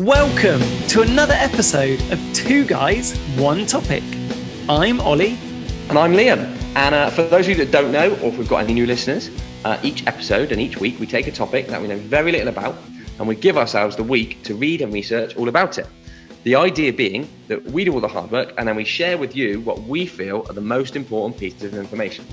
Welcome 0.00 0.62
to 0.88 1.02
another 1.02 1.34
episode 1.34 2.00
of 2.10 2.18
Two 2.32 2.64
Guys, 2.64 3.18
One 3.36 3.66
Topic. 3.66 4.02
I'm 4.66 4.98
Ollie. 4.98 5.36
And 5.90 5.98
I'm 5.98 6.14
Liam. 6.14 6.38
And 6.74 6.94
uh, 6.94 7.10
for 7.10 7.24
those 7.24 7.46
of 7.46 7.50
you 7.50 7.54
that 7.66 7.70
don't 7.70 7.92
know, 7.92 8.12
or 8.22 8.28
if 8.28 8.38
we've 8.38 8.48
got 8.48 8.64
any 8.64 8.72
new 8.72 8.86
listeners, 8.86 9.28
uh, 9.66 9.78
each 9.82 10.06
episode 10.06 10.52
and 10.52 10.60
each 10.60 10.78
week 10.78 10.98
we 10.98 11.06
take 11.06 11.26
a 11.26 11.30
topic 11.30 11.66
that 11.66 11.82
we 11.82 11.86
know 11.86 11.98
very 11.98 12.32
little 12.32 12.48
about 12.48 12.76
and 13.18 13.28
we 13.28 13.34
give 13.34 13.58
ourselves 13.58 13.94
the 13.94 14.02
week 14.02 14.42
to 14.44 14.54
read 14.54 14.80
and 14.80 14.90
research 14.90 15.36
all 15.36 15.50
about 15.50 15.76
it. 15.76 15.86
The 16.44 16.54
idea 16.54 16.94
being 16.94 17.28
that 17.48 17.62
we 17.62 17.84
do 17.84 17.92
all 17.92 18.00
the 18.00 18.08
hard 18.08 18.30
work 18.30 18.54
and 18.56 18.66
then 18.66 18.76
we 18.76 18.86
share 18.86 19.18
with 19.18 19.36
you 19.36 19.60
what 19.60 19.82
we 19.82 20.06
feel 20.06 20.46
are 20.48 20.54
the 20.54 20.62
most 20.62 20.96
important 20.96 21.38
pieces 21.38 21.74
of 21.74 21.74
information. 21.74 22.24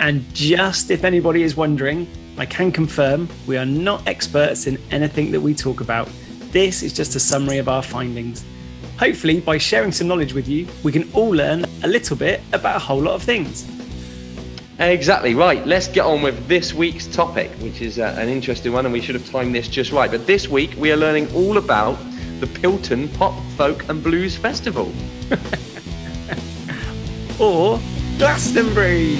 And 0.00 0.22
just 0.34 0.90
if 0.90 1.02
anybody 1.04 1.44
is 1.44 1.56
wondering, 1.56 2.06
I 2.36 2.44
can 2.44 2.70
confirm 2.70 3.30
we 3.46 3.56
are 3.56 3.64
not 3.64 4.06
experts 4.06 4.66
in 4.66 4.76
anything 4.90 5.30
that 5.30 5.40
we 5.40 5.54
talk 5.54 5.80
about. 5.80 6.10
This 6.54 6.84
is 6.84 6.92
just 6.92 7.16
a 7.16 7.18
summary 7.18 7.58
of 7.58 7.68
our 7.68 7.82
findings. 7.82 8.44
Hopefully, 8.96 9.40
by 9.40 9.58
sharing 9.58 9.90
some 9.90 10.06
knowledge 10.06 10.34
with 10.34 10.46
you, 10.46 10.68
we 10.84 10.92
can 10.92 11.12
all 11.12 11.30
learn 11.30 11.64
a 11.82 11.88
little 11.88 12.16
bit 12.16 12.40
about 12.52 12.76
a 12.76 12.78
whole 12.78 13.00
lot 13.00 13.14
of 13.14 13.24
things. 13.24 13.68
Exactly 14.78 15.34
right. 15.34 15.66
Let's 15.66 15.88
get 15.88 16.04
on 16.04 16.22
with 16.22 16.46
this 16.46 16.72
week's 16.72 17.08
topic, 17.08 17.50
which 17.58 17.80
is 17.80 17.98
uh, 17.98 18.14
an 18.16 18.28
interesting 18.28 18.72
one, 18.72 18.86
and 18.86 18.92
we 18.92 19.00
should 19.00 19.16
have 19.16 19.28
timed 19.28 19.52
this 19.52 19.66
just 19.66 19.90
right. 19.90 20.08
But 20.08 20.28
this 20.28 20.46
week 20.46 20.72
we 20.78 20.92
are 20.92 20.96
learning 20.96 21.34
all 21.34 21.58
about 21.58 21.98
the 22.38 22.46
Pilton 22.46 23.12
Pop, 23.14 23.34
Folk 23.56 23.88
and 23.88 24.00
Blues 24.00 24.36
Festival. 24.36 24.92
or 27.40 27.80
Glastonbury. 28.16 29.18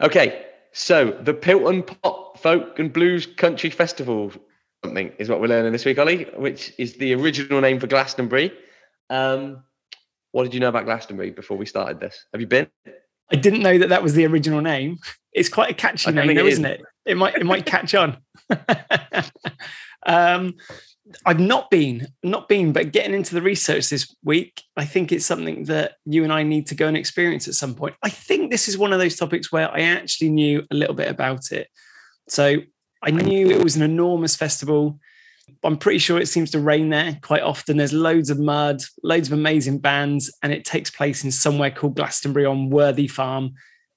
Okay, 0.00 0.47
so 0.78 1.10
the 1.22 1.34
Pilton 1.34 1.82
Pop, 1.82 2.38
Folk 2.38 2.78
and 2.78 2.92
Blues 2.92 3.26
Country 3.26 3.70
Festival 3.70 4.32
something 4.84 5.12
is 5.18 5.28
what 5.28 5.40
we're 5.40 5.48
learning 5.48 5.72
this 5.72 5.84
week, 5.84 5.98
Ollie, 5.98 6.24
which 6.36 6.72
is 6.78 6.94
the 6.94 7.14
original 7.14 7.60
name 7.60 7.80
for 7.80 7.88
Glastonbury. 7.88 8.52
Um, 9.10 9.64
what 10.32 10.44
did 10.44 10.54
you 10.54 10.60
know 10.60 10.68
about 10.68 10.84
Glastonbury 10.84 11.30
before 11.30 11.56
we 11.56 11.66
started 11.66 11.98
this? 11.98 12.26
Have 12.32 12.40
you 12.40 12.46
been? 12.46 12.68
I 13.32 13.36
didn't 13.36 13.62
know 13.62 13.76
that 13.78 13.88
that 13.88 14.02
was 14.02 14.14
the 14.14 14.24
original 14.26 14.60
name. 14.60 14.98
It's 15.32 15.48
quite 15.48 15.70
a 15.70 15.74
catchy 15.74 16.12
name, 16.12 16.34
though, 16.34 16.46
is. 16.46 16.58
not 16.58 16.72
it? 16.72 16.82
It 17.04 17.16
might 17.16 17.34
it 17.34 17.44
might 17.44 17.66
catch 17.66 17.94
on. 17.94 18.18
um, 20.06 20.54
I've 21.24 21.40
not 21.40 21.70
been, 21.70 22.08
not 22.22 22.48
been, 22.48 22.72
but 22.72 22.92
getting 22.92 23.14
into 23.14 23.34
the 23.34 23.42
research 23.42 23.88
this 23.88 24.14
week, 24.22 24.62
I 24.76 24.84
think 24.84 25.10
it's 25.10 25.24
something 25.24 25.64
that 25.64 25.94
you 26.04 26.24
and 26.24 26.32
I 26.32 26.42
need 26.42 26.66
to 26.68 26.74
go 26.74 26.86
and 26.86 26.96
experience 26.96 27.48
at 27.48 27.54
some 27.54 27.74
point. 27.74 27.94
I 28.02 28.10
think 28.10 28.50
this 28.50 28.68
is 28.68 28.76
one 28.76 28.92
of 28.92 28.98
those 28.98 29.16
topics 29.16 29.50
where 29.50 29.70
I 29.70 29.80
actually 29.80 30.30
knew 30.30 30.64
a 30.70 30.74
little 30.74 30.94
bit 30.94 31.08
about 31.08 31.50
it. 31.52 31.68
So 32.28 32.58
I 33.02 33.10
knew 33.10 33.50
it 33.50 33.62
was 33.62 33.76
an 33.76 33.82
enormous 33.82 34.36
festival. 34.36 34.98
I'm 35.64 35.78
pretty 35.78 35.98
sure 35.98 36.20
it 36.20 36.28
seems 36.28 36.50
to 36.50 36.60
rain 36.60 36.90
there 36.90 37.18
quite 37.22 37.42
often. 37.42 37.78
There's 37.78 37.92
loads 37.92 38.28
of 38.28 38.38
mud, 38.38 38.82
loads 39.02 39.28
of 39.28 39.38
amazing 39.38 39.78
bands, 39.78 40.30
and 40.42 40.52
it 40.52 40.64
takes 40.64 40.90
place 40.90 41.24
in 41.24 41.30
somewhere 41.30 41.70
called 41.70 41.96
Glastonbury 41.96 42.44
on 42.44 42.70
Worthy 42.70 43.08
Farm. 43.08 43.52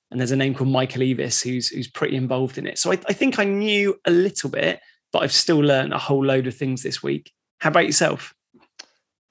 And 0.09 0.20
there's 0.20 0.31
a 0.31 0.38
name 0.38 0.53
called 0.53 0.70
Michael 0.70 1.02
Eavis 1.02 1.44
who's 1.44 1.70
who's 1.70 1.90
pretty 1.90 2.16
involved 2.16 2.58
in 2.58 2.68
it. 2.68 2.78
So 2.78 2.92
I, 2.92 3.00
I 3.08 3.14
think 3.14 3.40
I 3.40 3.44
knew 3.44 3.96
a 4.06 4.12
little 4.12 4.50
bit, 4.50 4.80
but 5.12 5.23
I've 5.23 5.31
still 5.31 5.59
learned 5.59 5.94
a 5.94 5.98
whole 5.98 6.26
load 6.26 6.48
of 6.48 6.56
things 6.56 6.84
this 6.84 7.04
week. 7.04 7.31
How 7.59 7.70
about 7.70 7.86
yourself? 7.86 8.34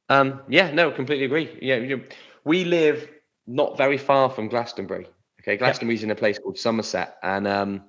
Um, 0.09 0.43
yeah, 0.49 0.71
no, 0.73 0.91
completely 0.91 1.25
agree. 1.25 1.59
Yeah, 1.63 1.97
we 2.45 2.65
live 2.65 3.09
not 3.47 3.77
very 3.77 3.99
far 3.99 4.31
from 4.31 4.49
Glastonbury. 4.49 5.07
Okay, 5.41 5.57
Glastonbury's 5.57 6.01
yep. 6.01 6.07
in 6.07 6.11
a 6.11 6.17
place 6.17 6.39
called 6.39 6.59
Somerset, 6.59 7.17
and 7.23 7.47
um, 7.47 7.85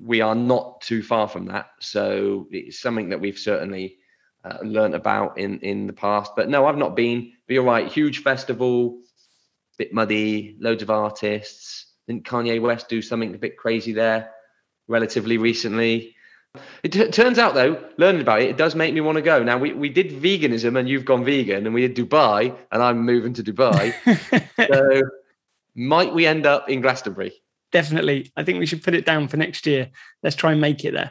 we 0.00 0.20
are 0.20 0.34
not 0.34 0.80
too 0.80 1.02
far 1.02 1.28
from 1.28 1.46
that. 1.46 1.70
So 1.80 2.46
it's 2.50 2.78
something 2.78 3.08
that 3.08 3.20
we've 3.20 3.38
certainly 3.38 3.98
uh, 4.44 4.58
learned 4.62 4.94
about 4.94 5.38
in 5.38 5.58
in 5.60 5.86
the 5.86 5.92
past. 5.92 6.32
But 6.36 6.48
no, 6.48 6.66
I've 6.66 6.78
not 6.78 6.94
been. 6.94 7.32
But 7.46 7.54
you're 7.54 7.64
right, 7.64 7.90
huge 7.90 8.22
festival, 8.22 9.00
bit 9.78 9.92
muddy, 9.92 10.56
loads 10.60 10.82
of 10.82 10.90
artists. 10.90 11.86
Didn't 12.06 12.24
Kanye 12.24 12.60
West 12.60 12.88
do 12.88 13.02
something 13.02 13.34
a 13.34 13.38
bit 13.38 13.56
crazy 13.56 13.92
there 13.92 14.30
relatively 14.88 15.38
recently? 15.38 16.14
It 16.82 16.92
t- 16.92 17.08
turns 17.08 17.38
out, 17.38 17.54
though, 17.54 17.82
learning 17.96 18.20
about 18.20 18.42
it, 18.42 18.50
it 18.50 18.56
does 18.56 18.74
make 18.74 18.92
me 18.92 19.00
want 19.00 19.16
to 19.16 19.22
go. 19.22 19.42
Now, 19.42 19.56
we, 19.56 19.72
we 19.72 19.88
did 19.88 20.10
veganism 20.10 20.78
and 20.78 20.88
you've 20.88 21.04
gone 21.04 21.24
vegan, 21.24 21.64
and 21.64 21.74
we 21.74 21.86
did 21.86 21.96
Dubai, 21.96 22.54
and 22.70 22.82
I'm 22.82 22.98
moving 23.06 23.32
to 23.34 23.42
Dubai. 23.42 23.94
so, 24.72 25.02
might 25.74 26.12
we 26.12 26.26
end 26.26 26.44
up 26.44 26.68
in 26.68 26.82
Glastonbury? 26.82 27.32
definitely. 27.72 28.30
I 28.36 28.44
think 28.44 28.60
we 28.60 28.66
should 28.66 28.84
put 28.84 28.94
it 28.94 29.04
down 29.04 29.26
for 29.26 29.36
next 29.36 29.66
year. 29.66 29.90
Let's 30.22 30.36
try 30.36 30.52
and 30.52 30.60
make 30.60 30.84
it 30.84 30.92
there. 30.92 31.10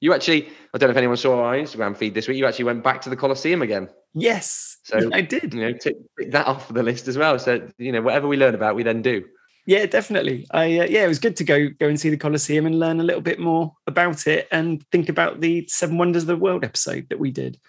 You 0.00 0.14
actually, 0.14 0.48
I 0.72 0.78
don't 0.78 0.88
know 0.88 0.92
if 0.92 0.96
anyone 0.96 1.16
saw 1.16 1.42
our 1.42 1.56
Instagram 1.56 1.96
feed 1.96 2.14
this 2.14 2.28
week. 2.28 2.36
You 2.36 2.46
actually 2.46 2.66
went 2.66 2.84
back 2.84 3.00
to 3.02 3.10
the 3.10 3.16
Colosseum 3.16 3.62
again. 3.62 3.88
Yes, 4.14 4.76
so 4.84 5.10
I 5.12 5.22
did. 5.22 5.52
You 5.52 5.60
know, 5.60 5.72
tick, 5.72 5.96
that 6.30 6.46
off 6.46 6.72
the 6.72 6.84
list 6.84 7.08
as 7.08 7.18
well. 7.18 7.38
So 7.38 7.68
you 7.78 7.90
know, 7.90 8.00
whatever 8.00 8.28
we 8.28 8.36
learn 8.36 8.54
about, 8.54 8.76
we 8.76 8.84
then 8.84 9.02
do. 9.02 9.24
Yeah, 9.68 9.84
definitely. 9.84 10.46
I 10.50 10.78
uh, 10.78 10.86
yeah, 10.86 11.04
it 11.04 11.08
was 11.08 11.18
good 11.18 11.36
to 11.36 11.44
go 11.44 11.68
go 11.68 11.88
and 11.88 12.00
see 12.00 12.08
the 12.08 12.16
Colosseum 12.16 12.64
and 12.64 12.78
learn 12.78 13.00
a 13.00 13.04
little 13.04 13.20
bit 13.20 13.38
more 13.38 13.74
about 13.86 14.26
it 14.26 14.48
and 14.50 14.82
think 14.90 15.10
about 15.10 15.42
the 15.42 15.66
Seven 15.68 15.98
Wonders 15.98 16.22
of 16.22 16.28
the 16.28 16.38
World 16.38 16.64
episode 16.64 17.06
that 17.10 17.18
we 17.18 17.30
did. 17.30 17.60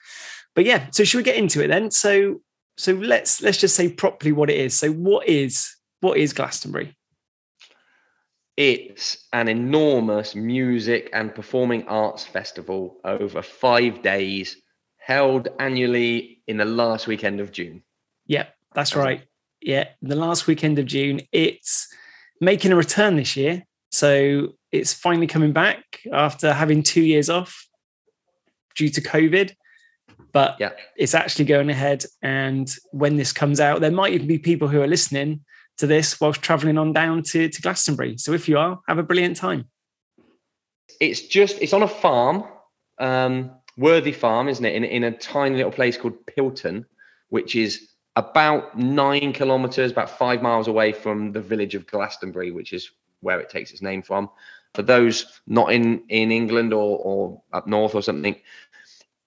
But 0.55 0.63
yeah, 0.63 0.87
so 0.91 1.03
should 1.03 1.17
we 1.17 1.23
get 1.23 1.35
into 1.35 1.61
it 1.61 1.67
then? 1.67 1.91
So 1.91 2.39
so 2.77 2.93
let's 2.93 3.41
let's 3.41 3.57
just 3.57 3.75
say 3.75 3.91
properly 3.91 4.31
what 4.31 4.49
it 4.49 4.55
is. 4.55 4.79
So 4.79 4.93
what 4.93 5.27
is 5.27 5.75
what 5.99 6.17
is 6.17 6.31
Glastonbury? 6.31 6.95
It's 8.55 9.27
an 9.33 9.49
enormous 9.49 10.35
music 10.35 11.09
and 11.11 11.35
performing 11.35 11.85
arts 11.89 12.25
festival 12.25 13.01
over 13.03 13.41
five 13.41 14.01
days, 14.01 14.55
held 14.99 15.49
annually 15.59 16.43
in 16.47 16.55
the 16.55 16.65
last 16.65 17.07
weekend 17.07 17.41
of 17.41 17.51
June. 17.51 17.83
Yeah, 18.25 18.45
that's 18.73 18.95
right. 18.95 19.25
Yeah, 19.61 19.89
the 20.01 20.15
last 20.15 20.47
weekend 20.47 20.79
of 20.79 20.85
June. 20.85 21.21
It's 21.31 21.87
making 22.39 22.71
a 22.71 22.75
return 22.75 23.15
this 23.15 23.35
year. 23.35 23.65
So 23.91 24.53
it's 24.71 24.93
finally 24.93 25.27
coming 25.27 25.51
back 25.51 25.83
after 26.13 26.53
having 26.53 26.83
two 26.83 27.01
years 27.01 27.29
off 27.29 27.67
due 28.75 28.89
to 28.89 29.01
COVID. 29.01 29.53
But 30.31 30.57
yeah. 30.59 30.71
it's 30.95 31.15
actually 31.15 31.45
going 31.45 31.69
ahead. 31.69 32.05
And 32.21 32.69
when 32.91 33.15
this 33.17 33.33
comes 33.33 33.59
out, 33.59 33.81
there 33.81 33.91
might 33.91 34.13
even 34.13 34.27
be 34.27 34.37
people 34.37 34.67
who 34.67 34.81
are 34.81 34.87
listening 34.87 35.43
to 35.77 35.87
this 35.87 36.21
whilst 36.21 36.41
traveling 36.41 36.77
on 36.77 36.93
down 36.93 37.23
to, 37.23 37.49
to 37.49 37.61
Glastonbury. 37.61 38.17
So 38.17 38.33
if 38.33 38.47
you 38.47 38.57
are, 38.57 38.79
have 38.87 38.99
a 38.99 39.03
brilliant 39.03 39.37
time. 39.37 39.69
It's 40.99 41.21
just, 41.21 41.57
it's 41.61 41.73
on 41.73 41.83
a 41.83 41.87
farm, 41.87 42.43
um, 42.99 43.51
Worthy 43.77 44.11
Farm, 44.11 44.49
isn't 44.49 44.65
it? 44.65 44.75
In, 44.75 44.83
in 44.83 45.03
a 45.05 45.11
tiny 45.11 45.55
little 45.55 45.71
place 45.71 45.97
called 45.97 46.25
Pilton, 46.25 46.85
which 47.29 47.55
is 47.55 47.88
about 48.19 48.77
nine 48.77 49.31
kilometers, 49.31 49.91
about 49.91 50.09
five 50.09 50.41
miles 50.41 50.67
away 50.67 50.91
from 50.91 51.31
the 51.31 51.39
village 51.41 51.73
of 51.73 51.87
Glastonbury, 51.87 52.51
which 52.51 52.73
is 52.73 52.91
where 53.21 53.39
it 53.39 53.49
takes 53.49 53.71
its 53.71 53.81
name 53.81 54.01
from. 54.01 54.29
For 54.73 54.81
those 54.81 55.41
not 55.47 55.71
in, 55.71 56.03
in 56.09 56.31
England 56.31 56.73
or, 56.73 56.99
or 56.99 57.41
up 57.53 57.65
north 57.65 57.95
or 57.95 58.01
something, 58.01 58.35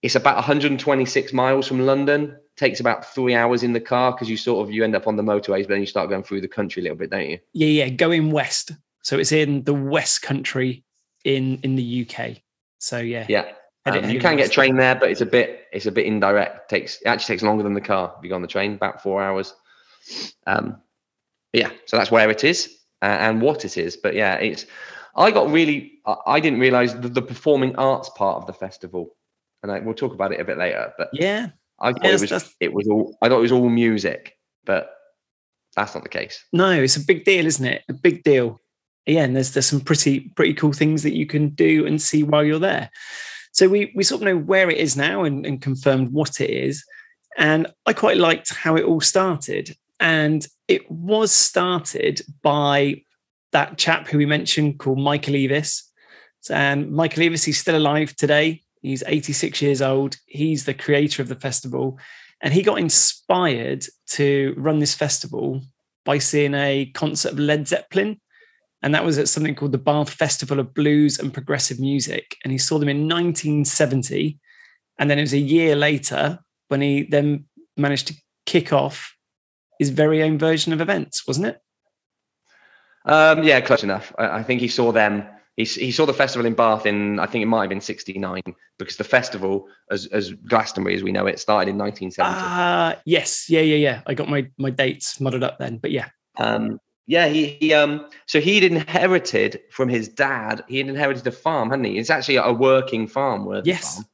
it's 0.03 0.15
about 0.15 0.37
126 0.37 1.33
miles 1.33 1.67
from 1.67 1.87
London 1.87 2.37
takes 2.57 2.81
about 2.81 3.05
three 3.15 3.35
hours 3.35 3.63
in 3.63 3.73
the 3.73 3.81
car 3.81 4.13
because 4.13 4.29
you 4.29 4.37
sort 4.37 4.67
of 4.67 4.73
you 4.73 4.85
end 4.85 4.95
up 4.95 5.07
on 5.07 5.17
the 5.17 5.23
motorways, 5.23 5.63
but 5.63 5.71
then 5.71 5.81
you 5.81 5.87
start 5.87 6.11
going 6.11 6.23
through 6.23 6.43
the 6.43 6.49
country 6.49 6.83
a 6.83 6.85
little 6.85 6.99
bit, 6.99 7.11
don't 7.11 7.31
you? 7.31 7.39
Yeah, 7.55 7.85
yeah. 7.85 7.89
Going 7.89 8.31
west, 8.31 8.73
so 9.03 9.19
it's 9.19 9.33
in 9.33 9.65
the 9.65 9.75
West 9.75 10.21
Country 10.21 10.85
in 11.25 11.59
in 11.63 11.77
the 11.77 12.07
UK. 12.07 12.43
So 12.79 12.99
yeah, 12.99 13.25
yeah. 13.29 13.53
Um, 13.84 14.09
you 14.09 14.20
can 14.20 14.37
get 14.37 14.53
train 14.53 14.76
there, 14.76 14.94
but 14.94 15.10
it's 15.10 15.20
a 15.20 15.26
bit 15.26 15.66
it's 15.72 15.87
a 15.87 15.93
bit 15.93 16.06
indirect. 16.06 16.56
It 16.56 16.75
takes 16.75 17.00
it 17.00 17.06
actually 17.06 17.34
takes 17.34 17.43
longer 17.43 17.65
than 17.65 17.75
the 17.75 17.81
car 17.81 18.15
if 18.16 18.22
you 18.22 18.28
go 18.28 18.37
on 18.37 18.43
the 18.43 18.48
train, 18.48 18.75
about 18.75 19.03
four 19.03 19.22
hours. 19.22 19.54
Um, 20.47 20.81
yeah, 21.53 21.70
so 21.87 21.96
that's 21.96 22.11
where 22.11 22.31
it 22.31 22.44
is 22.44 22.79
uh, 23.02 23.06
and 23.06 23.43
what 23.43 23.64
it 23.64 23.76
is. 23.76 23.96
But 23.96 24.14
yeah, 24.14 24.37
it's 24.37 24.67
I 25.17 25.31
got 25.31 25.50
really 25.50 26.00
I 26.26 26.40
didn't 26.40 26.61
realize 26.61 26.94
the, 26.94 27.08
the 27.08 27.23
performing 27.23 27.75
arts 27.76 28.08
part 28.11 28.38
of 28.38 28.46
the 28.46 28.52
festival, 28.52 29.17
and 29.62 29.73
I, 29.73 29.81
we'll 29.81 29.94
talk 29.94 30.14
about 30.14 30.32
it 30.32 30.40
a 30.40 30.44
bit 30.44 30.58
later. 30.58 30.93
But 30.96 31.11
yeah, 31.12 31.49
I 31.81 31.93
thought 31.93 32.05
yes, 32.05 32.23
it 32.23 32.31
was 32.31 32.55
it 32.61 32.73
was 32.73 32.88
all 32.88 33.17
I 33.20 33.28
thought 33.28 33.38
it 33.38 33.43
was 33.43 33.52
all 33.52 33.69
music, 33.69 34.37
but 34.64 34.94
that's 35.76 35.94
not 35.94 36.05
the 36.05 36.08
case. 36.08 36.44
No, 36.52 36.70
it's 36.70 36.96
a 36.96 37.05
big 37.05 37.25
deal, 37.25 37.46
isn't 37.46 37.64
it? 37.64 37.82
A 37.88 37.94
big 37.94 38.23
deal. 38.23 38.61
Yeah, 39.06 39.25
and 39.25 39.35
there's 39.35 39.52
there's 39.52 39.67
some 39.67 39.81
pretty 39.81 40.20
pretty 40.37 40.55
cool 40.55 40.73
things 40.73 41.02
that 41.02 41.17
you 41.17 41.26
can 41.26 41.50
do 41.50 41.85
and 41.87 42.00
see 42.00 42.23
while 42.23 42.44
you're 42.44 42.61
there. 42.61 42.90
So 43.52 43.69
we 43.69 43.93
we 43.94 44.02
sort 44.02 44.22
of 44.22 44.26
know 44.26 44.38
where 44.38 44.70
it 44.70 44.78
is 44.78 44.96
now 44.96 45.25
and, 45.25 45.46
and 45.46 45.62
confirmed 45.62 46.10
what 46.10 46.40
it 46.40 46.50
is. 46.50 46.84
And 47.37 47.66
I 47.87 47.93
quite 47.93 48.16
liked 48.16 48.54
how 48.54 48.76
it 48.76 48.84
all 48.84 49.00
started. 49.00 49.76
And 50.00 50.46
it 50.69 50.90
was 50.90 51.31
started 51.31 52.22
by 52.43 53.02
that 53.52 53.78
chap 53.78 54.08
who 54.08 54.19
we 54.19 54.26
mentioned 54.26 54.78
called 54.78 54.99
Michael 54.99 55.34
Eavis. 55.34 55.82
And 56.50 56.90
Michael 56.90 57.22
Eavis, 57.22 57.44
he's 57.44 57.60
still 57.60 57.76
alive 57.76 58.16
today. 58.16 58.62
He's 58.81 59.04
86 59.06 59.62
years 59.62 59.81
old. 59.81 60.16
He's 60.26 60.64
the 60.64 60.75
creator 60.75 61.22
of 61.22 61.28
the 61.28 61.37
festival. 61.37 61.99
And 62.40 62.52
he 62.52 62.62
got 62.62 62.81
inspired 62.81 63.84
to 64.08 64.54
run 64.56 64.81
this 64.81 64.94
festival 64.94 65.62
by 66.04 66.19
seeing 66.19 66.54
a 66.54 66.87
concert 66.87 67.32
of 67.32 67.38
Led 67.38 67.69
Zeppelin 67.69 68.20
and 68.82 68.94
that 68.94 69.05
was 69.05 69.19
at 69.19 69.29
something 69.29 69.55
called 69.55 69.73
the 69.73 69.79
Bath 69.79 70.11
Festival 70.11 70.58
of 70.58 70.75
Blues 70.75 71.19
and 71.19 71.32
Progressive 71.32 71.79
Music. 71.79 72.37
And 72.43 72.50
he 72.50 72.58
saw 72.58 72.79
them 72.79 72.88
in 72.88 73.08
1970. 73.08 74.38
And 74.99 75.08
then 75.08 75.19
it 75.19 75.23
was 75.23 75.32
a 75.32 75.38
year 75.38 75.76
later 75.76 76.40
when 76.69 76.81
he 76.81 77.05
then 77.05 77.44
managed 77.76 78.08
to 78.08 78.14
kick 78.44 78.73
off 78.73 79.17
his 79.79 79.90
very 79.90 80.23
own 80.23 80.37
version 80.38 80.73
of 80.73 80.81
events, 80.81 81.26
wasn't 81.26 81.46
it? 81.46 81.61
Um, 83.05 83.43
yeah, 83.43 83.61
close 83.61 83.82
enough. 83.82 84.12
I, 84.19 84.38
I, 84.38 84.43
think 84.43 84.61
he 84.61 84.69
saw 84.69 84.93
them. 84.93 85.26
He, 85.56 85.64
he 85.64 85.90
saw 85.90 86.06
the 86.06 86.14
festival 86.14 86.46
in 86.46 86.55
Bath 86.55 86.87
in 86.87 87.19
I 87.19 87.26
think 87.26 87.43
it 87.43 87.46
might 87.46 87.62
have 87.62 87.69
been 87.69 87.81
'69 87.81 88.43
because 88.78 88.96
the 88.96 89.05
festival, 89.05 89.67
as, 89.90 90.06
as 90.06 90.32
Glastonbury 90.32 90.94
as 90.94 91.02
we 91.02 91.11
know 91.11 91.26
it, 91.26 91.40
started 91.40 91.70
in 91.70 91.78
1970. 91.78 92.23
Ah, 92.23 92.93
uh, 92.93 92.99
yes, 93.05 93.50
yeah, 93.50 93.61
yeah, 93.61 93.76
yeah. 93.76 94.02
I 94.06 94.14
got 94.14 94.28
my 94.28 94.49
my 94.56 94.70
dates 94.70 95.20
muddled 95.20 95.43
up 95.43 95.58
then, 95.58 95.78
but 95.78 95.90
yeah. 95.90 96.11
Um, 96.38 96.78
yeah, 97.06 97.26
he, 97.26 97.56
he 97.60 97.75
um 97.75 98.08
so 98.26 98.40
he'd 98.40 98.64
inherited 98.64 99.60
from 99.70 99.88
his 99.88 100.08
dad. 100.08 100.64
He 100.69 100.78
had 100.78 100.88
inherited 100.88 101.26
a 101.26 101.32
farm, 101.32 101.70
hadn't 101.70 101.84
he? 101.84 101.99
It's 101.99 102.10
actually 102.10 102.37
a 102.37 102.52
working 102.52 103.06
farm, 103.06 103.44
worthy 103.44 103.70
yes. 103.70 103.96
farm. 103.96 104.06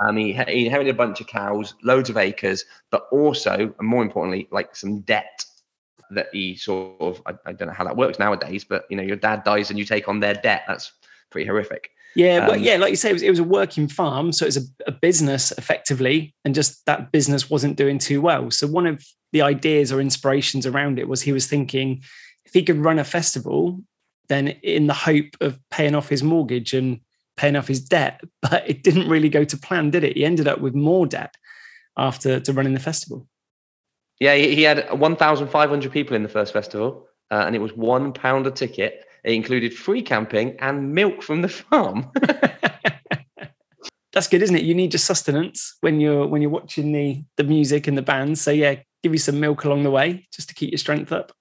Um, 0.00 0.16
he, 0.16 0.32
he 0.32 0.66
inherited 0.66 0.94
a 0.94 0.96
bunch 0.96 1.20
of 1.20 1.26
cows, 1.26 1.74
loads 1.82 2.08
of 2.08 2.16
acres, 2.16 2.64
but 2.90 3.08
also, 3.10 3.74
and 3.78 3.88
more 3.88 4.02
importantly, 4.02 4.46
like 4.52 4.76
some 4.76 5.00
debt 5.00 5.44
that 6.10 6.28
he 6.32 6.54
sort 6.56 7.00
of 7.00 7.20
I, 7.26 7.34
I, 7.46 7.52
don't 7.52 7.68
know 7.68 7.74
how 7.74 7.84
that 7.84 7.96
works 7.96 8.18
nowadays, 8.18 8.64
but 8.64 8.84
you 8.88 8.96
know, 8.96 9.02
your 9.02 9.16
dad 9.16 9.44
dies 9.44 9.70
and 9.70 9.78
you 9.78 9.84
take 9.84 10.08
on 10.08 10.20
their 10.20 10.34
debt. 10.34 10.62
That's 10.68 10.92
pretty 11.30 11.46
horrific. 11.46 11.90
Yeah, 12.14 12.38
um, 12.38 12.46
well, 12.48 12.56
yeah, 12.56 12.76
like 12.76 12.90
you 12.90 12.96
say, 12.96 13.10
it 13.10 13.14
was, 13.14 13.22
it 13.22 13.30
was 13.30 13.38
a 13.38 13.44
working 13.44 13.88
farm, 13.88 14.32
so 14.32 14.46
it's 14.46 14.56
a, 14.56 14.62
a, 14.86 14.92
business 14.92 15.52
effectively, 15.52 16.34
and 16.44 16.54
just 16.54 16.84
that 16.86 17.12
business 17.12 17.50
wasn't 17.50 17.76
doing 17.76 17.98
too 17.98 18.20
well. 18.20 18.50
So 18.50 18.66
one 18.66 18.86
of 18.86 19.04
the 19.32 19.42
ideas 19.42 19.92
or 19.92 20.00
inspirations 20.00 20.66
around 20.66 20.98
it 20.98 21.08
was 21.08 21.22
he 21.22 21.32
was 21.32 21.46
thinking 21.46 22.02
if 22.48 22.54
he 22.54 22.62
could 22.62 22.78
run 22.78 22.98
a 22.98 23.04
festival, 23.04 23.80
then 24.28 24.48
in 24.48 24.86
the 24.86 24.94
hope 24.94 25.36
of 25.40 25.58
paying 25.70 25.94
off 25.94 26.08
his 26.08 26.22
mortgage 26.22 26.72
and 26.72 27.00
paying 27.36 27.56
off 27.56 27.68
his 27.68 27.80
debt, 27.80 28.20
but 28.42 28.68
it 28.68 28.82
didn't 28.82 29.08
really 29.08 29.28
go 29.28 29.44
to 29.44 29.56
plan, 29.56 29.90
did 29.90 30.02
it? 30.02 30.16
He 30.16 30.24
ended 30.24 30.48
up 30.48 30.60
with 30.60 30.74
more 30.74 31.06
debt 31.06 31.34
after 31.96 32.40
to 32.40 32.52
running 32.52 32.74
the 32.74 32.80
festival. 32.80 33.26
Yeah, 34.18 34.34
he 34.34 34.62
had 34.62 34.90
1,500 34.98 35.92
people 35.92 36.16
in 36.16 36.24
the 36.24 36.28
first 36.28 36.52
festival, 36.52 37.06
uh, 37.30 37.44
and 37.46 37.54
it 37.54 37.60
was 37.60 37.72
one 37.74 38.12
pound 38.12 38.48
a 38.48 38.50
ticket. 38.50 39.04
It 39.22 39.32
included 39.32 39.72
free 39.74 40.02
camping 40.02 40.56
and 40.58 40.92
milk 40.92 41.22
from 41.22 41.42
the 41.42 41.48
farm. 41.48 42.10
That's 44.12 44.26
good, 44.26 44.42
isn't 44.42 44.56
it? 44.56 44.64
You 44.64 44.74
need 44.74 44.92
your 44.92 44.98
sustenance 44.98 45.76
when 45.82 46.00
you're 46.00 46.26
when 46.26 46.42
you're 46.42 46.50
watching 46.50 46.90
the 46.90 47.22
the 47.36 47.44
music 47.44 47.86
and 47.86 47.96
the 47.96 48.02
band. 48.02 48.38
So 48.38 48.50
yeah, 48.50 48.76
give 49.04 49.12
you 49.12 49.18
some 49.18 49.38
milk 49.38 49.64
along 49.64 49.84
the 49.84 49.90
way 49.92 50.26
just 50.32 50.48
to 50.48 50.54
keep 50.54 50.72
your 50.72 50.78
strength 50.78 51.12
up. 51.12 51.32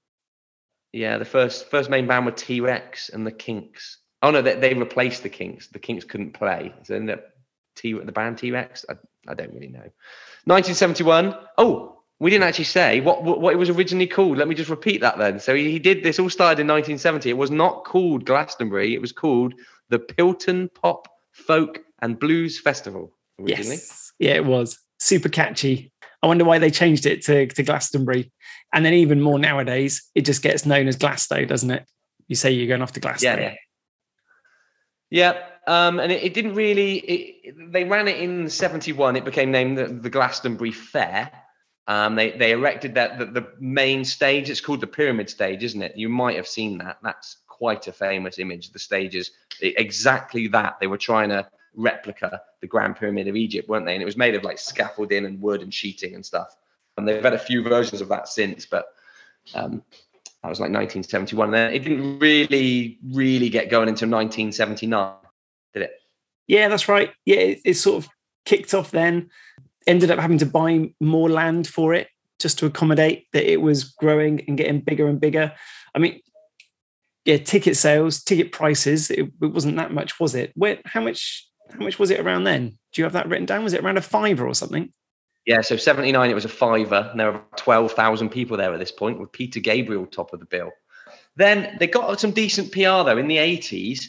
Yeah, 0.97 1.19
the 1.19 1.25
first 1.25 1.69
first 1.69 1.91
main 1.91 2.07
band 2.07 2.25
were 2.25 2.31
T 2.31 2.59
Rex 2.59 3.09
and 3.09 3.25
the 3.25 3.31
Kinks. 3.31 3.99
Oh 4.23 4.31
no, 4.31 4.41
they, 4.41 4.55
they 4.55 4.73
replaced 4.73 5.21
the 5.21 5.29
Kinks. 5.29 5.67
The 5.67 5.77
Kinks 5.77 6.03
couldn't 6.03 6.33
play, 6.33 6.73
so 6.81 6.95
in 6.95 7.05
the 7.05 7.23
T 7.75 7.93
the 7.93 8.11
band 8.11 8.39
T 8.39 8.49
Rex. 8.49 8.83
I, 8.89 8.93
I 9.27 9.35
don't 9.35 9.53
really 9.53 9.67
know. 9.67 9.87
1971. 10.45 11.35
Oh, 11.59 12.01
we 12.19 12.31
didn't 12.31 12.47
actually 12.47 12.65
say 12.65 12.99
what, 13.01 13.23
what 13.23 13.53
it 13.53 13.57
was 13.57 13.69
originally 13.69 14.07
called. 14.07 14.39
Let 14.39 14.47
me 14.47 14.55
just 14.55 14.71
repeat 14.71 15.01
that 15.01 15.19
then. 15.19 15.39
So 15.39 15.53
he, 15.53 15.69
he 15.69 15.77
did 15.77 16.01
this 16.01 16.17
all 16.17 16.31
started 16.31 16.59
in 16.61 16.67
1970. 16.67 17.29
It 17.29 17.37
was 17.37 17.51
not 17.51 17.85
called 17.85 18.25
Glastonbury. 18.25 18.95
It 18.95 19.01
was 19.01 19.11
called 19.11 19.53
the 19.89 19.99
Pilton 19.99 20.73
Pop 20.73 21.07
Folk 21.31 21.81
and 21.99 22.17
Blues 22.17 22.59
Festival 22.59 23.13
originally. 23.39 23.75
Yes. 23.75 24.13
Yeah, 24.17 24.33
it 24.33 24.45
was 24.45 24.79
super 24.97 25.29
catchy. 25.29 25.91
I 26.23 26.27
wonder 26.27 26.45
why 26.45 26.59
they 26.59 26.71
changed 26.71 27.05
it 27.05 27.23
to, 27.23 27.47
to 27.47 27.63
Glastonbury. 27.63 28.31
And 28.73 28.85
then 28.85 28.93
even 28.93 29.21
more 29.21 29.39
nowadays, 29.39 30.09
it 30.15 30.21
just 30.21 30.41
gets 30.41 30.65
known 30.65 30.87
as 30.87 30.97
Glasto, 30.97 31.47
doesn't 31.47 31.71
it? 31.71 31.85
You 32.27 32.35
say 32.35 32.51
you're 32.51 32.67
going 32.67 32.81
off 32.81 32.93
to 32.93 32.99
Glasto. 32.99 33.23
Yeah. 33.23 33.39
Yeah. 33.39 33.55
yeah. 35.09 35.43
Um, 35.67 35.99
and 35.99 36.11
it, 36.11 36.23
it, 36.23 36.33
didn't 36.33 36.55
really, 36.55 36.97
it, 36.97 37.55
they 37.71 37.83
ran 37.83 38.07
it 38.07 38.17
in 38.17 38.49
71. 38.49 39.15
It 39.15 39.25
became 39.25 39.51
named 39.51 39.77
the, 39.77 39.87
the 39.87 40.09
Glastonbury 40.09 40.71
Fair 40.71 41.31
um, 41.87 42.15
they 42.15 42.31
they 42.31 42.51
erected 42.51 42.93
that 42.95 43.17
the, 43.17 43.25
the, 43.25 43.47
main 43.59 44.03
stage. 44.03 44.49
It's 44.49 44.59
called 44.59 44.81
the 44.81 44.87
pyramid 44.87 45.29
stage, 45.29 45.63
isn't 45.63 45.81
it? 45.81 45.95
You 45.95 46.09
might 46.09 46.35
have 46.35 46.47
seen 46.47 46.77
that. 46.79 46.97
That's 47.01 47.37
quite 47.47 47.87
a 47.87 47.93
famous 47.93 48.39
image. 48.39 48.71
The 48.71 48.79
stages 48.79 49.31
exactly 49.61 50.49
that. 50.49 50.77
They 50.81 50.87
were 50.87 50.97
trying 50.97 51.29
to 51.29 51.47
replica 51.75 52.41
the 52.61 52.67
Grand 52.67 52.95
Pyramid 52.95 53.27
of 53.27 53.35
Egypt, 53.35 53.69
weren't 53.69 53.85
they? 53.85 53.93
And 53.93 54.01
it 54.01 54.05
was 54.05 54.17
made 54.17 54.35
of 54.35 54.43
like 54.43 54.59
scaffolding 54.59 55.25
and 55.25 55.41
wood 55.41 55.61
and 55.61 55.73
sheeting 55.73 56.15
and 56.15 56.25
stuff. 56.25 56.55
And 56.97 57.07
they've 57.07 57.23
had 57.23 57.33
a 57.33 57.39
few 57.39 57.61
versions 57.61 58.01
of 58.01 58.09
that 58.09 58.27
since, 58.27 58.65
but 58.65 58.87
um, 59.53 59.83
that 60.43 60.49
was 60.49 60.59
like 60.59 60.71
1971. 60.71 61.47
And 61.47 61.53
then 61.53 61.73
it 61.73 61.79
didn't 61.79 62.19
really, 62.19 62.97
really 63.11 63.49
get 63.49 63.69
going 63.69 63.89
until 63.89 64.09
1979, 64.09 65.13
did 65.73 65.83
it? 65.83 66.01
Yeah, 66.47 66.69
that's 66.69 66.87
right. 66.87 67.11
Yeah, 67.25 67.37
it, 67.37 67.61
it 67.65 67.73
sort 67.75 68.03
of 68.03 68.09
kicked 68.45 68.73
off 68.73 68.91
then 68.91 69.29
ended 69.87 70.11
up 70.11 70.19
having 70.19 70.37
to 70.37 70.45
buy 70.45 70.91
more 70.99 71.29
land 71.29 71.67
for 71.67 71.93
it 71.93 72.09
just 72.39 72.59
to 72.59 72.65
accommodate 72.65 73.27
that 73.33 73.49
it 73.49 73.61
was 73.61 73.85
growing 73.85 74.43
and 74.47 74.57
getting 74.57 74.81
bigger 74.81 75.07
and 75.07 75.19
bigger. 75.19 75.53
I 75.95 75.99
mean, 75.99 76.21
yeah, 77.25 77.37
ticket 77.37 77.77
sales, 77.77 78.23
ticket 78.23 78.51
prices, 78.51 79.09
it, 79.09 79.31
it 79.41 79.47
wasn't 79.47 79.77
that 79.77 79.91
much, 79.91 80.19
was 80.19 80.35
it? 80.35 80.51
Where, 80.55 80.79
how 80.85 81.01
much, 81.01 81.47
how 81.71 81.83
much 81.83 81.99
was 81.99 82.11
it 82.11 82.19
around 82.19 82.43
then? 82.43 82.77
Do 82.91 83.01
you 83.01 83.03
have 83.03 83.13
that 83.13 83.27
written 83.27 83.45
down? 83.45 83.63
Was 83.63 83.73
it 83.73 83.81
around 83.81 83.97
a 83.97 84.01
fiver 84.01 84.47
or 84.47 84.55
something? 84.55 84.91
Yeah, 85.45 85.61
so 85.61 85.77
79, 85.77 86.29
it 86.29 86.33
was 86.33 86.45
a 86.45 86.49
fiver, 86.49 87.07
and 87.09 87.19
there 87.19 87.31
were 87.31 87.41
12,000 87.55 88.29
people 88.29 88.57
there 88.57 88.73
at 88.73 88.79
this 88.79 88.91
point, 88.91 89.19
with 89.19 89.31
Peter 89.31 89.61
Gabriel 89.61 90.05
top 90.05 90.33
of 90.33 90.39
the 90.39 90.45
bill. 90.45 90.71
Then 91.37 91.77
they 91.79 91.87
got 91.87 92.19
some 92.19 92.31
decent 92.31 92.71
PR 92.71 93.03
though. 93.03 93.17
In 93.17 93.27
the 93.27 93.37
80s, 93.37 94.07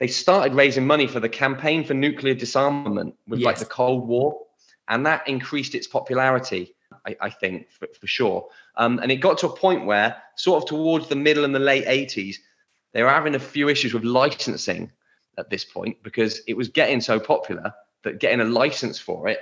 they 0.00 0.08
started 0.08 0.54
raising 0.54 0.86
money 0.86 1.06
for 1.06 1.20
the 1.20 1.28
campaign 1.28 1.84
for 1.84 1.94
nuclear 1.94 2.34
disarmament 2.34 3.14
with 3.28 3.40
yes. 3.40 3.46
like 3.46 3.58
the 3.58 3.66
Cold 3.66 4.08
War 4.08 4.44
and 4.88 5.06
that 5.06 5.26
increased 5.28 5.74
its 5.74 5.86
popularity. 5.86 6.74
I, 7.06 7.16
I 7.20 7.30
think 7.30 7.70
for, 7.70 7.88
for 7.98 8.06
sure, 8.06 8.48
um, 8.76 8.98
and 9.00 9.10
it 9.10 9.16
got 9.16 9.38
to 9.38 9.48
a 9.48 9.56
point 9.56 9.84
where, 9.84 10.16
sort 10.36 10.62
of 10.62 10.68
towards 10.68 11.08
the 11.08 11.16
middle 11.16 11.44
and 11.44 11.54
the 11.54 11.58
late 11.58 11.86
'80s, 11.86 12.36
they 12.92 13.02
were 13.02 13.10
having 13.10 13.34
a 13.34 13.40
few 13.40 13.68
issues 13.68 13.92
with 13.92 14.04
licensing 14.04 14.90
at 15.38 15.50
this 15.50 15.64
point 15.64 16.02
because 16.02 16.40
it 16.46 16.56
was 16.56 16.68
getting 16.68 17.00
so 17.00 17.18
popular 17.18 17.72
that 18.02 18.20
getting 18.20 18.40
a 18.40 18.44
license 18.44 18.98
for 18.98 19.28
it 19.28 19.40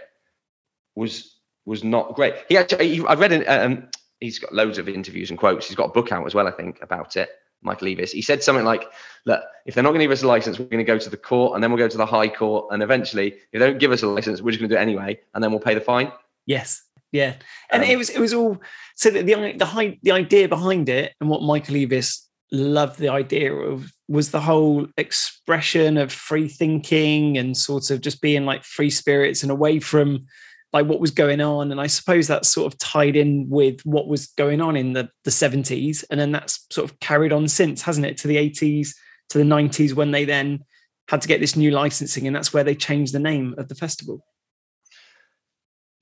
was 0.94 1.36
was 1.64 1.84
not 1.84 2.14
great. 2.14 2.34
He 2.48 2.56
actually, 2.56 2.96
he, 2.96 3.06
I 3.06 3.14
read 3.14 3.32
it. 3.32 3.44
Um, 3.46 3.88
he's 4.20 4.38
got 4.38 4.52
loads 4.52 4.78
of 4.78 4.88
interviews 4.88 5.30
and 5.30 5.38
quotes. 5.38 5.66
He's 5.66 5.76
got 5.76 5.90
a 5.90 5.92
book 5.92 6.10
out 6.10 6.26
as 6.26 6.34
well, 6.34 6.48
I 6.48 6.50
think, 6.50 6.78
about 6.82 7.16
it. 7.16 7.30
Michael 7.62 7.86
Eavis. 7.86 8.10
He 8.10 8.22
said 8.22 8.42
something 8.42 8.64
like, 8.64 8.84
"Look, 9.24 9.42
if 9.66 9.74
they're 9.74 9.84
not 9.84 9.90
going 9.90 10.00
to 10.00 10.04
give 10.04 10.10
us 10.10 10.22
a 10.22 10.26
license, 10.26 10.58
we're 10.58 10.64
going 10.66 10.84
to 10.84 10.84
go 10.84 10.98
to 10.98 11.10
the 11.10 11.16
court, 11.16 11.54
and 11.54 11.62
then 11.62 11.70
we'll 11.70 11.78
go 11.78 11.88
to 11.88 11.96
the 11.96 12.06
high 12.06 12.28
court, 12.28 12.66
and 12.72 12.82
eventually, 12.82 13.28
if 13.28 13.52
they 13.52 13.58
don't 13.60 13.78
give 13.78 13.92
us 13.92 14.02
a 14.02 14.08
license, 14.08 14.42
we're 14.42 14.50
just 14.50 14.60
going 14.60 14.68
to 14.68 14.74
do 14.74 14.78
it 14.78 14.82
anyway, 14.82 15.20
and 15.34 15.42
then 15.42 15.50
we'll 15.50 15.60
pay 15.60 15.74
the 15.74 15.80
fine." 15.80 16.10
Yes, 16.44 16.82
yeah, 17.12 17.34
and 17.70 17.84
um, 17.84 17.88
it 17.88 17.96
was 17.96 18.10
it 18.10 18.18
was 18.18 18.34
all 18.34 18.60
so 18.96 19.10
the 19.10 19.22
the 19.22 19.34
the, 19.34 19.98
the 20.02 20.12
idea 20.12 20.48
behind 20.48 20.88
it, 20.88 21.14
and 21.20 21.30
what 21.30 21.42
Michael 21.42 21.76
Eavis 21.76 22.26
loved 22.52 22.98
the 22.98 23.08
idea 23.08 23.52
of 23.52 23.90
was 24.08 24.30
the 24.30 24.40
whole 24.40 24.86
expression 24.98 25.96
of 25.96 26.12
free 26.12 26.46
thinking 26.46 27.38
and 27.38 27.56
sort 27.56 27.90
of 27.90 28.02
just 28.02 28.20
being 28.20 28.44
like 28.44 28.62
free 28.62 28.90
spirits 28.90 29.42
and 29.42 29.50
away 29.50 29.80
from 29.80 30.26
like 30.72 30.86
what 30.86 31.00
was 31.00 31.10
going 31.10 31.40
on. 31.40 31.72
And 31.72 31.80
i 31.80 31.86
suppose 31.86 32.28
that's 32.28 32.50
sort 32.50 32.72
of 32.72 32.78
tied 32.78 33.16
in 33.16 33.48
with 33.48 33.80
what 33.84 34.06
was 34.06 34.26
going 34.28 34.60
on 34.60 34.76
in 34.76 34.92
the, 34.92 35.08
the 35.24 35.30
70s 35.30 36.04
and 36.10 36.20
then 36.20 36.30
that's 36.30 36.66
sort 36.70 36.88
of 36.90 37.00
carried 37.00 37.32
on 37.32 37.48
since 37.48 37.82
hasn't 37.82 38.06
it 38.06 38.18
to 38.18 38.28
the 38.28 38.36
80s 38.36 38.90
to 39.30 39.38
the 39.38 39.44
90s 39.44 39.94
when 39.94 40.10
they 40.10 40.26
then 40.26 40.60
had 41.08 41.22
to 41.22 41.28
get 41.28 41.40
this 41.40 41.56
new 41.56 41.70
licensing 41.70 42.26
and 42.26 42.36
that's 42.36 42.52
where 42.52 42.64
they 42.64 42.74
changed 42.74 43.14
the 43.14 43.18
name 43.18 43.54
of 43.56 43.68
the 43.68 43.74
festival. 43.74 44.24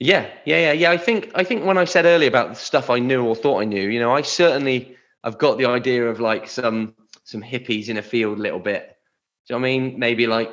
Yeah 0.01 0.27
yeah 0.45 0.59
yeah 0.59 0.73
yeah. 0.73 0.91
I 0.91 0.97
think 0.97 1.31
i 1.35 1.45
think 1.45 1.65
when 1.65 1.79
i 1.79 1.85
said 1.85 2.07
earlier 2.07 2.29
about 2.29 2.49
the 2.49 2.55
stuff 2.55 2.91
i 2.91 2.99
knew 2.99 3.23
or 3.23 3.37
thought 3.37 3.61
i 3.61 3.65
knew 3.65 3.89
you 3.89 4.01
know 4.01 4.13
i 4.13 4.23
certainly 4.23 4.97
i've 5.25 5.39
got 5.39 5.59
the 5.59 5.67
idea 5.67 6.07
of 6.07 6.21
like 6.21 6.49
some 6.49 6.95
some 7.25 7.43
hippies 7.43 7.89
in 7.89 7.97
a 7.99 8.03
field 8.03 8.39
a 8.39 8.43
little 8.43 8.59
bit 8.59 8.97
do 9.47 9.55
you 9.55 9.59
know 9.59 9.61
what 9.61 9.69
i 9.69 9.79
mean 9.79 9.99
maybe 9.99 10.27
like 10.27 10.51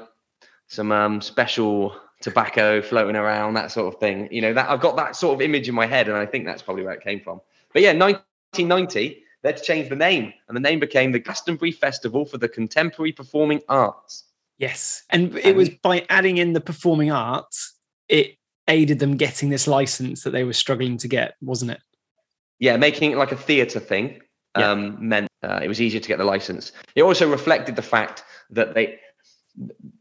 some 0.67 0.91
um 0.91 1.21
special 1.21 1.95
tobacco 2.21 2.81
floating 2.81 3.15
around, 3.15 3.53
that 3.55 3.71
sort 3.71 3.93
of 3.93 4.00
thing. 4.00 4.27
You 4.31 4.41
know, 4.41 4.53
that 4.53 4.69
I've 4.69 4.81
got 4.81 4.95
that 4.97 5.15
sort 5.15 5.36
of 5.36 5.41
image 5.41 5.69
in 5.69 5.75
my 5.75 5.86
head, 5.86 6.07
and 6.07 6.17
I 6.17 6.25
think 6.25 6.45
that's 6.45 6.62
probably 6.62 6.83
where 6.83 6.93
it 6.93 7.03
came 7.03 7.19
from. 7.19 7.41
But 7.74 7.81
yeah, 7.81 7.93
1990, 7.93 9.24
they 9.41 9.50
had 9.50 9.57
to 9.57 9.63
change 9.63 9.89
the 9.89 9.95
name, 9.95 10.33
and 10.47 10.55
the 10.55 10.62
name 10.62 10.79
became 10.79 11.12
the 11.12 11.19
Glastonbury 11.19 11.71
Festival 11.71 12.25
for 12.25 12.38
the 12.38 12.50
Contemporary 12.50 13.12
Performing 13.12 13.62
Arts. 13.69 14.24
Yes, 14.57 15.03
and 15.12 15.36
it 15.38 15.55
was 15.55 15.69
by 15.69 16.05
adding 16.09 16.38
in 16.38 16.53
the 16.53 16.62
performing 16.62 17.12
arts, 17.12 17.75
it 18.09 18.38
aided 18.67 18.97
them 18.97 19.15
getting 19.15 19.50
this 19.50 19.67
license 19.67 20.24
that 20.24 20.31
they 20.31 20.43
were 20.43 20.53
struggling 20.53 20.97
to 20.97 21.07
get, 21.07 21.36
wasn't 21.41 21.71
it? 21.71 21.79
Yeah, 22.57 22.75
making 22.77 23.12
it 23.12 23.17
like 23.17 23.31
a 23.31 23.38
theatre 23.38 23.79
thing 23.79 24.19
yeah. 24.60 24.72
um, 24.72 24.98
meant 25.00 25.28
uh, 25.44 25.60
it 25.62 25.68
was 25.68 25.82
easier 25.82 26.00
to 26.00 26.08
get 26.08 26.18
the 26.18 26.26
license. 26.26 26.72
It 26.96 27.04
also 27.04 27.30
reflected 27.30 27.76
the 27.76 27.82
fact 27.82 28.24
that 28.52 28.74
they 28.74 29.00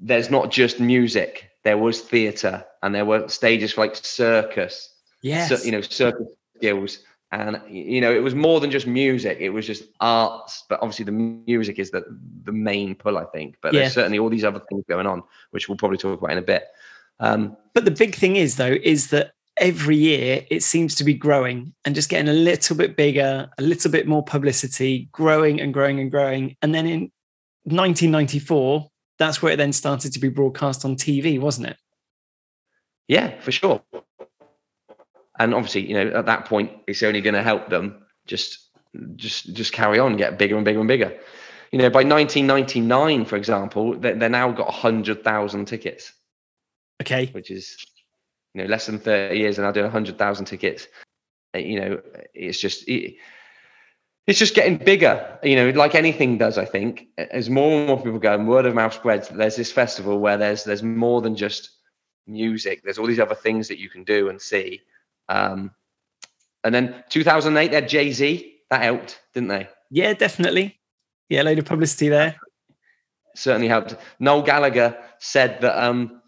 there's 0.00 0.30
not 0.30 0.50
just 0.50 0.80
music 0.80 1.50
there 1.64 1.78
was 1.78 2.00
theatre 2.00 2.64
and 2.82 2.94
there 2.94 3.04
were 3.04 3.26
stages 3.28 3.72
for 3.72 3.80
like 3.80 3.96
circus. 3.96 4.94
Yes. 5.22 5.48
So, 5.48 5.64
you 5.64 5.72
know, 5.72 5.80
circus 5.80 6.28
skills 6.56 7.00
and 7.32 7.60
you 7.68 8.00
know 8.00 8.14
it 8.14 8.22
was 8.22 8.34
more 8.34 8.60
than 8.60 8.70
just 8.70 8.86
music 8.86 9.38
it 9.40 9.50
was 9.50 9.66
just 9.66 9.82
arts 10.00 10.64
but 10.68 10.80
obviously 10.80 11.04
the 11.04 11.10
music 11.10 11.78
is 11.78 11.90
the 11.90 12.04
the 12.44 12.52
main 12.52 12.94
pull 12.94 13.18
i 13.18 13.24
think 13.24 13.56
but 13.60 13.74
Yeah. 13.74 13.80
there's 13.80 13.94
certainly 13.94 14.20
all 14.20 14.30
these 14.30 14.44
other 14.44 14.60
things 14.60 14.84
going 14.88 15.06
on 15.06 15.24
which 15.50 15.68
we'll 15.68 15.76
probably 15.76 15.98
talk 15.98 16.20
about 16.20 16.30
in 16.30 16.38
a 16.38 16.42
bit 16.42 16.68
um 17.18 17.56
But 17.74 17.84
the 17.84 17.90
big 17.90 18.14
thing 18.14 18.36
is, 18.36 18.56
though, 18.56 18.76
is 18.82 19.10
that 19.10 19.32
every 19.58 19.96
year 19.96 20.44
it 20.50 20.62
seems 20.62 20.94
to 20.96 21.04
be 21.04 21.14
growing 21.14 21.74
and 21.84 21.94
just 21.94 22.08
getting 22.08 22.28
a 22.28 22.32
little 22.32 22.76
bit 22.76 22.96
bigger, 22.96 23.48
a 23.58 23.62
little 23.62 23.90
bit 23.90 24.06
more 24.06 24.24
publicity, 24.24 25.08
growing 25.12 25.60
and 25.60 25.72
growing 25.72 26.00
and 26.00 26.10
growing. 26.10 26.56
And 26.62 26.74
then 26.74 26.86
in 26.86 27.00
1994, 27.64 28.88
that's 29.18 29.40
where 29.40 29.52
it 29.52 29.56
then 29.56 29.72
started 29.72 30.12
to 30.12 30.18
be 30.18 30.28
broadcast 30.28 30.84
on 30.84 30.96
TV, 30.96 31.40
wasn't 31.40 31.68
it? 31.68 31.76
yeah 33.08 33.40
for 33.40 33.52
sure 33.52 33.82
and 35.38 35.54
obviously 35.54 35.88
you 35.88 35.94
know 35.94 36.18
at 36.18 36.26
that 36.26 36.44
point 36.44 36.70
it's 36.86 37.02
only 37.02 37.20
going 37.20 37.34
to 37.34 37.42
help 37.42 37.68
them 37.68 38.04
just 38.26 38.70
just 39.16 39.52
just 39.54 39.72
carry 39.72 39.98
on 39.98 40.16
get 40.16 40.38
bigger 40.38 40.56
and 40.56 40.64
bigger 40.64 40.80
and 40.80 40.88
bigger 40.88 41.16
you 41.72 41.78
know 41.78 41.90
by 41.90 42.02
1999 42.02 43.24
for 43.24 43.36
example 43.36 43.98
they, 43.98 44.12
they 44.12 44.28
now 44.28 44.50
got 44.50 44.66
100000 44.66 45.64
tickets 45.66 46.12
Okay. 47.00 47.26
which 47.32 47.50
is 47.50 47.76
you 48.56 48.62
know 48.62 48.68
less 48.68 48.86
than 48.86 48.98
30 48.98 49.38
years 49.38 49.58
and 49.58 49.66
now 49.66 49.72
doing 49.72 49.84
100000 49.84 50.44
tickets 50.46 50.88
Uh, 51.54 51.58
you 51.58 51.78
know 51.78 52.00
it's 52.34 52.58
just 52.58 52.88
it, 52.88 53.16
it's 54.26 54.38
just 54.38 54.54
getting 54.54 54.78
bigger 54.78 55.38
you 55.42 55.54
know 55.56 55.68
like 55.70 55.94
anything 55.94 56.38
does 56.38 56.56
i 56.56 56.64
think 56.64 57.08
as 57.18 57.50
more 57.50 57.78
and 57.78 57.86
more 57.86 57.98
people 57.98 58.18
go 58.18 58.34
and 58.34 58.48
word 58.48 58.64
of 58.66 58.74
mouth 58.74 58.94
spreads 58.94 59.28
there's 59.28 59.56
this 59.56 59.70
festival 59.70 60.18
where 60.18 60.38
there's 60.38 60.64
there's 60.64 60.82
more 60.82 61.20
than 61.20 61.36
just 61.36 61.70
music 62.26 62.82
there's 62.82 62.98
all 62.98 63.06
these 63.06 63.20
other 63.20 63.34
things 63.34 63.68
that 63.68 63.78
you 63.78 63.90
can 63.90 64.02
do 64.04 64.30
and 64.30 64.40
see 64.40 64.80
um 65.28 65.70
and 66.64 66.74
then 66.74 67.04
2008 67.10 67.68
they 67.68 67.74
had 67.74 67.88
jay-z 67.88 68.54
that 68.70 68.82
helped 68.82 69.20
didn't 69.34 69.48
they 69.48 69.68
Yeah, 69.90 70.14
definitely. 70.14 70.80
Yeah, 71.28 71.42
a 71.42 71.44
load 71.44 71.58
of 71.58 71.64
publicity 71.64 72.08
there. 72.08 72.34
certainly 73.36 73.68
helped. 73.68 73.96
Noel 74.18 74.42
Gallagher 74.42 74.96
said 75.18 75.60
that 75.60 75.76
um, 75.80 76.20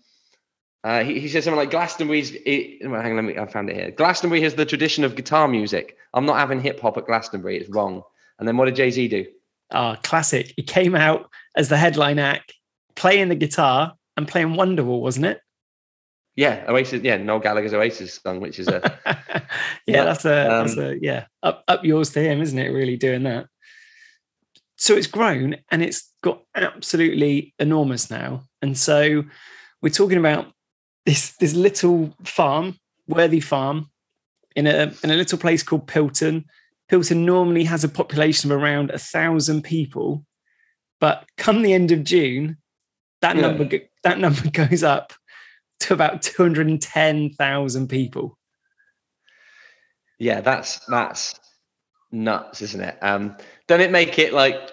uh, 0.88 1.04
he, 1.04 1.21
he 1.21 1.28
said 1.28 1.45
something 1.45 1.59
like 1.59 1.71
Glastonbury's. 1.71 2.33
It, 2.47 2.88
well, 2.88 3.02
hang 3.02 3.11
on, 3.11 3.16
let 3.16 3.25
me. 3.37 3.38
I 3.38 3.45
found 3.45 3.68
it 3.68 3.76
here. 3.76 3.90
Glastonbury 3.90 4.40
has 4.40 4.54
the 4.54 4.64
tradition 4.64 5.04
of 5.04 5.16
guitar 5.16 5.47
music. 5.47 5.99
I'm 6.14 6.25
not 6.25 6.38
having 6.38 6.62
hip 6.62 6.80
hop 6.80 6.97
at 6.97 7.04
Glastonbury. 7.04 7.59
It's 7.59 7.68
wrong. 7.68 8.02
And 8.38 8.49
then 8.49 8.57
what 8.57 8.64
did 8.64 8.76
Jay 8.76 8.90
Z 8.90 9.07
do? 9.09 9.26
Ah, 9.71 9.97
classic. 10.02 10.54
He 10.57 10.62
came 10.62 10.95
out 10.95 11.28
as 11.54 11.68
the 11.68 11.76
headline 11.76 12.18
act, 12.18 12.54
playing 12.97 13.28
the 13.28 13.35
guitar 13.35 13.97
and 14.16 14.26
playing 14.26 14.54
Wonderwall, 14.54 15.02
wasn't 15.02 15.26
it? 15.26 15.42
Yeah, 16.37 16.64
Oasis. 16.68 17.02
Yeah, 17.02 17.18
Noel 17.18 17.40
Gallagher's 17.40 17.75
Oasis 17.75 18.14
song, 18.14 18.40
which 18.40 18.59
is 18.59 18.68
a 18.68 18.80
yeah, 19.87 20.04
that's 20.04 20.25
a 20.25 20.28
that's 20.28 20.78
um, 20.78 20.85
a 20.85 20.95
yeah 21.02 21.26
up 21.42 21.64
up 21.68 21.85
yours 21.85 22.12
to 22.12 22.21
him, 22.23 22.40
isn't 22.40 22.59
it? 22.59 22.68
Really 22.68 22.97
doing 22.97 23.25
that. 23.25 23.47
So 24.76 24.95
it's 24.95 25.07
grown 25.07 25.57
and 25.71 25.83
it's 25.83 26.11
got 26.23 26.45
absolutely 26.54 27.52
enormous 27.59 28.11
now, 28.11 28.45
and 28.62 28.78
so 28.78 29.25
we're 29.83 29.90
talking 29.90 30.16
about 30.16 30.50
this 31.09 31.31
this 31.38 31.55
little 31.55 32.15
farm, 32.23 32.79
Worthy 33.07 33.41
Farm, 33.41 33.91
in 34.55 34.67
a 34.67 34.93
in 35.03 35.11
a 35.11 35.17
little 35.17 35.38
place 35.38 35.62
called 35.62 35.87
Pilton. 35.88 36.45
Pilton 36.91 37.25
normally 37.25 37.65
has 37.65 37.83
a 37.83 37.88
population 37.88 38.53
of 38.53 38.61
around 38.62 38.91
a 38.91 38.99
thousand 38.99 39.62
people, 39.62 40.23
but 41.00 41.25
come 41.38 41.62
the 41.62 41.73
end 41.73 41.93
of 41.93 42.05
June, 42.05 42.59
that 43.23 43.37
Yeah. 43.37 43.43
number 43.43 43.81
that 44.05 44.19
number 44.25 44.50
goes 44.50 44.83
up 44.83 45.15
to 45.81 45.95
about 45.95 46.21
two 46.21 46.43
hundred 46.43 46.67
and 46.67 46.81
ten 46.83 47.31
thousand 47.31 47.88
people. 47.88 48.38
yeah. 50.19 50.43
That's 50.43 50.79
that's 50.87 51.41
nuts, 52.12 52.61
isn't 52.61 52.83
it? 52.83 52.99
Um, 53.00 53.35
don't 53.67 53.81
it 53.81 53.91
make 53.91 54.19
it 54.19 54.35
like 54.35 54.73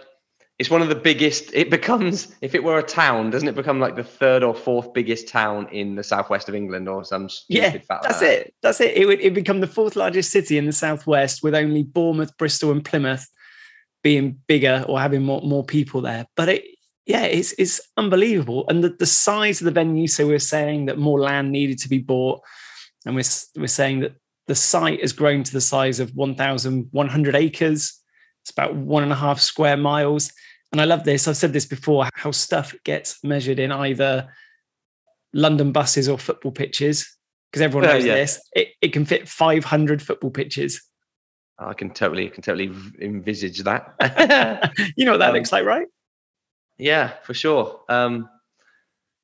it's 0.58 0.70
one 0.70 0.82
of 0.82 0.88
the 0.90 0.96
biggest? 0.96 1.54
It 1.54 1.70
becomes 1.70 2.34
if 2.42 2.56
it 2.56 2.64
were 2.64 2.80
a 2.80 2.84
town, 2.84 3.30
doesn't 3.30 3.48
it 3.48 3.56
become 3.56 3.80
like 3.80 3.96
the 3.96 4.04
third 4.04 4.42
or 4.42 4.56
fourth 4.56 4.94
biggest 4.94 5.28
town 5.28 5.68
in 5.72 5.96
the 5.96 6.04
southwest 6.04 6.48
of 6.48 6.56
England 6.56 6.88
or 6.88 7.04
some 7.04 7.28
stupid 7.28 7.64
Yeah, 7.64 7.72
like 7.90 8.02
That's 8.04 8.20
that? 8.20 8.32
it. 8.32 8.54
That's 8.62 8.80
it. 8.80 8.96
It 8.96 9.06
would 9.06 9.20
it 9.20 9.34
become 9.34 9.60
the 9.60 9.68
fourth 9.68 9.96
largest 9.96 10.32
city 10.32 10.58
in 10.58 10.66
the 10.66 10.72
southwest, 10.72 11.44
with 11.44 11.56
only 11.56 11.84
Bournemouth, 11.84 12.38
Bristol, 12.38 12.72
and 12.72 12.84
Plymouth 12.86 13.28
being 14.04 14.40
bigger 14.48 14.86
or 14.88 15.00
having 15.00 15.24
more 15.24 15.42
more 15.42 15.66
people 15.66 16.02
there. 16.02 16.26
But 16.38 16.50
it, 16.50 16.64
yeah, 17.06 17.26
it's 17.26 17.54
it's 17.58 17.82
unbelievable, 17.98 18.66
and 18.70 18.84
the, 18.84 18.90
the 18.90 19.06
size 19.06 19.60
of 19.60 19.66
the 19.66 19.72
venue. 19.72 20.08
So 20.08 20.26
we're 20.26 20.40
saying 20.40 20.86
that 20.86 20.98
more 20.98 21.20
land 21.20 21.52
needed 21.52 21.80
to 21.80 21.90
be 21.90 22.00
bought, 22.00 22.40
and 23.06 23.14
we're 23.16 23.24
we're 23.58 23.68
saying 23.68 24.00
that 24.02 24.16
the 24.48 24.56
site 24.56 25.02
has 25.02 25.12
grown 25.12 25.44
to 25.44 25.52
the 25.52 25.60
size 25.60 26.00
of 26.00 26.16
one 26.16 26.36
thousand 26.36 26.88
one 26.92 27.10
hundred 27.10 27.36
acres. 27.36 28.02
It's 28.46 28.52
about 28.52 28.75
one 28.75 29.02
and 29.02 29.12
a 29.12 29.16
half 29.16 29.42
square 29.42 29.75
miles. 29.75 30.32
And 30.72 30.80
I 30.80 30.86
love 30.86 31.04
this. 31.04 31.28
I've 31.28 31.36
said 31.36 31.52
this 31.52 31.66
before. 31.66 32.08
How 32.14 32.30
stuff 32.30 32.75
gets 32.84 33.24
measured 33.24 33.58
in 33.58 33.72
either 33.72 34.28
London 35.34 35.72
buses 35.72 36.08
or 36.08 36.20
football 36.20 36.52
pitches 36.52 37.12
because 37.52 37.64
everyone 37.64 37.90
Oh, 37.90 37.94
knows 37.94 38.06
yeah. 38.06 38.14
this. 38.14 38.40
It, 38.54 38.68
it 38.84 38.94
can 38.94 39.04
fit 39.04 39.28
500 39.28 40.00
football 40.00 40.30
pitches. 40.30 40.80
I 41.58 41.74
can 41.74 41.90
totally, 41.90 42.30
can 42.30 42.44
totally 42.44 42.72
envisage 43.02 43.64
that. 43.64 43.96
You 44.96 45.06
know 45.06 45.14
what 45.14 45.18
that 45.20 45.30
Um, 45.30 45.36
looks 45.36 45.52
like, 45.52 45.66
right? 45.66 45.88
yeah, 46.78 47.14
for 47.24 47.34
sure. 47.34 47.82
Um, 47.90 48.30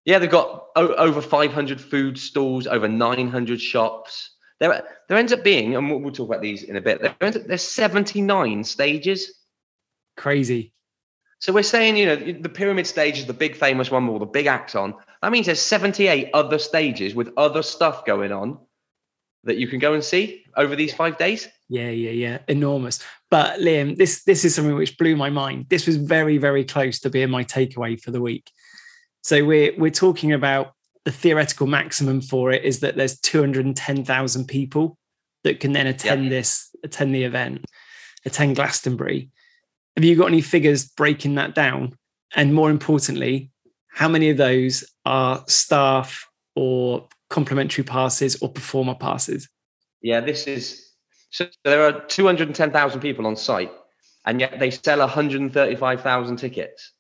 yeah, 0.04 0.18
they've 0.18 0.32
got 0.32 0.66
o- 0.76 0.96
over 0.96 1.22
500 1.22 1.80
food 1.80 2.18
stalls, 2.18 2.66
over 2.66 2.88
900 2.88 3.62
shops. 3.62 4.32
There, 4.62 4.84
there 5.10 5.18
ends 5.18 5.34
up 5.34 5.44
being, 5.44 5.76
and 5.76 5.90
we'll, 5.90 6.00
we'll 6.00 6.14
talk 6.14 6.30
about 6.30 6.42
these 6.42 6.64
in 6.64 6.78
a 6.78 6.82
bit. 6.82 7.02
There 7.02 7.16
ends 7.20 7.36
up, 7.36 7.46
there's 7.46 7.64
79 7.64 8.64
stages. 8.64 9.34
Crazy. 10.16 10.72
So 11.40 11.52
we're 11.52 11.64
saying, 11.64 11.98
you 11.98 12.06
know, 12.06 12.16
the 12.16 12.48
pyramid 12.48 12.86
stage 12.86 13.18
is 13.18 13.26
the 13.26 13.34
big 13.34 13.56
famous 13.56 13.90
one 13.90 14.06
with 14.06 14.14
all 14.14 14.20
the 14.20 14.28
big 14.28 14.46
acts 14.46 14.76
on. 14.76 14.94
That 15.24 15.32
means 15.32 15.48
there's 15.48 15.60
78 15.60 16.30
other 16.36 16.60
stages 16.60 17.16
with 17.16 17.34
other 17.38 17.64
stuff 17.64 18.06
going 18.06 18.32
on 18.32 18.60
that 19.46 19.58
you 19.58 19.68
can 19.68 19.80
go 19.80 19.96
and 19.96 20.04
see 20.04 20.44
over 20.56 20.76
these 20.76 20.94
five 20.94 21.18
days. 21.18 21.48
Yeah, 21.68 21.90
yeah, 21.90 22.12
yeah. 22.12 22.38
Enormous. 22.48 23.04
But 23.32 23.60
Liam, 23.60 23.98
this 23.98 24.24
this 24.24 24.46
is 24.46 24.54
something 24.54 24.76
which 24.76 25.00
blew 25.00 25.16
my 25.16 25.32
mind. 25.32 25.66
This 25.70 25.88
was 25.88 25.96
very, 25.96 26.38
very 26.38 26.64
close 26.64 27.00
to 27.00 27.10
being 27.10 27.32
my 27.32 27.44
takeaway 27.44 28.00
for 28.00 28.12
the 28.12 28.22
week. 28.22 28.52
So 29.24 29.44
we're 29.44 29.74
we're 29.76 29.90
talking 29.90 30.34
about 30.34 30.74
the 31.06 31.12
theoretical 31.12 31.68
maximum 31.68 32.22
for 32.22 32.52
it 32.52 32.64
is 32.64 32.80
that 32.82 32.96
there's 32.96 33.20
210,000 33.20 34.46
people 34.46 34.98
that 35.44 35.60
can 35.60 35.72
then 35.72 35.88
attend 35.88 36.32
this, 36.32 36.76
attend 36.84 37.16
the 37.16 37.24
event, 37.24 37.66
attend 38.26 38.56
Glastonbury. 38.56 39.30
Have 39.98 40.06
you 40.06 40.16
got 40.16 40.28
any 40.28 40.42
figures 40.42 40.88
breaking 40.88 41.36
that 41.36 41.56
down? 41.56 41.98
And 42.36 42.54
more 42.54 42.70
importantly, 42.70 43.52
how 43.90 44.08
many 44.08 44.30
of 44.30 44.38
those 44.38 44.86
are 45.06 45.44
staff 45.48 46.28
or 46.56 47.08
complimentary 47.30 47.84
passes 47.84 48.42
or 48.42 48.50
performer 48.50 48.96
passes? 48.96 49.50
Yeah, 50.02 50.22
this 50.22 50.48
is 50.48 50.92
so 51.32 51.48
there 51.64 51.84
are 51.84 52.02
210,000 52.02 53.00
people 53.00 53.26
on 53.26 53.36
site, 53.36 53.72
and 54.26 54.40
yet 54.40 54.60
they 54.60 54.70
sell 54.70 55.00
135,000 55.00 56.38
tickets, 56.38 56.92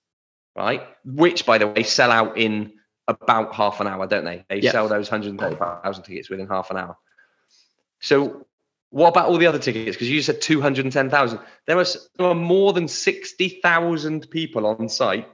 right? 0.55 0.81
Which, 1.03 1.45
by 1.45 1.57
the 1.57 1.67
way, 1.67 1.83
sell 1.83 2.11
out 2.11 2.37
in 2.37 2.71
about 3.11 3.53
half 3.53 3.79
an 3.79 3.87
hour, 3.87 4.07
don't 4.07 4.25
they? 4.25 4.45
They 4.49 4.59
Yeah. 4.59 4.71
sell 4.71 4.87
those 4.87 5.09
135,000 5.09 6.03
tickets 6.03 6.29
within 6.29 6.47
half 6.47 6.71
an 6.71 6.77
hour. 6.77 6.97
So, 7.99 8.45
what 8.89 9.09
about 9.09 9.27
all 9.29 9.37
the 9.37 9.47
other 9.47 9.59
tickets? 9.59 9.95
Because 9.95 10.09
you 10.09 10.21
said 10.21 10.41
210,000. 10.41 11.39
There 11.65 11.77
are, 11.77 11.85
there 12.17 12.27
are 12.27 12.35
more 12.35 12.73
than 12.73 12.87
60,000 12.87 14.29
people 14.29 14.65
on 14.65 14.89
site 14.89 15.27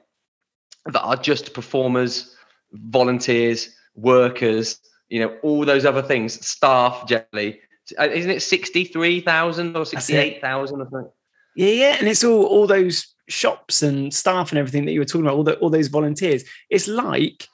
that 0.85 1.01
are 1.01 1.15
just 1.15 1.53
performers, 1.53 2.35
volunteers, 2.71 3.75
workers, 3.95 4.79
you 5.09 5.19
know, 5.21 5.37
all 5.41 5.65
those 5.65 5.85
other 5.85 6.01
things, 6.01 6.45
staff 6.45 7.07
generally. 7.07 7.61
Uh, 7.97 8.09
Isn't 8.09 8.31
it 8.31 8.41
63,000 8.41 9.75
or 9.75 9.85
68,000 9.85 10.81
or 10.81 10.89
something? 10.89 11.11
Yeah, 11.55 11.69
yeah, 11.69 11.95
and 11.97 12.07
it's 12.07 12.23
all 12.23 12.43
all 12.43 12.67
those 12.67 13.15
shops 13.27 13.81
and 13.81 14.13
staff 14.13 14.51
and 14.51 14.59
everything 14.59 14.85
that 14.85 14.91
you 14.91 14.99
were 14.99 15.05
talking 15.05 15.25
about, 15.25 15.35
all 15.35 15.43
the, 15.43 15.55
all 15.57 15.69
those 15.69 15.87
volunteers. 15.87 16.43
It's 16.69 16.87
like 16.87 17.47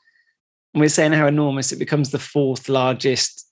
and 0.73 0.81
we're 0.81 0.89
saying 0.89 1.13
how 1.13 1.27
enormous 1.27 1.71
it 1.71 1.79
becomes 1.79 2.11
the 2.11 2.19
fourth 2.19 2.69
largest 2.69 3.47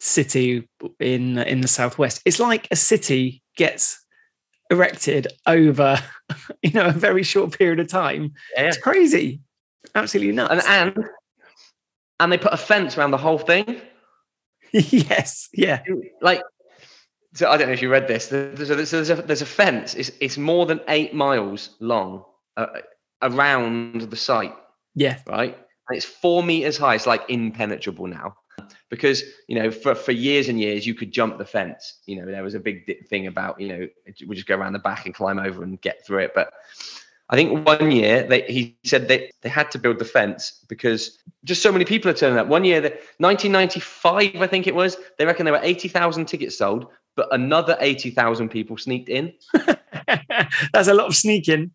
city 0.00 0.68
in 1.00 1.38
in 1.38 1.60
the 1.60 1.68
southwest. 1.68 2.22
It's 2.24 2.40
like 2.40 2.68
a 2.70 2.76
city 2.76 3.42
gets 3.56 4.04
erected 4.70 5.26
over 5.46 5.98
you 6.62 6.70
know 6.72 6.86
a 6.86 6.92
very 6.92 7.22
short 7.22 7.56
period 7.58 7.80
of 7.80 7.88
time. 7.88 8.32
Yeah. 8.56 8.68
It's 8.68 8.78
crazy, 8.78 9.40
absolutely 9.94 10.32
nuts. 10.32 10.64
And, 10.66 10.96
and 10.96 11.08
and 12.20 12.32
they 12.32 12.38
put 12.38 12.52
a 12.52 12.56
fence 12.56 12.96
around 12.96 13.10
the 13.10 13.18
whole 13.18 13.38
thing. 13.38 13.80
yes, 14.72 15.48
yeah, 15.52 15.82
Like, 16.22 16.40
so 17.34 17.50
I 17.50 17.56
don't 17.56 17.66
know 17.66 17.74
if 17.74 17.82
you 17.82 17.90
read 17.90 18.06
this. 18.06 18.28
There's 18.28 18.70
a, 18.70 18.76
there's 18.76 19.10
a, 19.10 19.16
there's 19.16 19.42
a 19.42 19.46
fence. 19.46 19.94
It's, 19.94 20.10
it's 20.20 20.38
more 20.38 20.64
than 20.64 20.80
eight 20.88 21.14
miles 21.14 21.70
long 21.80 22.24
uh, 22.56 22.66
around 23.20 24.02
the 24.02 24.16
site, 24.16 24.54
yeah, 24.94 25.18
right? 25.26 25.58
And 25.88 25.96
it's 25.96 26.06
four 26.06 26.42
meters 26.42 26.78
high. 26.78 26.94
It's 26.94 27.06
like 27.06 27.22
impenetrable 27.28 28.06
now. 28.06 28.36
because 28.90 29.22
you 29.48 29.54
know 29.54 29.70
for, 29.70 29.94
for 29.94 30.12
years 30.12 30.48
and 30.48 30.60
years 30.60 30.86
you 30.86 30.94
could 30.94 31.10
jump 31.10 31.38
the 31.38 31.44
fence 31.44 32.00
you 32.04 32.14
know 32.16 32.26
there 32.26 32.42
was 32.42 32.54
a 32.54 32.60
big 32.60 33.08
thing 33.08 33.26
about 33.26 33.58
you 33.58 33.66
know 33.66 33.88
we 34.26 34.36
just 34.36 34.46
go 34.46 34.54
around 34.54 34.74
the 34.74 34.78
back 34.78 35.06
and 35.06 35.14
climb 35.14 35.38
over 35.38 35.62
and 35.62 35.80
get 35.80 36.04
through 36.04 36.18
it 36.18 36.32
but 36.34 36.52
I 37.32 37.34
think 37.34 37.66
one 37.66 37.90
year 37.90 38.24
they, 38.24 38.42
he 38.42 38.76
said 38.84 39.08
they, 39.08 39.30
they 39.40 39.48
had 39.48 39.70
to 39.70 39.78
build 39.78 39.98
the 39.98 40.04
fence 40.04 40.64
because 40.68 41.18
just 41.44 41.62
so 41.62 41.72
many 41.72 41.86
people 41.86 42.10
are 42.10 42.14
turning 42.14 42.38
up. 42.38 42.46
One 42.46 42.62
year, 42.62 42.82
the, 42.82 42.90
1995, 43.18 44.42
I 44.42 44.46
think 44.46 44.66
it 44.66 44.74
was, 44.74 44.98
they 45.16 45.24
reckon 45.24 45.46
there 45.46 45.54
were 45.54 45.60
80,000 45.62 46.26
tickets 46.26 46.58
sold, 46.58 46.88
but 47.16 47.32
another 47.32 47.78
80,000 47.80 48.50
people 48.50 48.76
sneaked 48.76 49.08
in. 49.08 49.32
That's 50.74 50.88
a 50.88 50.94
lot 50.94 51.06
of 51.06 51.16
sneaking. 51.16 51.70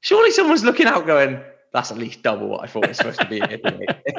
Surely 0.00 0.30
someone's 0.30 0.64
looking 0.64 0.86
out 0.86 1.06
going, 1.06 1.42
that's 1.76 1.90
at 1.90 1.98
least 1.98 2.22
double 2.22 2.48
what 2.48 2.64
I 2.64 2.66
thought 2.66 2.84
it 2.84 2.88
was 2.88 2.96
supposed 2.96 3.20
to 3.20 3.28
be 3.28 3.42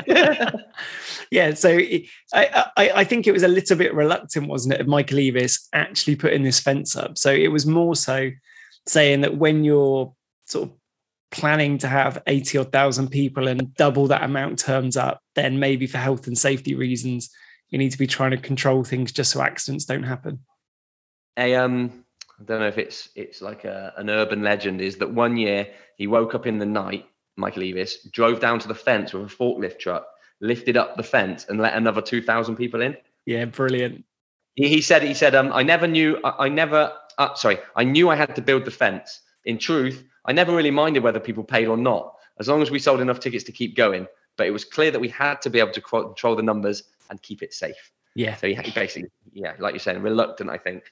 yeah, 1.32 1.56
so 1.56 1.76
I, 1.76 2.68
I, 2.78 2.92
I 2.98 3.04
think 3.04 3.26
it 3.26 3.32
was 3.32 3.42
a 3.42 3.48
little 3.48 3.76
bit 3.76 3.96
reluctant, 3.96 4.48
wasn't 4.48 4.76
it, 4.76 4.82
of 4.82 4.88
Michael 4.88 5.18
Eavis 5.18 5.68
actually 5.74 6.16
putting 6.16 6.44
this 6.44 6.60
fence 6.60 6.96
up. 6.96 7.18
So 7.18 7.32
it 7.32 7.48
was 7.48 7.66
more 7.66 7.96
so 7.96 8.30
saying 8.86 9.22
that 9.22 9.38
when 9.38 9.64
you're 9.64 10.14
sort 10.46 10.70
of 10.70 10.76
planning 11.32 11.80
to 11.80 11.88
have 11.88 12.22
80 12.28 12.60
or 12.60 12.64
thousand 12.64 13.10
people 13.10 13.48
and 13.48 13.74
double 13.74 14.06
that 14.06 14.22
amount 14.22 14.60
turns 14.60 14.96
up, 14.96 15.20
then 15.34 15.60
maybe 15.60 15.88
for 15.88 15.98
health 15.98 16.28
and 16.28 16.38
safety 16.38 16.76
reasons, 16.76 17.32
you 17.70 17.80
need 17.80 17.92
to 17.92 17.98
be 17.98 18.08
trying 18.08 18.32
to 18.32 18.38
control 18.38 18.84
things 18.84 19.12
just 19.12 19.32
so 19.32 19.42
accidents 19.42 19.86
don't 19.86 20.04
happen. 20.04 20.40
A 21.38 21.56
um 21.56 22.06
I 22.40 22.44
don't 22.44 22.60
know 22.60 22.68
if 22.68 22.78
it's 22.78 23.10
it's 23.16 23.42
like 23.42 23.66
a, 23.66 23.94
an 23.98 24.12
urban 24.12 24.44
legend 24.44 24.80
is 24.80 24.98
that 24.98 25.12
one 25.12 25.38
year 25.38 25.68
he 25.98 26.06
woke 26.06 26.36
up 26.36 26.46
in 26.46 26.60
the 26.60 26.66
night, 26.68 27.08
Michael 27.38 27.63
Eavis, 27.63 28.12
drove 28.12 28.39
down 28.39 28.60
to 28.60 28.67
the 28.67 28.75
fence 28.75 29.13
with 29.13 29.32
a 29.32 29.36
forklift 29.36 29.79
truck, 29.79 30.08
lifted 30.41 30.75
up 30.75 30.98
the 30.98 31.03
fence 31.03 31.46
and 31.48 31.60
let 31.60 31.75
another 31.75 32.01
2,000 32.01 32.56
people 32.56 32.82
in. 32.82 32.98
Yeah, 33.25 33.46
brilliant. 33.46 34.03
He, 34.56 34.67
he 34.67 34.82
said, 34.82 35.03
he 35.03 35.13
said, 35.13 35.36
um, 35.36 35.51
I 35.53 35.63
never 35.63 35.88
knew, 35.88 36.20
I, 36.24 36.46
I 36.46 36.50
never, 36.50 36.94
uh, 37.17 37.34
sorry, 37.36 37.60
I 37.75 37.84
knew 37.84 38.10
I 38.10 38.15
had 38.15 38.36
to 38.36 38.41
build 38.41 38.65
the 38.65 38.72
fence. 38.72 39.22
In 39.46 39.58
truth, 39.58 40.03
I 40.25 40.34
never 40.34 40.53
really 40.53 40.72
minded 40.72 41.03
whether 41.03 41.20
people 41.20 41.44
paid 41.44 41.67
or 41.67 41.77
not, 41.77 42.15
as 42.39 42.48
long 42.48 42.62
as 42.62 42.70
we 42.70 42.79
sold 42.79 43.00
enough 43.00 43.20
tickets 43.20 43.46
to 43.46 43.51
keep 43.51 43.75
going. 43.75 44.08
But 44.36 44.48
it 44.48 44.51
was 44.51 44.65
clear 44.65 44.91
that 44.91 45.00
we 45.00 45.08
had 45.08 45.41
to 45.44 45.50
be 45.50 45.60
able 45.60 45.72
to 45.72 45.82
control 45.82 46.36
the 46.36 46.44
numbers 46.44 46.84
and 47.10 47.22
keep 47.22 47.41
it 47.41 47.53
safe. 47.53 47.91
Yeah. 48.15 48.36
So 48.36 48.48
he 48.48 48.72
basically, 48.72 49.10
yeah, 49.32 49.53
like 49.60 49.74
you're 49.74 49.79
saying, 49.79 50.01
reluctant, 50.01 50.50
I 50.50 50.58
think, 50.58 50.91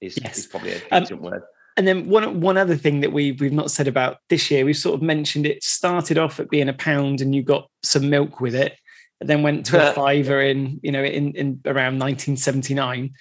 is, 0.00 0.18
yes. 0.22 0.38
is 0.38 0.46
probably 0.46 0.72
a 0.72 0.80
um, 0.92 1.02
decent 1.02 1.20
um, 1.20 1.30
word. 1.30 1.42
And 1.76 1.86
then 1.86 2.08
one 2.08 2.40
one 2.40 2.56
other 2.56 2.76
thing 2.76 3.00
that 3.00 3.12
we've 3.12 3.40
we've 3.40 3.52
not 3.52 3.70
said 3.70 3.88
about 3.88 4.18
this 4.28 4.50
year, 4.50 4.64
we've 4.64 4.76
sort 4.76 4.94
of 4.94 5.02
mentioned 5.02 5.46
it 5.46 5.62
started 5.62 6.16
off 6.16 6.40
at 6.40 6.48
being 6.48 6.68
a 6.68 6.72
pound 6.72 7.20
and 7.20 7.34
you 7.34 7.42
got 7.42 7.68
some 7.82 8.08
milk 8.08 8.40
with 8.40 8.54
it, 8.54 8.76
and 9.20 9.28
then 9.28 9.42
went 9.42 9.66
to 9.66 9.90
a 9.90 9.92
fiver 9.92 10.40
in, 10.40 10.80
you 10.82 10.90
know, 10.90 11.04
in, 11.04 11.32
in 11.32 11.60
around 11.66 11.98
1979. 11.98 13.12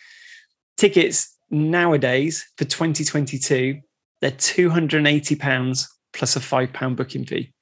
Tickets 0.77 1.37
nowadays 1.49 2.45
for 2.57 2.65
2022 2.65 3.81
they're 4.21 4.31
two 4.31 4.69
hundred 4.69 4.97
and 4.97 5.07
eighty 5.07 5.35
pounds 5.35 5.87
plus 6.13 6.35
a 6.35 6.39
five 6.39 6.73
pound 6.73 6.97
booking 6.97 7.25
fee. 7.25 7.53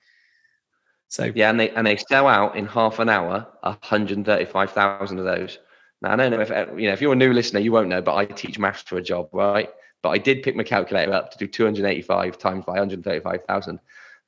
So 1.10 1.32
yeah, 1.36 1.50
and 1.50 1.60
they 1.60 1.70
and 1.72 1.86
they 1.86 1.98
sell 1.98 2.28
out 2.28 2.56
in 2.56 2.66
half 2.66 3.00
an 3.00 3.10
hour, 3.10 3.48
hundred 3.82 4.18
and 4.18 4.26
thirty 4.26 4.46
five 4.46 4.72
thousand 4.72 5.20
of 5.20 5.26
those. 5.26 5.60
Now 6.02 6.14
I 6.14 6.16
don't 6.16 6.32
know 6.32 6.40
if 6.40 6.50
you 6.80 6.88
know 6.88 6.94
if 6.94 7.02
you're 7.02 7.14
a 7.14 7.18
new 7.18 7.34
listener, 7.34 7.60
you 7.60 7.72
won't 7.72 7.90
know, 7.90 8.02
but 8.02 8.16
I 8.16 8.26
teach 8.26 8.60
maths 8.60 8.84
for 8.84 8.98
a 8.98 9.04
job, 9.04 9.30
right? 9.34 9.70
But 10.04 10.10
I 10.10 10.20
did 10.20 10.44
pick 10.44 10.56
my 10.56 10.64
calculator 10.64 11.14
up 11.14 11.32
to 11.32 11.38
do 11.40 11.48
285 11.48 12.38
times 12.38 12.66
by 12.66 12.74
135,000. 12.74 13.80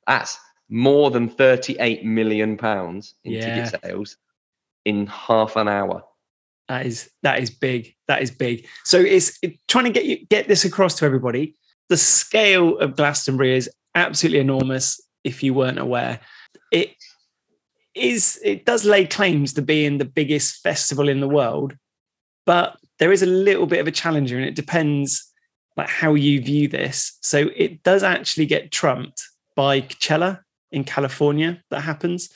That's 0.08 0.38
more 0.68 1.12
than 1.12 1.28
38 1.28 2.04
million 2.04 2.56
pounds 2.56 3.14
in 3.22 3.34
yeah. 3.34 3.64
ticket 3.64 3.80
sales 3.84 4.16
in 4.84 5.06
half 5.06 5.54
an 5.54 5.68
hour. 5.68 6.02
That 6.68 6.86
is 6.86 7.08
that 7.22 7.38
is 7.38 7.50
big. 7.50 7.94
That 8.08 8.22
is 8.22 8.32
big. 8.32 8.66
So 8.84 8.98
it's 8.98 9.38
it, 9.42 9.56
trying 9.68 9.84
to 9.84 9.92
get 9.92 10.06
you 10.06 10.26
get 10.26 10.48
this 10.48 10.64
across 10.64 10.96
to 10.96 11.04
everybody 11.04 11.54
the 11.88 11.96
scale 11.96 12.78
of 12.78 12.96
Glastonbury 12.96 13.56
is 13.56 13.70
absolutely 13.94 14.40
enormous. 14.40 15.00
If 15.24 15.42
you 15.42 15.54
weren't 15.54 15.78
aware, 15.78 16.20
it 16.72 16.94
is 17.94 18.38
it 18.44 18.64
does 18.64 18.84
lay 18.84 19.06
claims 19.06 19.52
to 19.54 19.62
being 19.62 19.98
the 19.98 20.04
biggest 20.04 20.62
festival 20.62 21.08
in 21.08 21.20
the 21.20 21.28
world, 21.28 21.76
but 22.44 22.76
there 22.98 23.12
is 23.12 23.22
a 23.22 23.26
little 23.26 23.66
bit 23.66 23.80
of 23.80 23.86
a 23.86 23.92
challenger, 23.92 24.36
and 24.36 24.46
it 24.46 24.54
depends 24.54 25.32
like 25.76 25.88
how 25.88 26.14
you 26.14 26.40
view 26.40 26.68
this. 26.68 27.18
So 27.22 27.50
it 27.54 27.82
does 27.82 28.02
actually 28.02 28.46
get 28.46 28.70
trumped 28.70 29.22
by 29.54 29.82
Coachella 29.82 30.40
in 30.72 30.84
California. 30.84 31.62
That 31.70 31.80
happens, 31.80 32.30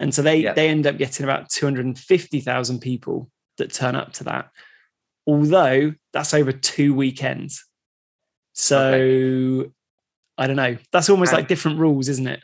and 0.00 0.14
so 0.14 0.22
they 0.22 0.38
yeah. 0.38 0.54
they 0.54 0.68
end 0.68 0.86
up 0.86 0.98
getting 0.98 1.24
about 1.24 1.50
two 1.50 1.66
hundred 1.66 1.86
and 1.86 1.98
fifty 1.98 2.40
thousand 2.40 2.80
people 2.80 3.30
that 3.58 3.72
turn 3.72 3.94
up 3.94 4.12
to 4.14 4.24
that. 4.24 4.50
Although 5.26 5.94
that's 6.12 6.32
over 6.34 6.52
two 6.52 6.94
weekends. 6.94 7.64
So 8.54 8.92
okay. 8.92 9.70
I 10.38 10.46
don't 10.46 10.56
know. 10.56 10.78
That's 10.92 11.10
almost 11.10 11.32
and 11.32 11.40
like 11.40 11.48
different 11.48 11.78
rules, 11.78 12.08
isn't 12.08 12.26
it? 12.26 12.42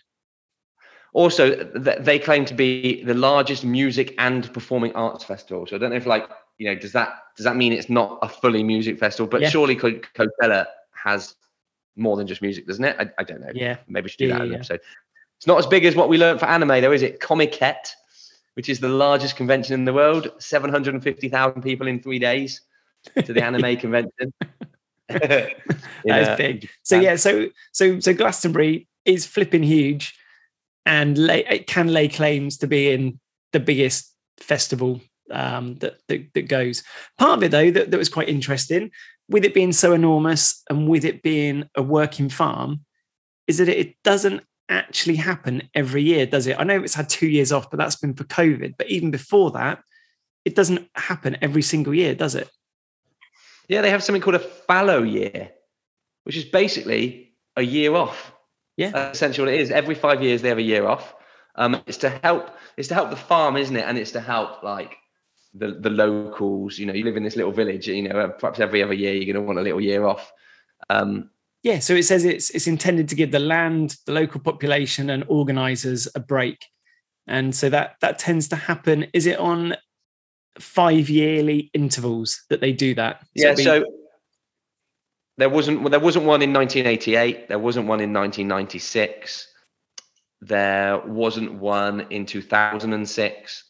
Also, 1.13 1.55
they 1.55 2.19
claim 2.19 2.45
to 2.45 2.55
be 2.55 3.05
the 3.05 3.15
largest 3.15 3.65
music 3.65 4.17
and 4.19 4.53
performing 4.53 4.93
arts 4.95 5.23
festival. 5.23 5.65
So 5.65 5.77
I 5.77 5.79
don't 5.79 5.91
know 5.91 5.97
if, 5.97 6.07
like, 6.07 6.29
you 6.59 6.67
know, 6.67 6.75
does 6.75 6.93
that 6.93 7.15
does 7.37 7.45
that 7.45 7.57
mean 7.57 7.73
it's 7.73 7.91
not 7.91 8.19
a 8.23 8.29
fully 8.29 8.63
music 8.63 8.99
festival? 8.99 9.27
But 9.29 9.43
yeah. 9.43 9.49
surely 9.49 9.77
Coachella 9.77 10.67
has 10.93 11.35
more 11.97 12.17
than 12.17 12.27
just 12.27 12.43
music, 12.43 12.67
doesn't 12.67 12.85
it? 12.85 12.97
I, 12.99 13.11
I 13.19 13.25
don't 13.25 13.41
know. 13.41 13.51
Yeah, 13.55 13.77
maybe 13.89 14.05
we 14.05 14.09
should 14.11 14.19
do 14.19 14.27
yeah, 14.29 14.39
that 14.39 14.49
yeah. 14.49 14.55
episode. 14.55 14.81
It's 15.39 15.47
not 15.47 15.59
as 15.59 15.67
big 15.67 15.85
as 15.85 15.97
what 15.97 16.09
we 16.09 16.19
learned 16.19 16.41
for 16.41 16.47
anime, 16.47 16.81
though, 16.81 16.93
is 16.93 17.03
it? 17.03 17.21
Comiket, 17.21 17.89
which 18.55 18.69
is 18.69 18.81
the 18.81 18.89
largest 18.89 19.37
convention 19.37 19.75
in 19.75 19.85
the 19.85 19.93
world, 19.93 20.31
seven 20.39 20.71
hundred 20.71 20.95
and 20.95 21.03
fifty 21.03 21.29
thousand 21.29 21.63
people 21.63 21.87
in 21.87 22.01
three 22.01 22.19
days 22.19 22.61
to 23.25 23.33
the 23.33 23.43
anime 23.43 23.77
convention. 23.81 24.33
that 25.09 25.55
is 26.07 26.37
big. 26.39 26.69
So 26.83 26.99
yeah, 26.99 27.17
so 27.17 27.49
so 27.73 28.01
so 28.01 28.15
Glastonbury 28.15 28.89
is 29.05 29.27
flipping 29.27 29.63
huge, 29.63 30.17
and 30.87 31.19
lay, 31.19 31.45
it 31.45 31.67
can 31.67 31.89
lay 31.89 32.09
claims 32.09 32.57
to 32.59 32.67
being 32.67 33.21
the 33.53 33.61
biggest 33.61 34.15
festival 34.39 35.01
um, 35.31 35.77
that, 35.77 35.99
that, 36.09 36.33
that 36.35 36.49
goes. 36.49 36.83
Part 37.19 37.39
of 37.39 37.43
it 37.45 37.51
though 37.51 37.71
that, 37.71 37.91
that 37.91 37.99
was 37.99 38.09
quite 38.09 38.29
interesting, 38.29 38.91
with 39.29 39.45
it 39.45 39.55
being 39.55 39.73
so 39.73 39.93
enormous 39.93 40.63
and 40.69 40.89
with 40.89 41.05
it 41.05 41.23
being 41.23 41.69
a 41.75 41.83
working 41.83 42.29
farm, 42.29 42.85
is 43.47 43.59
that 43.59 43.69
it 43.69 44.03
doesn't 44.03 44.43
actually 44.69 45.17
happen 45.17 45.63
every 45.75 46.03
year, 46.03 46.27
does 46.27 46.47
it? 46.47 46.59
I 46.59 46.65
know 46.65 46.83
it's 46.83 46.95
had 46.95 47.09
two 47.09 47.29
years 47.29 47.53
off, 47.53 47.71
but 47.71 47.79
that's 47.79 47.97
been 47.97 48.15
for 48.15 48.25
COVID. 48.25 48.75
But 48.79 48.89
even 48.91 49.11
before 49.11 49.51
that, 49.53 49.83
it 50.45 50.55
doesn't 50.55 50.89
happen 50.95 51.37
every 51.41 51.63
single 51.63 51.95
year, 51.95 52.15
does 52.15 52.35
it? 52.35 52.51
Yeah, 53.69 53.81
they 53.81 53.91
have 53.91 54.03
something 54.03 54.23
called 54.23 54.37
a 54.37 54.41
fallow 54.41 55.03
year, 55.03 55.51
which 56.25 56.37
is 56.37 56.45
basically 56.45 57.35
a 57.57 57.63
year 57.63 57.95
off. 57.95 58.33
Yeah, 58.77 58.91
That's 58.91 59.17
essentially 59.17 59.47
what 59.47 59.55
it 59.55 59.61
is. 59.61 59.71
Every 59.71 59.95
five 59.95 60.23
years 60.23 60.43
they 60.43 60.49
have 60.49 60.59
a 60.59 60.63
year 60.63 60.87
off. 60.87 61.15
Um, 61.55 61.81
it's 61.87 61.99
to 61.99 62.11
help. 62.11 62.51
It's 62.77 62.89
to 62.89 62.95
help 62.95 63.11
the 63.11 63.17
farm, 63.17 63.57
isn't 63.57 63.77
it? 63.77 63.85
And 63.87 63.97
it's 63.97 64.11
to 64.13 64.21
help 64.21 64.63
like 64.63 64.97
the 65.55 65.73
the 65.73 65.91
locals. 65.91 66.79
You 66.79 66.87
know, 66.87 66.93
you 66.93 67.05
live 67.05 67.17
in 67.17 67.25
this 67.25 67.37
little 67.37 67.53
village. 67.53 67.89
You 67.89 68.09
know, 68.09 68.29
perhaps 68.39 68.61
every 68.61 68.83
other 68.83 68.95
year 68.95 69.15
you're 69.15 69.33
going 69.33 69.43
to 69.43 69.47
want 69.47 69.59
a 69.59 69.63
little 69.63 69.81
year 69.81 70.05
off. 70.07 70.33
Um, 70.91 71.31
yeah, 71.63 71.79
so 71.79 71.95
it 71.95 72.05
says 72.05 72.25
it's 72.25 72.51
it's 72.51 72.67
intended 72.67 73.09
to 73.09 73.15
give 73.15 73.31
the 73.31 73.39
land, 73.39 73.97
the 74.07 74.13
local 74.13 74.41
population, 74.41 75.11
and 75.11 75.25
organisers 75.29 76.09
a 76.15 76.21
break, 76.21 76.65
and 77.27 77.55
so 77.55 77.71
that 77.71 77.97
that 78.01 78.19
tends 78.19 78.49
to 78.49 78.57
happen. 78.57 79.07
Is 79.15 79.27
it 79.27 79.39
on 79.39 79.77
five 80.59 81.09
yearly 81.09 81.71
intervals 81.75 82.45
that 82.49 82.61
they 82.61 82.73
do 82.73 82.95
that. 82.95 83.27
Yeah, 83.35 83.55
be- 83.55 83.65
so 83.65 83.85
there 85.37 85.49
wasn't 85.49 85.81
well, 85.81 85.91
there 85.91 86.01
wasn't 86.01 86.25
one 86.25 86.43
in 86.43 86.53
1988. 86.53 87.49
There 87.49 87.59
wasn't 87.59 87.87
one 87.87 88.01
in 88.01 88.13
1996. 88.13 89.49
There 90.41 90.99
wasn't 91.01 91.55
one 91.55 92.07
in 92.11 92.27
2006. 92.27 93.65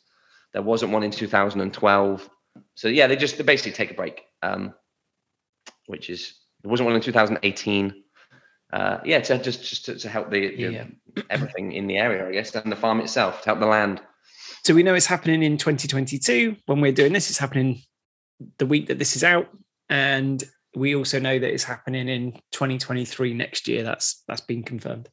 There 0.54 0.62
wasn't 0.62 0.92
one 0.92 1.02
in 1.02 1.10
2012. 1.10 2.30
So 2.76 2.88
yeah, 2.88 3.08
they 3.08 3.16
just 3.16 3.36
they 3.36 3.42
basically 3.44 3.72
take 3.72 3.90
a 3.90 3.94
break, 3.94 4.22
um, 4.42 4.72
which 5.86 6.08
is 6.08 6.34
there 6.62 6.70
wasn't 6.70 6.86
one 6.86 6.96
in 6.96 7.02
2018. 7.02 8.02
Uh, 8.72 8.98
yeah, 9.04 9.20
to 9.20 9.38
just 9.38 9.64
just 9.64 9.84
to, 9.84 9.98
to 9.98 10.08
help 10.08 10.30
the, 10.30 10.56
the 10.56 10.72
yeah. 10.72 10.86
everything 11.30 11.72
in 11.72 11.86
the 11.88 11.98
area, 11.98 12.26
I 12.26 12.32
guess, 12.32 12.54
and 12.54 12.70
the 12.70 12.76
farm 12.76 13.00
itself 13.00 13.42
to 13.42 13.46
help 13.46 13.60
the 13.60 13.66
land. 13.66 14.00
So 14.64 14.74
we 14.74 14.82
know 14.82 14.94
it's 14.94 15.06
happening 15.06 15.42
in 15.42 15.58
2022 15.58 16.56
when 16.66 16.80
we're 16.80 16.92
doing 16.92 17.12
this. 17.12 17.28
It's 17.28 17.38
happening 17.38 17.82
the 18.58 18.66
week 18.66 18.86
that 18.86 18.98
this 18.98 19.16
is 19.16 19.24
out, 19.24 19.48
and 19.90 20.42
we 20.76 20.94
also 20.94 21.18
know 21.18 21.38
that 21.38 21.52
it's 21.52 21.64
happening 21.64 22.08
in 22.08 22.32
2023 22.52 23.34
next 23.34 23.66
year. 23.66 23.82
That's 23.82 24.22
that's 24.28 24.40
been 24.40 24.62
confirmed. 24.62 25.08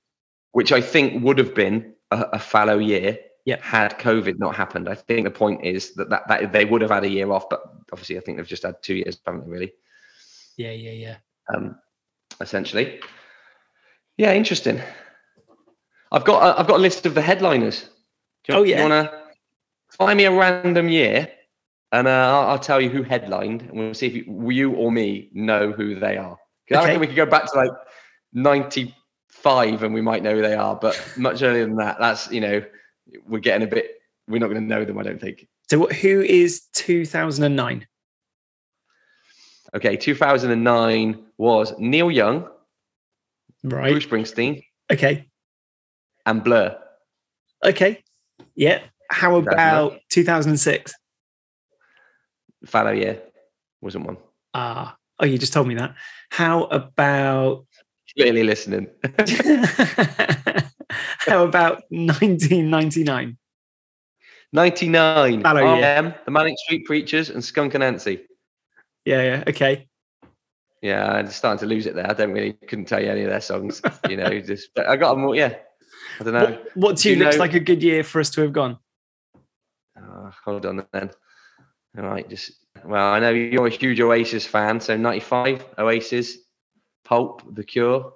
Which 0.51 0.71
I 0.71 0.81
think 0.81 1.23
would 1.23 1.39
have 1.39 1.55
been 1.55 1.95
a, 2.11 2.25
a 2.33 2.39
fallow 2.39 2.77
year 2.77 3.17
yeah. 3.45 3.57
had 3.61 3.97
COVID 3.99 4.39
not 4.39 4.55
happened. 4.55 4.87
I 4.89 4.95
think 4.95 5.25
the 5.25 5.31
point 5.31 5.63
is 5.65 5.93
that, 5.95 6.09
that 6.09 6.27
that 6.27 6.51
they 6.53 6.65
would 6.65 6.81
have 6.81 6.91
had 6.91 7.03
a 7.03 7.09
year 7.09 7.31
off, 7.31 7.49
but 7.49 7.63
obviously 7.91 8.17
I 8.17 8.21
think 8.21 8.37
they've 8.37 8.47
just 8.47 8.63
had 8.63 8.81
two 8.81 8.95
years, 8.95 9.19
haven't 9.25 9.45
they? 9.45 9.49
Really? 9.51 9.73
Yeah, 10.57 10.71
yeah, 10.71 10.91
yeah. 10.91 11.15
Um, 11.53 11.75
essentially. 12.39 12.99
Yeah, 14.17 14.33
interesting. 14.33 14.81
I've 16.11 16.25
got 16.25 16.59
I've 16.59 16.67
got 16.67 16.77
a 16.77 16.81
list 16.81 17.05
of 17.05 17.13
the 17.15 17.21
headliners. 17.21 17.89
You, 18.47 18.55
oh 18.55 18.63
yeah. 18.63 18.77
You 18.77 18.83
wanna 18.83 19.17
Find 19.97 20.15
me 20.17 20.23
a 20.25 20.31
random 20.31 20.87
year, 20.87 21.29
and 21.91 22.07
uh, 22.07 22.11
I'll, 22.11 22.49
I'll 22.51 22.59
tell 22.59 22.79
you 22.79 22.89
who 22.89 23.03
headlined, 23.03 23.61
and 23.63 23.73
we'll 23.77 23.93
see 23.93 24.07
if 24.07 24.13
you, 24.15 24.49
you 24.51 24.71
or 24.73 24.89
me 24.89 25.29
know 25.33 25.71
who 25.73 25.95
they 25.99 26.15
are. 26.17 26.37
'Cause 26.69 26.77
I 26.77 26.79
Okay. 26.79 26.85
reckon 26.87 27.01
we 27.01 27.07
could 27.07 27.15
go 27.17 27.25
back 27.25 27.51
to 27.51 27.57
like 27.57 27.71
'95, 28.33 29.83
and 29.83 29.93
we 29.93 30.01
might 30.01 30.23
know 30.23 30.35
who 30.35 30.41
they 30.41 30.53
are. 30.55 30.75
But 30.75 30.95
much 31.17 31.41
earlier 31.43 31.65
than 31.65 31.75
that, 31.77 31.97
that's 31.99 32.31
you 32.31 32.39
know, 32.41 32.63
we're 33.27 33.39
getting 33.39 33.67
a 33.67 33.69
bit. 33.69 33.99
We're 34.27 34.39
not 34.39 34.47
going 34.49 34.61
to 34.61 34.67
know 34.67 34.85
them, 34.85 34.97
I 34.97 35.03
don't 35.03 35.19
think. 35.19 35.47
So 35.69 35.79
what- 35.79 35.93
who 35.93 36.21
is 36.21 36.61
2009? 36.73 37.87
Okay, 39.73 39.95
2009 39.95 41.25
was 41.37 41.73
Neil 41.79 42.11
Young, 42.11 42.49
Right. 43.63 43.91
Bruce 43.91 44.05
Springsteen, 44.05 44.63
Okay. 44.91 45.29
and 46.25 46.43
Blur. 46.43 46.77
Okay. 47.63 48.03
Yeah. 48.55 48.81
How 49.09 49.35
about 49.37 49.99
2006? 50.09 50.93
Fallow 52.65 52.91
year 52.91 53.21
wasn't 53.81 54.05
one. 54.07 54.17
Ah. 54.53 54.97
oh, 55.19 55.25
you 55.25 55.37
just 55.37 55.53
told 55.53 55.67
me 55.67 55.75
that. 55.75 55.95
How 56.31 56.63
about 56.65 57.65
Clearly 58.17 58.43
listening. 58.43 58.87
how 61.27 61.43
about 61.45 61.83
1999? 61.89 63.37
99. 64.53 65.41
Fallow 65.43 65.59
year. 65.59 65.67
R.E.M., 65.85 66.13
The 66.25 66.31
Manic 66.31 66.57
Street 66.59 66.85
Preachers, 66.85 67.29
and 67.29 67.43
Skunk 67.43 67.73
Anansie. 67.73 68.21
Yeah, 69.05 69.21
yeah. 69.23 69.43
Okay. 69.47 69.87
Yeah, 70.81 71.05
I'm 71.11 71.27
starting 71.29 71.59
to 71.59 71.65
lose 71.67 71.85
it 71.85 71.95
there. 71.95 72.09
I 72.09 72.13
don't 72.13 72.31
really 72.31 72.53
couldn't 72.53 72.85
tell 72.85 73.01
you 73.01 73.09
any 73.11 73.21
of 73.21 73.29
their 73.29 73.41
songs. 73.41 73.81
You 74.09 74.17
know, 74.17 74.39
just 74.41 74.69
but 74.75 74.87
I 74.87 74.95
got 74.97 75.13
them. 75.13 75.23
all- 75.25 75.35
Yeah, 75.35 75.55
I 76.19 76.23
don't 76.23 76.33
know. 76.33 76.45
What, 76.45 76.75
what 76.75 76.97
to 76.97 77.03
Do 77.03 77.09
you 77.11 77.15
you 77.17 77.23
looks 77.23 77.35
know- 77.37 77.41
like 77.41 77.53
a 77.53 77.59
good 77.59 77.83
year 77.83 78.03
for 78.03 78.19
us 78.19 78.29
to 78.31 78.41
have 78.41 78.51
gone? 78.53 78.77
Oh, 79.97 80.31
hold 80.43 80.65
on 80.65 80.85
then. 80.91 81.11
All 81.97 82.03
right, 82.05 82.27
just 82.29 82.53
well, 82.85 83.13
I 83.13 83.19
know 83.19 83.29
you're 83.31 83.67
a 83.67 83.69
huge 83.69 83.99
Oasis 84.01 84.45
fan, 84.47 84.79
so 84.79 84.95
'95 84.97 85.65
Oasis, 85.77 86.37
Pulp, 87.03 87.43
The 87.53 87.63
Cure. 87.63 88.13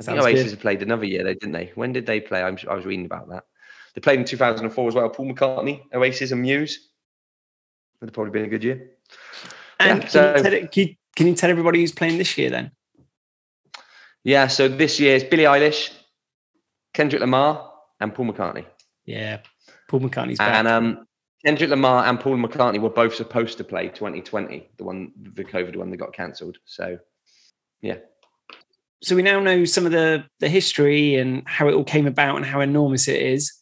I 0.00 0.02
think 0.02 0.16
Sounds 0.16 0.26
Oasis 0.26 0.44
good. 0.44 0.50
have 0.52 0.60
played 0.60 0.82
another 0.82 1.04
year, 1.04 1.22
though, 1.22 1.34
didn't 1.34 1.52
they? 1.52 1.72
When 1.74 1.92
did 1.92 2.06
they 2.06 2.20
play? 2.20 2.42
I'm, 2.42 2.56
I 2.68 2.74
was 2.74 2.86
reading 2.86 3.04
about 3.04 3.28
that. 3.28 3.44
They 3.94 4.00
played 4.00 4.18
in 4.18 4.24
2004 4.24 4.88
as 4.88 4.94
well. 4.94 5.10
Paul 5.10 5.30
McCartney, 5.30 5.82
Oasis, 5.92 6.32
and 6.32 6.40
Muse. 6.40 6.88
Would 8.00 8.08
have 8.08 8.14
probably 8.14 8.30
been 8.30 8.44
a 8.44 8.48
good 8.48 8.64
year. 8.64 8.92
And 9.78 9.98
Yeah, 9.98 10.00
can, 10.00 10.10
so- 10.10 10.36
you 10.36 10.42
tell, 10.42 10.68
can, 10.68 10.88
you, 10.88 10.94
can 11.16 11.26
you 11.26 11.34
tell 11.34 11.50
everybody 11.50 11.80
who's 11.80 11.92
playing 11.92 12.16
this 12.16 12.38
year 12.38 12.48
then? 12.48 12.70
Yeah, 14.24 14.46
so 14.46 14.68
this 14.68 14.98
year 14.98 15.16
is 15.16 15.24
Billie 15.24 15.44
Eilish, 15.44 15.92
Kendrick 16.94 17.20
Lamar, 17.20 17.70
and 18.00 18.14
Paul 18.14 18.26
McCartney. 18.32 18.64
Yeah. 19.04 19.40
Paul 19.88 20.00
McCartney's 20.00 20.38
back. 20.38 20.54
And 20.54 20.68
um, 20.68 21.06
Kendrick 21.44 21.68
Lamar 21.70 22.06
and 22.06 22.18
Paul 22.18 22.36
McCartney 22.36 22.80
were 22.80 22.90
both 22.90 23.14
supposed 23.14 23.58
to 23.58 23.64
play 23.64 23.88
2020, 23.88 24.70
the 24.78 24.84
one, 24.84 25.12
the 25.34 25.44
COVID 25.44 25.76
one 25.76 25.90
that 25.90 25.96
got 25.98 26.14
cancelled. 26.14 26.56
So, 26.64 26.98
yeah, 27.82 27.96
so 29.02 29.16
we 29.16 29.22
now 29.22 29.40
know 29.40 29.64
some 29.64 29.86
of 29.86 29.92
the 29.92 30.24
the 30.40 30.48
history 30.48 31.16
and 31.16 31.42
how 31.46 31.68
it 31.68 31.74
all 31.74 31.84
came 31.84 32.06
about 32.06 32.36
and 32.36 32.44
how 32.44 32.60
enormous 32.60 33.08
it 33.08 33.20
is. 33.20 33.52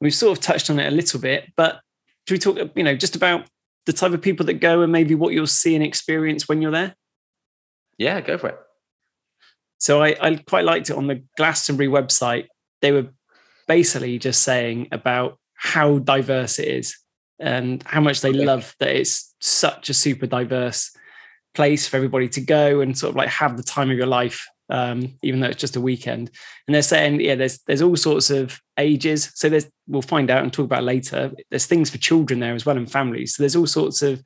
We've 0.00 0.14
sort 0.14 0.36
of 0.36 0.42
touched 0.42 0.70
on 0.70 0.78
it 0.78 0.86
a 0.86 0.94
little 0.94 1.20
bit, 1.20 1.52
but 1.56 1.80
do 2.26 2.34
we 2.34 2.38
talk, 2.38 2.58
you 2.76 2.84
know, 2.84 2.94
just 2.94 3.16
about 3.16 3.46
the 3.86 3.92
type 3.92 4.12
of 4.12 4.22
people 4.22 4.46
that 4.46 4.54
go 4.54 4.82
and 4.82 4.92
maybe 4.92 5.14
what 5.14 5.32
you'll 5.32 5.46
see 5.46 5.74
and 5.74 5.82
experience 5.84 6.48
when 6.48 6.62
you're 6.62 6.70
there? 6.72 6.94
yeah, 7.98 8.20
go 8.20 8.38
for 8.38 8.48
it. 8.50 8.58
So 9.78 10.02
I, 10.02 10.16
I 10.20 10.36
quite 10.36 10.64
liked 10.64 10.90
it 10.90 10.96
on 10.96 11.06
the 11.06 11.22
Glastonbury 11.36 11.88
website. 11.88 12.46
They 12.80 12.92
were 12.92 13.08
basically 13.66 14.18
just 14.18 14.42
saying 14.42 14.88
about 14.92 15.38
how 15.54 15.98
diverse 15.98 16.58
it 16.58 16.68
is 16.68 16.96
and 17.38 17.82
how 17.84 18.00
much 18.00 18.20
they 18.20 18.32
Okay. 18.32 18.44
love 18.44 18.74
that 18.80 18.94
it's 18.94 19.34
such 19.40 19.88
a 19.88 19.94
super 19.94 20.26
diverse 20.26 20.90
place 21.54 21.86
for 21.88 21.96
everybody 21.96 22.28
to 22.28 22.40
go 22.40 22.80
and 22.80 22.96
sort 22.96 23.10
of 23.10 23.16
like 23.16 23.28
have 23.28 23.56
the 23.56 23.62
time 23.62 23.90
of 23.90 23.96
your 23.96 24.06
life, 24.06 24.46
um, 24.70 25.14
even 25.22 25.40
though 25.40 25.48
it's 25.48 25.60
just 25.60 25.76
a 25.76 25.80
weekend. 25.80 26.30
And 26.66 26.74
they're 26.74 26.82
saying, 26.82 27.20
yeah, 27.20 27.34
there's 27.34 27.58
there's 27.66 27.82
all 27.82 27.96
sorts 27.96 28.30
of 28.30 28.60
ages. 28.78 29.30
So 29.34 29.48
there's 29.48 29.66
we'll 29.86 30.02
find 30.02 30.30
out 30.30 30.42
and 30.42 30.52
talk 30.52 30.64
about 30.64 30.84
later. 30.84 31.32
There's 31.50 31.66
things 31.66 31.90
for 31.90 31.98
children 31.98 32.40
there 32.40 32.54
as 32.54 32.66
well 32.66 32.76
and 32.76 32.90
families. 32.90 33.34
So 33.34 33.42
there's 33.42 33.56
all 33.56 33.66
sorts 33.66 34.02
of 34.02 34.22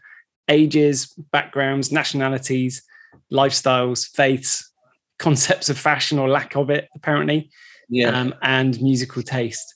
ages, 0.49 1.07
backgrounds, 1.31 1.93
nationalities, 1.93 2.83
lifestyles, 3.33 4.09
faiths, 4.09 4.71
concepts 5.19 5.69
of 5.69 5.79
fashion 5.79 6.19
or 6.19 6.29
lack 6.29 6.57
of 6.57 6.71
it, 6.71 6.89
apparently, 6.95 7.51
Yeah, 7.89 8.09
um, 8.09 8.35
and 8.43 8.81
musical 8.83 9.23
taste. 9.23 9.75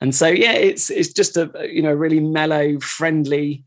And 0.00 0.14
so, 0.14 0.26
yeah, 0.26 0.52
it's 0.52 0.90
it's 0.90 1.12
just 1.12 1.36
a 1.36 1.50
you 1.70 1.82
know 1.82 1.92
really 1.92 2.20
mellow, 2.20 2.78
friendly 2.80 3.64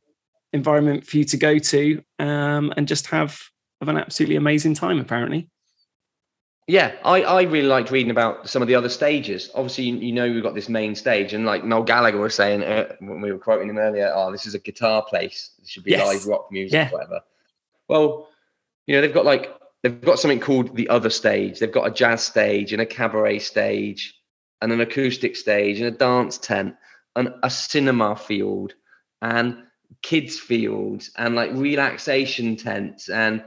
environment 0.54 1.06
for 1.06 1.18
you 1.18 1.24
to 1.26 1.38
go 1.38 1.58
to 1.58 2.02
um, 2.20 2.74
and 2.78 2.88
just 2.88 3.08
have 3.08 3.42
have 3.82 3.90
an 3.90 3.98
absolutely 3.98 4.36
amazing 4.36 4.74
time. 4.74 5.00
Apparently, 5.00 5.50
yeah. 6.68 6.96
I, 7.04 7.22
I 7.22 7.42
really 7.44 7.68
liked 7.68 7.92
reading 7.92 8.12
about 8.12 8.50
some 8.50 8.62
of 8.62 8.68
the 8.68 8.76
other 8.76 8.90
stages. 8.90 9.50
Obviously, 9.56 9.86
you, 9.86 9.96
you 9.98 10.12
know 10.12 10.30
we've 10.32 10.44
got 10.44 10.56
this 10.56 10.70
main 10.70 10.96
stage, 10.96 11.34
and 11.34 11.46
like 11.46 11.64
Noel 11.64 11.84
Gallagher 11.84 12.20
was 12.20 12.36
saying 12.36 12.64
uh, 12.64 12.96
when 13.00 13.22
we 13.22 13.32
were 13.32 13.40
quoting 13.40 13.70
him 13.70 13.78
earlier, 13.78 14.12
"Oh, 14.14 14.32
this 14.32 14.46
is 14.46 14.56
a 14.56 14.60
guitar 14.60 15.04
place. 15.04 15.52
This 15.60 15.70
should 15.70 15.84
be 15.84 15.92
Yes. 15.92 16.06
live 16.08 16.26
rock 16.26 16.52
music, 16.52 16.74
Yeah. 16.74 16.90
whatever." 16.92 17.22
Well, 17.88 18.30
you 18.88 18.96
know 18.96 19.02
they've 19.02 19.14
got 19.14 19.26
like 19.26 19.54
they've 19.84 20.02
got 20.02 20.20
something 20.20 20.40
called 20.40 20.76
the 20.76 20.90
other 20.90 21.10
stage. 21.10 21.60
They've 21.60 21.72
got 21.72 21.88
a 21.88 21.92
jazz 21.92 22.24
stage 22.24 22.74
and 22.74 22.82
a 22.82 22.86
cabaret 22.86 23.40
stage, 23.40 24.16
and 24.62 24.72
an 24.72 24.82
acoustic 24.82 25.36
stage 25.36 25.80
and 25.80 25.88
a 25.88 25.98
dance 25.98 26.38
tent 26.38 26.76
and 27.16 27.34
a 27.44 27.50
cinema 27.50 28.16
field 28.16 28.74
and 29.22 29.64
kids 30.02 30.40
fields 30.40 31.12
and 31.18 31.36
like 31.36 31.52
relaxation 31.54 32.56
tents 32.56 33.10
and 33.10 33.44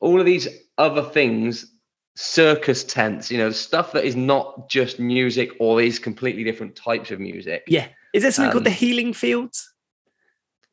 all 0.00 0.20
of 0.20 0.26
these 0.26 0.48
other 0.78 1.02
things 1.02 1.72
circus 2.16 2.82
tents 2.82 3.30
you 3.30 3.36
know 3.36 3.50
stuff 3.50 3.92
that 3.92 4.04
is 4.04 4.16
not 4.16 4.68
just 4.70 4.98
music 4.98 5.50
or 5.60 5.78
these 5.78 5.98
completely 5.98 6.42
different 6.44 6.74
types 6.74 7.10
of 7.10 7.20
music 7.20 7.62
yeah. 7.68 7.86
Is 8.14 8.22
there 8.22 8.32
something 8.32 8.52
called 8.52 8.64
the 8.64 8.70
Um, 8.70 8.76
Healing 8.76 9.12
Fields? 9.12 9.72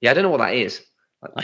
yeah 0.01 0.12
i 0.12 0.13
don't 0.13 0.23
know 0.23 0.29
what 0.29 0.38
that 0.39 0.53
is 0.56 0.82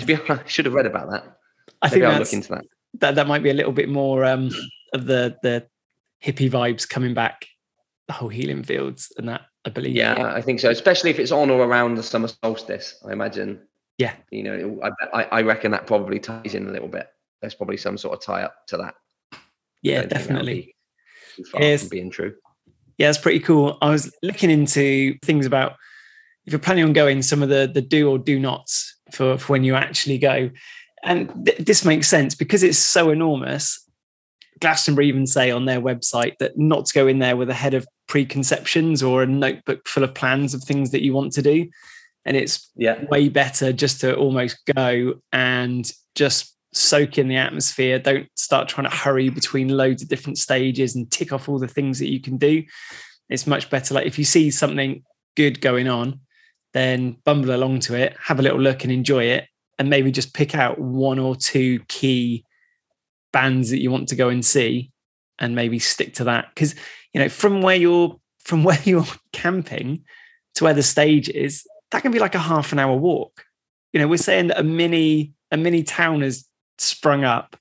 be 0.05 0.15
i 0.15 0.39
should 0.47 0.65
have 0.65 0.73
read 0.73 0.85
about 0.85 1.09
that 1.11 1.37
I 1.81 1.87
maybe 1.87 2.01
think 2.01 2.05
i'll 2.13 2.19
look 2.19 2.33
into 2.33 2.49
that 2.49 2.63
that 3.01 3.15
that 3.15 3.27
might 3.27 3.43
be 3.43 3.49
a 3.49 3.53
little 3.53 3.71
bit 3.73 3.89
more 3.89 4.23
um, 4.25 4.49
of 4.93 5.05
the 5.05 5.37
the 5.43 5.67
hippie 6.23 6.49
vibes 6.49 6.87
coming 6.89 7.13
back. 7.13 7.45
The 8.07 8.13
whole 8.13 8.27
Healing 8.29 8.63
Fields 8.63 9.13
and 9.17 9.29
that, 9.29 9.41
I 9.65 9.69
believe. 9.69 9.95
yeah 9.95 10.33
i 10.33 10.41
think 10.41 10.59
so 10.61 10.69
especially 10.69 11.11
if 11.11 11.19
it's 11.19 11.31
on 11.31 11.49
or 11.49 11.61
around 11.63 11.95
the 11.95 12.03
summer 12.03 12.27
solstice 12.43 12.95
i 13.07 13.11
imagine 13.11 13.59
Yeah. 13.99 14.13
you 14.31 14.43
know 14.43 14.79
I, 14.81 14.89
I, 15.19 15.23
I 15.23 15.41
reckon 15.43 15.71
that 15.71 15.85
probably 15.87 16.19
ties 16.19 16.55
in 16.55 16.67
a 16.67 16.71
little 16.71 16.87
bit 16.87 17.07
there's 17.41 17.53
probably 17.53 17.77
some 17.77 17.97
sort 17.97 18.15
of 18.17 18.21
tie 18.25 18.41
up 18.43 18.55
to 18.67 18.77
that 18.77 18.95
yeah, 19.81 20.01
don't 20.01 20.09
think 20.09 20.11
that 20.11 20.19
would 20.19 20.27
definitely. 20.27 20.75
be 21.37 21.43
far 21.43 21.77
from 21.77 21.89
being 21.89 22.09
true 22.09 22.35
Yeah, 22.97 23.09
it's 23.09 23.17
pretty 23.17 23.39
cool. 23.39 23.77
I 23.81 23.89
was 23.89 24.13
looking 24.21 24.49
into 24.49 25.17
things 25.23 25.45
about 25.45 25.75
if 26.45 26.53
you're 26.53 26.59
planning 26.59 26.83
on 26.83 26.93
going, 26.93 27.21
some 27.21 27.43
of 27.43 27.49
the 27.49 27.69
the 27.71 27.81
do 27.81 28.09
or 28.09 28.17
do 28.17 28.39
nots 28.39 28.95
for, 29.11 29.37
for 29.37 29.53
when 29.53 29.63
you 29.63 29.75
actually 29.75 30.17
go. 30.17 30.49
And 31.03 31.45
th- 31.45 31.59
this 31.59 31.85
makes 31.85 32.07
sense 32.07 32.35
because 32.35 32.63
it's 32.63 32.77
so 32.77 33.09
enormous. 33.09 33.85
Glastonbury 34.59 35.07
even 35.07 35.25
say 35.25 35.51
on 35.51 35.65
their 35.65 35.79
website 35.79 36.37
that 36.39 36.57
not 36.57 36.85
to 36.87 36.93
go 36.93 37.07
in 37.07 37.19
there 37.19 37.37
with 37.37 37.49
a 37.49 37.53
head 37.53 37.73
of 37.73 37.87
preconceptions 38.07 39.01
or 39.01 39.23
a 39.23 39.27
notebook 39.27 39.87
full 39.87 40.03
of 40.03 40.13
plans 40.13 40.53
of 40.53 40.63
things 40.63 40.91
that 40.91 41.01
you 41.01 41.13
want 41.13 41.31
to 41.33 41.41
do. 41.41 41.69
And 42.25 42.35
it's 42.35 42.69
yeah 42.75 43.05
way 43.05 43.29
better 43.29 43.71
just 43.71 44.01
to 44.01 44.15
almost 44.15 44.57
go 44.75 45.13
and 45.31 45.89
just 46.15 46.53
soak 46.73 47.17
in 47.17 47.27
the 47.27 47.37
atmosphere. 47.37 47.99
Don't 47.99 48.27
start 48.35 48.67
trying 48.67 48.89
to 48.89 48.95
hurry 48.95 49.29
between 49.29 49.69
loads 49.69 50.01
of 50.01 50.09
different 50.09 50.37
stages 50.37 50.95
and 50.95 51.09
tick 51.09 51.31
off 51.33 51.49
all 51.49 51.59
the 51.59 51.67
things 51.67 51.99
that 51.99 52.09
you 52.09 52.21
can 52.21 52.37
do. 52.37 52.63
It's 53.29 53.47
much 53.47 53.69
better. 53.69 53.93
Like 53.93 54.07
if 54.07 54.17
you 54.17 54.25
see 54.25 54.51
something 54.51 55.03
good 55.35 55.61
going 55.61 55.87
on, 55.87 56.19
then 56.73 57.17
bumble 57.23 57.55
along 57.55 57.79
to 57.79 57.95
it, 57.95 58.15
have 58.21 58.39
a 58.39 58.43
little 58.43 58.59
look 58.59 58.83
and 58.83 58.93
enjoy 58.93 59.23
it, 59.25 59.47
and 59.77 59.89
maybe 59.89 60.11
just 60.11 60.33
pick 60.33 60.55
out 60.55 60.79
one 60.79 61.19
or 61.19 61.35
two 61.35 61.79
key 61.87 62.45
bands 63.31 63.69
that 63.69 63.79
you 63.79 63.91
want 63.91 64.09
to 64.09 64.15
go 64.15 64.29
and 64.29 64.45
see 64.45 64.91
and 65.39 65.55
maybe 65.55 65.79
stick 65.79 66.13
to 66.15 66.25
that. 66.25 66.49
Because 66.53 66.75
you 67.13 67.21
know, 67.21 67.29
from 67.29 67.61
where 67.61 67.75
you're 67.75 68.19
from 68.39 68.63
where 68.65 68.79
you're 68.83 69.05
camping 69.31 70.03
to 70.55 70.63
where 70.63 70.73
the 70.73 70.83
stage 70.83 71.29
is, 71.29 71.65
that 71.91 72.01
can 72.01 72.11
be 72.11 72.19
like 72.19 72.35
a 72.35 72.39
half 72.39 72.71
an 72.71 72.79
hour 72.79 72.95
walk. 72.95 73.45
You 73.93 73.99
know, 73.99 74.07
we're 74.07 74.17
saying 74.17 74.47
that 74.47 74.59
a 74.59 74.63
mini 74.63 75.33
a 75.51 75.57
mini 75.57 75.83
town 75.83 76.21
has 76.21 76.45
sprung 76.81 77.23
up. 77.23 77.57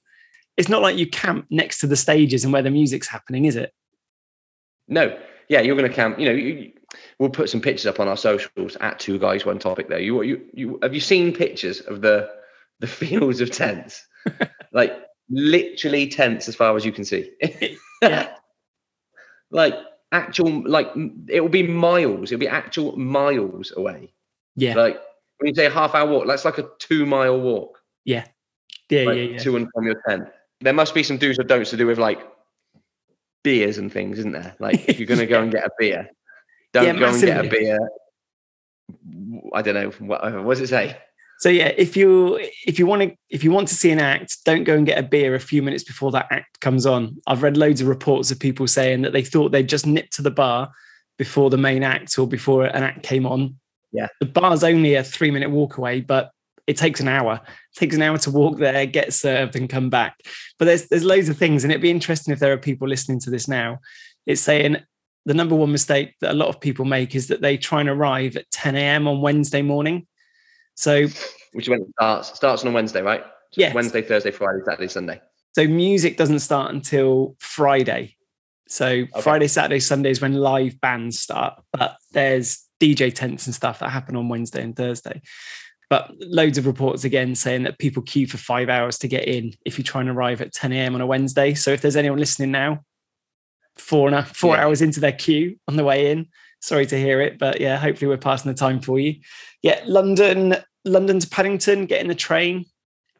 It's 0.57 0.68
not 0.68 0.83
like 0.83 0.96
you 0.96 1.07
camp 1.09 1.46
next 1.50 1.81
to 1.81 1.87
the 1.87 1.96
stages 1.96 2.44
and 2.44 2.52
where 2.52 2.62
the 2.62 2.70
music's 2.70 3.07
happening, 3.07 3.44
is 3.44 3.57
it? 3.57 3.72
No, 4.88 5.16
yeah, 5.48 5.61
you're 5.61 5.76
going 5.76 5.88
to 5.88 5.94
camp. 5.94 6.18
You 6.18 6.26
know, 6.26 6.33
you, 6.33 6.72
we'll 7.18 7.31
put 7.31 7.50
some 7.50 7.61
pictures 7.61 7.87
up 7.87 8.00
on 8.00 8.09
our 8.09 8.16
socials 8.16 8.76
at 8.81 8.98
Two 8.98 9.18
Guys 9.18 9.44
One 9.44 9.59
Topic. 9.59 9.88
There, 9.88 10.00
you 10.00 10.22
you 10.22 10.40
you 10.52 10.78
have 10.83 10.94
you 10.94 11.00
seen 11.00 11.33
pictures 11.33 11.81
of 11.81 12.00
the 12.00 12.28
the 12.81 12.87
fields 12.88 13.40
of 13.40 13.50
tents? 13.50 14.07
like 14.72 14.92
literally 15.31 16.09
tents 16.09 16.48
as 16.48 16.54
far 16.54 16.76
as 16.76 16.85
you 16.85 16.92
can 16.92 17.04
see. 17.04 17.31
Yeah. 18.00 18.33
like 19.50 19.74
actual, 20.12 20.62
like 20.64 20.87
it 21.28 21.40
will 21.40 21.48
be 21.48 21.64
miles. 21.64 22.31
It'll 22.31 22.38
be 22.38 22.46
actual 22.46 22.96
miles 22.96 23.72
away. 23.76 24.12
Yeah. 24.54 24.76
Like 24.76 25.00
when 25.38 25.48
you 25.48 25.54
say 25.57 25.66
a 25.66 25.70
half 25.70 25.96
hour 25.96 26.09
walk, 26.09 26.28
that's 26.28 26.44
like 26.44 26.59
a 26.59 26.68
two 26.78 27.07
mile 27.07 27.40
walk. 27.40 27.83
Yeah. 28.04 28.24
Yeah, 28.90 29.05
like, 29.05 29.16
yeah, 29.16 29.22
yeah. 29.22 29.38
To 29.38 29.57
and 29.57 29.68
from 29.74 29.85
your 29.85 30.01
tent. 30.09 30.29
There 30.61 30.72
must 30.72 30.94
be 30.94 31.03
some 31.03 31.18
do's 31.18 31.38
or 31.38 31.44
don'ts 31.44 31.70
to 31.70 31.77
do 31.77 31.87
with 31.87 31.98
like 31.98 32.20
beers 33.44 33.79
and 33.79 33.92
things, 33.92 34.18
isn't 34.18 34.33
there? 34.33 34.55
Like 34.59 34.88
if 34.88 34.98
you're 34.98 35.07
gonna 35.07 35.27
go 35.27 35.42
and 35.42 35.53
get 35.53 35.64
a 35.64 35.70
beer, 35.79 36.09
don't 36.72 36.85
Yeah, 36.85 36.98
go 36.98 37.09
and 37.09 37.20
get 37.20 37.44
a 37.44 37.48
beer. 37.48 37.79
I 39.55 39.62
don't 39.62 39.74
know. 39.74 39.90
What, 40.07 40.44
what 40.44 40.55
does 40.59 40.62
it 40.62 40.68
say? 40.68 40.96
So 41.38 41.48
yeah, 41.48 41.72
if 41.77 41.96
you 41.96 42.37
if 42.66 42.81
you 42.81 42.87
want 42.87 43.03
to 43.03 43.14
if 43.31 43.44
you 43.44 43.53
want 43.53 43.68
to 43.68 43.74
see 43.74 43.90
an 43.90 44.01
act, 44.01 44.44
don't 44.44 44.64
go 44.64 44.74
and 44.74 44.85
get 44.85 44.98
a 44.98 45.03
beer 45.05 45.37
a 45.37 45.40
few 45.40 45.62
minutes 45.62 45.85
before 45.85 46.11
that 46.12 46.27
act 46.31 46.61
comes 46.61 46.85
on. 46.85 47.16
I've 47.29 47.44
read 47.44 47.57
loads 47.57 47.81
of 47.81 47.87
reports 47.87 48.33
of 48.33 48.40
people 48.40 48.66
saying 48.66 49.03
that 49.03 49.12
they 49.12 49.22
thought 49.22 49.53
they'd 49.53 49.68
just 49.68 49.87
nipped 49.87 50.14
to 50.14 50.22
the 50.22 50.33
bar 50.33 50.70
before 51.16 51.48
the 51.51 51.57
main 51.57 51.85
act 51.85 52.18
or 52.18 52.27
before 52.27 52.64
an 52.64 52.83
act 52.83 53.05
came 53.05 53.24
on. 53.24 53.57
Yeah. 53.92 54.09
The 54.20 54.27
bar's 54.27 54.64
only 54.64 54.94
a 54.94 55.05
three 55.05 55.31
minute 55.31 55.51
walk 55.51 55.79
away, 55.79 56.01
but 56.01 56.31
it 56.68 56.76
takes 56.76 57.00
an 57.00 57.09
hour. 57.09 57.40
It 57.44 57.78
takes 57.78 57.96
an 57.96 58.02
hour 58.02 58.18
to 58.18 58.31
walk 58.31 58.59
there, 58.59 58.85
get 58.85 59.14
served, 59.14 59.57
and 59.57 59.70
come 59.70 59.88
back. 59.88 60.20
But 60.59 60.66
there's 60.66 60.87
there's 60.88 61.02
loads 61.02 61.31
of 61.31 61.38
things, 61.38 61.64
and 61.64 61.72
it'd 61.72 61.83
be 61.83 61.90
interesting 61.90 62.33
if 62.33 62.38
there 62.38 62.52
are 62.52 62.59
people 62.59 62.87
listening 62.87 63.18
to 63.20 63.31
this 63.31 63.48
now. 63.48 63.78
It's 64.26 64.42
saying 64.42 64.76
the 65.24 65.35
number 65.35 65.54
one 65.57 65.72
mistake 65.72 66.14
that 66.20 66.31
a 66.31 66.35
lot 66.35 66.48
of 66.48 66.61
people 66.61 66.85
make 66.85 67.14
is 67.14 67.28
that 67.28 67.40
they 67.40 67.57
try 67.57 67.81
and 67.81 67.88
arrive 67.88 68.37
at 68.37 68.50
10 68.50 68.76
a.m. 68.76 69.09
on 69.09 69.22
Wednesday 69.22 69.62
morning. 69.62 70.07
So 70.74 71.07
Which 71.54 71.68
when 71.68 71.81
it 71.81 71.88
starts. 71.90 72.35
Starts 72.35 72.64
on 72.64 72.72
Wednesday, 72.74 73.00
right? 73.00 73.22
So 73.52 73.62
Yes. 73.62 73.74
Wednesday, 73.74 74.02
Thursday, 74.02 74.31
Friday, 74.31 74.61
Saturday, 74.64 74.88
Sunday. 74.88 75.20
So 75.54 75.66
music 75.66 76.18
doesn't 76.18 76.40
start 76.40 76.74
until 76.74 77.35
Friday. 77.40 78.16
So 78.68 79.07
Friday, 79.22 79.48
Saturday, 79.48 79.81
Sunday 79.81 80.11
is 80.11 80.20
when 80.20 80.35
live 80.35 80.78
bands 80.81 81.18
start. 81.18 81.62
But 81.72 81.96
there's 82.12 82.62
DJ 82.78 83.12
tents 83.14 83.46
and 83.46 83.54
stuff 83.54 83.78
that 83.78 83.88
happen 83.88 84.16
on 84.16 84.28
Wednesday 84.28 84.62
and 84.62 84.76
Thursday. 84.76 85.22
But 85.90 86.12
loads 86.20 86.59
of 86.59 86.66
reports 86.66 87.05
again 87.05 87.35
saying 87.35 87.62
that 87.62 87.79
people 87.79 88.03
queue 88.03 88.27
for 88.27 88.37
five 88.37 88.68
hours 88.68 88.98
to 88.98 89.09
get 89.09 89.27
in 89.27 89.55
if 89.64 89.79
you 89.79 89.85
try 89.85 90.03
and 90.03 90.11
arrive 90.11 90.40
at 90.42 90.53
10 90.53 90.72
a.m. 90.72 90.94
on 90.94 91.01
a 91.01 91.07
Wednesday. 91.07 91.55
So 91.55 91.70
if 91.70 91.81
there's 91.81 91.96
anyone 91.96 92.18
listening 92.18 92.51
now, 92.51 92.85
four 93.77 94.07
and 94.09 94.16
a, 94.16 94.22
four 94.22 94.55
Yeah. 94.55 94.64
hours 94.64 94.83
into 94.83 95.01
their 95.01 95.12
queue 95.12 95.59
on 95.66 95.77
the 95.77 95.85
way 95.85 96.11
in, 96.11 96.27
sorry 96.61 96.85
to 96.87 96.98
hear 96.98 97.20
it, 97.22 97.38
but 97.38 97.61
yeah, 97.61 97.79
hopefully 97.79 98.09
we're 98.09 98.18
passing 98.18 98.51
the 98.53 98.59
time 98.59 98.81
for 98.81 98.98
you. 98.98 99.16
Yeah, 99.62 99.81
London, 99.87 100.57
London 100.85 101.20
to 101.20 101.29
Paddington, 101.29 101.87
getting 101.87 102.09
the 102.09 102.14
train 102.14 102.66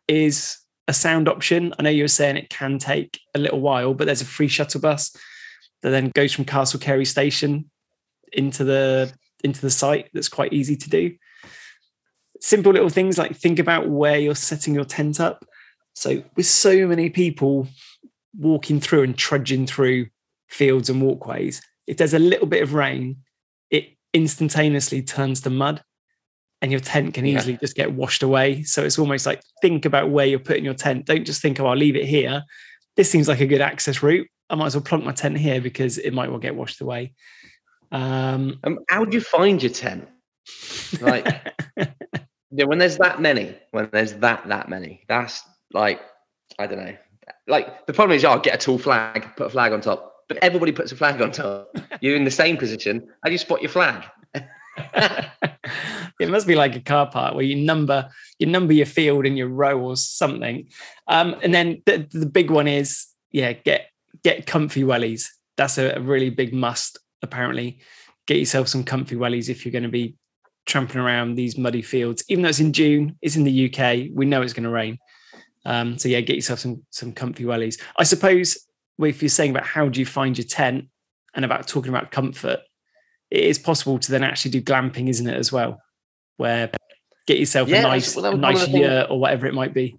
is 0.07 0.59
a 0.89 0.93
sound 0.93 1.29
option. 1.29 1.73
I 1.79 1.83
know 1.83 1.91
you 1.91 2.05
were 2.05 2.09
saying 2.09 2.37
it 2.37 2.51
can 2.51 2.79
take 2.79 3.21
a 3.35 3.39
little 3.39 3.61
while, 3.61 3.95
but 3.95 4.05
there's 4.07 4.23
a 4.23 4.27
free 4.27 4.49
shuttle 4.49 4.81
bus 4.81 5.15
that 5.83 5.91
then 5.91 6.11
goes 6.15 6.33
from 6.33 6.45
Castle 6.45 6.81
Cary 6.81 7.05
station 7.05 7.71
into 8.33 8.65
the 8.65 9.13
into 9.45 9.61
the 9.61 9.71
site. 9.71 10.11
That's 10.13 10.29
quite 10.29 10.53
easy 10.53 10.77
to 10.77 10.91
do. 10.91 11.15
Simple 12.41 12.73
little 12.73 12.89
things 12.89 13.19
like 13.19 13.37
think 13.37 13.59
about 13.59 13.89
where 13.89 14.19
you're 14.19 14.35
setting 14.35 14.75
your 14.75 14.85
tent 14.85 15.21
up. 15.21 15.45
So 15.95 16.23
with 16.37 16.47
so 16.47 16.87
many 16.87 17.11
people 17.11 17.67
walking 18.39 18.81
through 18.81 19.03
and 19.03 19.17
trudging 19.17 19.67
through 19.67 20.07
fields 20.49 20.89
and 20.89 21.03
walkways, 21.03 21.61
if 21.87 21.97
there's 21.97 22.15
a 22.15 22.19
little 22.19 22.47
bit 22.47 22.63
of 22.63 22.75
rain, 22.75 23.17
it 23.71 23.89
instantaneously 24.15 25.03
turns 25.03 25.41
to 25.43 25.51
mud 25.51 25.83
and 26.63 26.71
your 26.71 26.81
tent 26.81 27.15
can 27.15 27.25
Yeah. 27.27 27.39
easily 27.39 27.57
just 27.57 27.75
get 27.77 27.93
washed 27.93 28.23
away. 28.23 28.63
So 28.63 28.85
it's 28.85 28.99
almost 28.99 29.27
like 29.27 29.43
think 29.63 29.85
about 29.85 30.11
where 30.11 30.27
you're 30.27 30.39
putting 30.39 30.65
your 30.65 30.75
tent. 30.75 31.07
Don't 31.07 31.25
just 31.25 31.43
think, 31.43 31.59
oh, 31.61 31.67
I'll 31.67 31.77
leave 31.77 31.97
it 31.97 32.07
here. 32.07 32.45
This 32.97 33.11
seems 33.11 33.29
like 33.29 33.41
a 33.41 33.47
good 33.47 33.61
access 33.61 34.03
route. 34.03 34.29
I 34.51 34.55
might 34.55 34.67
as 34.67 34.75
well 34.77 34.83
plonk 34.85 35.05
my 35.05 35.13
tent 35.13 35.37
here 35.39 35.61
because 35.61 35.99
it 35.99 36.13
might 36.13 36.31
well 36.31 36.39
get 36.39 36.55
washed 36.57 36.81
away. 36.81 37.13
Um, 37.93 38.59
Um, 38.65 38.79
how 38.89 39.05
do 39.05 39.17
you 39.17 39.21
find 39.21 39.63
your 39.63 39.73
tent? 39.73 40.09
Like, 41.01 41.55
yeah, 42.51 42.65
when 42.65 42.79
there's 42.79 42.99
that 42.99 43.21
many, 43.21 43.55
when 43.73 43.89
there's 43.93 44.15
that 44.15 44.49
that 44.49 44.69
many, 44.69 45.03
that's 45.09 45.43
like, 45.73 46.01
I 46.59 46.67
don't 46.67 46.79
know. 46.79 46.97
Like 47.47 47.87
the 47.87 47.93
problem 47.93 48.17
is, 48.17 48.25
oh, 48.25 48.39
get 48.39 48.55
a 48.55 48.59
tall 48.59 48.79
flag, 48.79 49.29
put 49.37 49.49
a 49.49 49.51
flag 49.51 49.73
on 49.73 49.81
top, 49.81 50.15
but 50.29 50.39
everybody 50.39 50.73
puts 50.73 50.93
a 50.93 50.97
flag 50.97 51.21
on 51.21 51.31
top. 51.31 51.75
You're 52.01 52.17
in 52.17 52.25
the 52.25 52.31
same 52.31 52.57
position. 52.57 53.07
How 53.23 53.29
do 53.29 53.33
you 53.33 53.39
spot 53.39 53.63
your 53.63 53.71
flag? 53.71 54.05
it 56.21 56.29
must 56.29 56.47
be 56.47 56.55
like 56.55 56.77
a 56.77 56.81
car 56.81 57.11
park 57.11 57.35
where 57.35 57.45
you 57.45 57.57
number 57.57 58.09
you 58.39 58.47
number 58.47 58.73
your 58.73 58.87
field 58.87 59.27
in 59.27 59.37
your 59.37 59.49
row 59.49 59.79
or 59.79 59.97
something. 59.97 60.69
Um, 61.07 61.37
and 61.43 61.53
then 61.53 61.83
the, 61.87 62.07
the 62.11 62.27
big 62.27 62.51
one 62.51 62.69
is 62.69 63.07
yeah, 63.31 63.53
get 63.53 63.91
get 64.23 64.47
comfy 64.47 64.85
wellies. 64.85 65.27
That's 65.57 65.79
a, 65.79 65.97
a 65.97 66.01
really 66.01 66.31
big 66.31 66.55
must. 66.55 66.99
Apparently, 67.23 67.81
get 68.27 68.39
yourself 68.39 68.69
some 68.69 68.85
comfy 68.85 69.17
wellies 69.17 69.49
if 69.49 69.65
you're 69.65 69.73
going 69.73 69.83
to 69.83 69.89
be 69.89 70.17
tramping 70.69 71.01
around 71.01 71.35
these 71.35 71.59
muddy 71.59 71.83
fields. 71.83 72.23
Even 72.29 72.43
though 72.43 72.51
it's 72.51 72.61
in 72.61 72.73
June, 72.73 73.17
it's 73.23 73.35
in 73.35 73.45
the 73.45 73.67
UK. 73.67 74.11
We 74.15 74.27
know 74.27 74.43
it's 74.43 74.53
going 74.53 74.65
to 74.65 74.71
rain. 74.71 74.99
Um, 75.65 75.99
so 75.99 76.09
yeah, 76.09 76.21
get 76.21 76.37
yourself 76.37 76.61
some 76.61 76.83
some 76.91 77.13
comfy 77.13 77.45
wellies. 77.45 77.81
I 77.99 78.05
suppose 78.05 78.57
if 79.01 79.23
you're 79.23 79.29
saying 79.29 79.51
about 79.51 79.67
how 79.67 79.89
do 79.89 79.99
you 79.99 80.07
find 80.07 80.39
your 80.39 80.47
tent 80.47 80.87
and 81.35 81.45
about 81.45 81.67
talking 81.67 81.91
about 81.91 82.11
comfort, 82.11 82.61
it 83.31 83.45
is 83.45 83.59
possible 83.59 83.99
to 83.99 84.11
then 84.11 84.23
actually 84.23 84.53
do 84.53 84.63
glamping, 84.63 85.09
isn't 85.09 85.27
it, 85.27 85.37
as 85.37 85.51
well? 85.51 85.81
Where 86.37 86.71
get 87.27 87.39
yourself 87.39 87.69
Yeah, 87.69 87.81
a 87.81 87.83
nice, 87.83 88.15
well, 88.15 88.25
a 88.25 88.31
was 88.31 88.41
one 88.41 88.55
of 88.55 88.55
nice 88.55 88.69
yurt 88.69 89.11
or 89.11 89.21
whatever 89.21 89.47
it 89.47 89.55
might 89.55 89.75
be. 89.75 89.99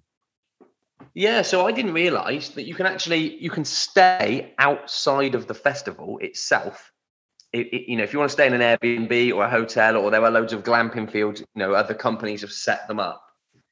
Yeah, 1.14 1.42
so 1.42 1.66
I 1.66 1.72
didn't 1.72 1.94
realize 1.94 2.52
that 2.52 2.64
you 2.64 2.76
can 2.76 2.86
actually 2.86 3.38
you 3.38 3.50
can 3.50 3.66
stay 3.66 4.54
outside 4.58 5.36
of 5.36 5.48
the 5.48 5.54
festival 5.54 6.18
itself. 6.20 6.92
It, 7.54 7.68
it- 7.74 7.90
you 7.90 7.98
know, 7.98 8.04
if 8.04 8.14
you 8.14 8.20
want 8.20 8.30
to 8.30 8.34
stay 8.34 8.48
in 8.48 8.54
an 8.54 8.62
Airbnb 8.62 9.34
or 9.34 9.44
a 9.44 9.50
hotel, 9.50 9.98
or 9.98 10.12
there 10.12 10.24
are 10.24 10.32
loads 10.32 10.54
of 10.54 10.64
glamping 10.64 11.12
fields, 11.12 11.42
you 11.42 11.48
know, 11.56 11.74
other 11.74 11.94
companies 11.94 12.42
have 12.42 12.52
set 12.52 12.88
them 12.88 13.00
up, 13.00 13.24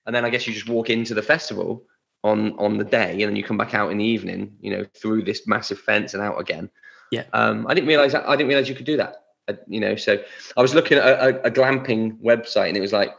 and 0.05 0.15
then 0.15 0.25
I 0.25 0.29
guess 0.29 0.47
you 0.47 0.53
just 0.53 0.69
walk 0.69 0.89
into 0.89 1.13
the 1.13 1.21
festival 1.21 1.83
on 2.23 2.57
on 2.57 2.77
the 2.77 2.83
day, 2.83 3.11
and 3.11 3.21
then 3.21 3.35
you 3.35 3.43
come 3.43 3.57
back 3.57 3.73
out 3.73 3.91
in 3.91 3.97
the 3.97 4.05
evening, 4.05 4.55
you 4.61 4.71
know, 4.71 4.85
through 4.95 5.23
this 5.23 5.47
massive 5.47 5.79
fence 5.79 6.13
and 6.13 6.23
out 6.23 6.39
again. 6.39 6.69
Yeah. 7.11 7.23
Um, 7.33 7.67
I 7.67 7.73
didn't 7.73 7.87
realize. 7.87 8.13
I 8.15 8.35
didn't 8.35 8.49
realize 8.49 8.69
you 8.69 8.75
could 8.75 8.85
do 8.85 8.97
that. 8.97 9.23
Uh, 9.47 9.53
you 9.67 9.79
know, 9.79 9.95
so 9.95 10.21
I 10.57 10.61
was 10.61 10.75
looking 10.75 10.97
at 10.97 11.05
a, 11.05 11.47
a, 11.47 11.51
glamping 11.51 12.19
website, 12.19 12.67
and 12.67 12.77
it 12.77 12.81
was 12.81 12.91
like 12.91 13.11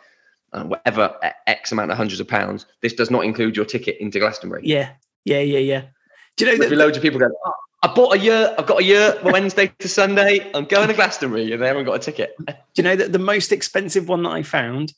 uh, 0.52 0.64
whatever 0.64 1.16
X 1.46 1.72
amount 1.72 1.90
of 1.90 1.96
hundreds 1.96 2.20
of 2.20 2.28
pounds. 2.28 2.66
This 2.82 2.92
does 2.92 3.10
not 3.10 3.24
include 3.24 3.56
your 3.56 3.64
ticket 3.64 3.96
into 3.98 4.18
Glastonbury. 4.18 4.62
Yeah, 4.64 4.90
yeah, 5.24 5.40
yeah, 5.40 5.58
yeah. 5.58 5.82
Do 6.36 6.44
you 6.44 6.58
know 6.58 6.68
that? 6.68 6.76
loads 6.76 6.96
of 6.96 7.02
people 7.02 7.18
going, 7.18 7.32
oh, 7.46 7.52
I 7.82 7.88
bought 7.94 8.16
a 8.16 8.18
year. 8.18 8.54
I've 8.58 8.66
got 8.66 8.80
a 8.80 8.84
yurt 8.84 9.22
Wednesday 9.22 9.72
to 9.78 9.88
Sunday. 9.88 10.50
I'm 10.52 10.64
going 10.64 10.88
to 10.88 10.94
Glastonbury, 10.94 11.52
and 11.52 11.62
they 11.62 11.66
haven't 11.68 11.84
got 11.84 11.94
a 11.94 11.98
ticket. 12.00 12.34
Do 12.46 12.54
you 12.76 12.82
know 12.82 12.96
that 12.96 13.12
the 13.12 13.18
most 13.20 13.52
expensive 13.52 14.08
one 14.08 14.24
that 14.24 14.30
I 14.30 14.42
found 14.42 14.92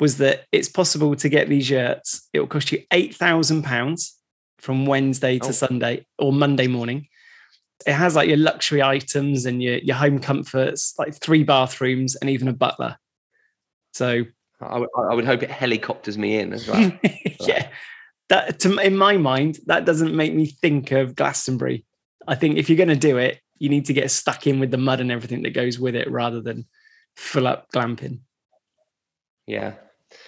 was 0.00 0.16
that 0.18 0.44
it's 0.50 0.68
possible 0.68 1.14
to 1.16 1.28
get 1.28 1.48
these 1.48 1.68
yurts. 1.68 2.28
It 2.32 2.40
will 2.40 2.46
cost 2.46 2.72
you 2.72 2.82
eight 2.92 3.14
thousand 3.14 3.62
pounds 3.62 4.16
from 4.58 4.86
Wednesday 4.86 5.38
to 5.38 5.48
Oh. 5.48 5.52
Sunday 5.52 6.06
or 6.18 6.32
Monday 6.32 6.66
morning. 6.66 7.08
It 7.86 7.92
has 7.92 8.16
like 8.16 8.28
your 8.28 8.38
luxury 8.38 8.82
items 8.82 9.44
and 9.44 9.62
your 9.62 9.76
your 9.78 9.96
home 9.96 10.18
comforts, 10.18 10.94
like 10.98 11.14
three 11.20 11.42
bathrooms 11.44 12.16
and 12.16 12.30
even 12.30 12.48
a 12.48 12.54
butler. 12.54 12.96
So 13.92 14.24
I 14.60 14.78
would- 14.78 14.88
I 14.96 15.14
would 15.14 15.26
hope 15.26 15.42
it 15.42 15.50
helicopters 15.50 16.16
me 16.16 16.38
in 16.38 16.54
as 16.54 16.66
well. 16.66 16.90
yeah, 17.40 17.68
that 18.30 18.60
to 18.60 18.78
in 18.78 18.96
my 18.96 19.18
mind 19.18 19.58
that 19.66 19.84
doesn't 19.84 20.16
make 20.16 20.32
me 20.32 20.46
think 20.46 20.90
of 20.90 21.14
Glastonbury. 21.14 21.84
I 22.26 22.34
think 22.34 22.56
if 22.58 22.68
you're 22.68 22.76
going 22.76 22.88
to 22.88 22.96
do 22.96 23.18
it, 23.18 23.40
you 23.58 23.68
need 23.68 23.86
to 23.86 23.92
get 23.92 24.10
stuck 24.10 24.46
in 24.46 24.58
with 24.60 24.70
the 24.70 24.78
mud 24.78 25.00
and 25.00 25.12
everything 25.12 25.42
that 25.42 25.54
goes 25.54 25.78
with 25.78 25.94
it, 25.94 26.10
rather 26.10 26.40
than 26.40 26.66
full 27.16 27.46
up 27.46 27.66
glamping. 27.72 28.20
yeah, 29.46 29.74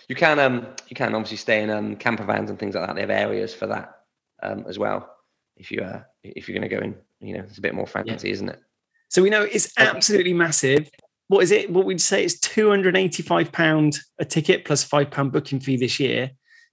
you 0.08 0.14
can 0.14 0.38
um 0.38 0.66
you 0.88 0.96
can 0.96 1.14
obviously 1.14 1.36
stay 1.36 1.62
in 1.62 1.70
um 1.70 1.96
camper 1.96 2.24
vans 2.24 2.50
and 2.50 2.58
things 2.58 2.74
like 2.74 2.86
that. 2.86 2.94
They 2.94 3.00
have 3.02 3.10
areas 3.10 3.54
for 3.54 3.66
that 3.68 3.94
um 4.42 4.64
as 4.68 4.78
well. 4.78 5.08
If 5.56 5.70
you 5.70 5.80
uh 5.80 6.02
if 6.22 6.48
you're 6.48 6.58
going 6.58 6.68
to 6.68 6.76
go 6.76 6.82
in, 6.82 6.96
you 7.20 7.34
know, 7.36 7.44
it's 7.44 7.58
a 7.58 7.62
bit 7.62 7.74
more 7.74 7.86
fancy, 7.86 8.30
isn't 8.30 8.48
it? 8.48 8.60
So 9.08 9.22
we 9.22 9.30
know 9.30 9.42
it's 9.42 9.72
absolutely 9.78 10.34
massive. 10.34 10.90
What 11.28 11.42
is 11.42 11.50
it? 11.50 11.70
What 11.70 11.86
we'd 11.86 12.00
say 12.00 12.24
is 12.24 12.38
two 12.38 12.68
hundred 12.68 12.96
eighty-five 12.96 13.50
pound 13.52 13.98
a 14.18 14.24
ticket 14.24 14.64
plus 14.64 14.84
five 14.84 15.10
pound 15.10 15.32
booking 15.32 15.60
fee 15.60 15.76
this 15.76 15.98
year. 15.98 16.30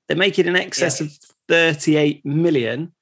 They 0.07 0.15
make 0.15 0.37
it 0.37 0.47
in 0.47 0.55
excess 0.55 0.99
of 1.01 1.11
thirty-eight 1.47 2.25
million 2.25 2.93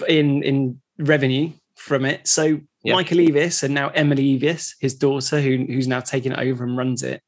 f- 0.00 0.08
in 0.08 0.42
in 0.42 0.80
revenue 0.98 1.52
from 1.76 2.04
it. 2.04 2.26
So 2.26 2.60
Yeah. 2.82 2.94
Michael 2.94 3.18
Eavis 3.18 3.62
and 3.62 3.74
now 3.74 3.88
Emily 3.88 4.38
Eavis, 4.38 4.74
his 4.80 4.94
daughter, 4.94 5.40
who 5.40 5.64
who's 5.66 5.88
now 5.88 6.00
taken 6.00 6.32
it 6.32 6.38
over 6.38 6.64
and 6.64 6.76
runs 6.76 7.02
it, 7.02 7.22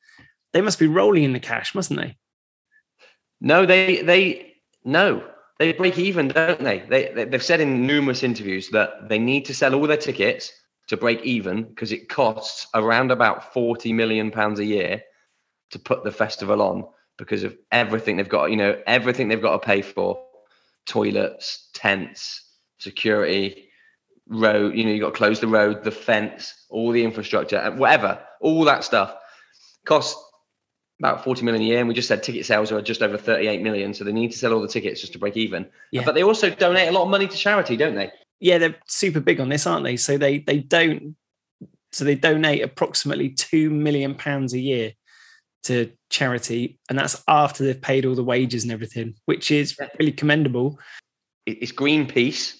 they 0.52 0.60
must 0.60 0.78
be 0.78 0.86
rolling 0.86 1.24
in 1.24 1.32
the 1.32 1.40
cash, 1.40 1.74
mustn't 1.74 1.98
they? 2.00 2.16
No, 3.40 3.66
they 3.66 4.02
they 4.02 4.54
no. 4.84 5.28
They 5.58 5.72
break 5.72 5.98
even, 5.98 6.28
don't 6.28 6.62
they? 6.62 6.80
They 6.80 7.12
they- 7.14 7.24
they've 7.24 7.42
said 7.42 7.60
in 7.60 7.86
numerous 7.86 8.22
interviews 8.22 8.68
that 8.70 9.08
they 9.08 9.18
need 9.18 9.46
to 9.46 9.54
sell 9.54 9.74
all 9.74 9.86
their 9.86 9.96
tickets 9.96 10.52
to 10.88 10.96
break 10.96 11.22
even 11.22 11.64
because 11.64 11.92
it 11.92 12.08
costs 12.08 12.66
around 12.74 13.10
about 13.10 13.52
40 13.52 13.92
million 13.92 14.30
pounds 14.30 14.60
a 14.60 14.64
year 14.64 15.02
to 15.70 15.78
put 15.78 16.04
the 16.04 16.12
festival 16.12 16.62
on 16.62 16.84
because 17.18 17.42
of 17.42 17.56
everything 17.72 18.16
they've 18.16 18.28
got, 18.28 18.50
you 18.50 18.56
know, 18.56 18.80
everything 18.86 19.26
they've 19.28 19.42
got 19.42 19.52
to 19.60 19.66
pay 19.66 19.82
for. 19.82 20.22
Toilets, 20.84 21.70
tents, 21.74 22.45
security, 22.78 23.68
road, 24.28 24.74
you 24.74 24.84
know, 24.84 24.90
you 24.90 25.00
got 25.00 25.12
to 25.12 25.16
close 25.16 25.40
the 25.40 25.48
road, 25.48 25.84
the 25.84 25.90
fence, 25.90 26.66
all 26.68 26.92
the 26.92 27.04
infrastructure, 27.04 27.56
and 27.56 27.78
whatever, 27.78 28.20
all 28.40 28.64
that 28.64 28.84
stuff 28.84 29.14
costs 29.84 30.22
about 30.98 31.24
40 31.24 31.44
million 31.44 31.62
a 31.62 31.66
year, 31.66 31.78
and 31.78 31.88
we 31.88 31.94
just 31.94 32.08
said 32.08 32.22
ticket 32.22 32.46
sales 32.46 32.72
are 32.72 32.80
just 32.80 33.02
over 33.02 33.18
38 33.18 33.62
million. 33.62 33.92
So 33.92 34.04
they 34.04 34.12
need 34.12 34.32
to 34.32 34.38
sell 34.38 34.52
all 34.52 34.60
the 34.60 34.68
tickets 34.68 35.00
just 35.00 35.12
to 35.12 35.18
break 35.18 35.36
even. 35.36 35.66
Yeah. 35.92 36.02
But 36.04 36.14
they 36.14 36.22
also 36.22 36.50
donate 36.50 36.88
a 36.88 36.92
lot 36.92 37.02
of 37.02 37.10
money 37.10 37.28
to 37.28 37.36
charity, 37.36 37.76
don't 37.76 37.94
they? 37.94 38.10
Yeah, 38.40 38.58
they're 38.58 38.76
super 38.86 39.20
big 39.20 39.40
on 39.40 39.48
this, 39.48 39.66
aren't 39.66 39.84
they? 39.84 39.96
So 39.96 40.18
they 40.18 40.40
they 40.40 40.58
don't 40.58 41.16
so 41.92 42.04
they 42.04 42.14
donate 42.14 42.62
approximately 42.62 43.30
two 43.30 43.70
million 43.70 44.14
pounds 44.14 44.52
a 44.52 44.58
year 44.58 44.92
to 45.64 45.90
charity, 46.10 46.78
and 46.88 46.98
that's 46.98 47.22
after 47.28 47.64
they've 47.64 47.80
paid 47.80 48.04
all 48.04 48.14
the 48.14 48.24
wages 48.24 48.62
and 48.62 48.72
everything, 48.72 49.14
which 49.24 49.50
is 49.50 49.76
really 49.98 50.12
commendable. 50.12 50.78
It's 51.46 51.72
Greenpeace, 51.72 52.54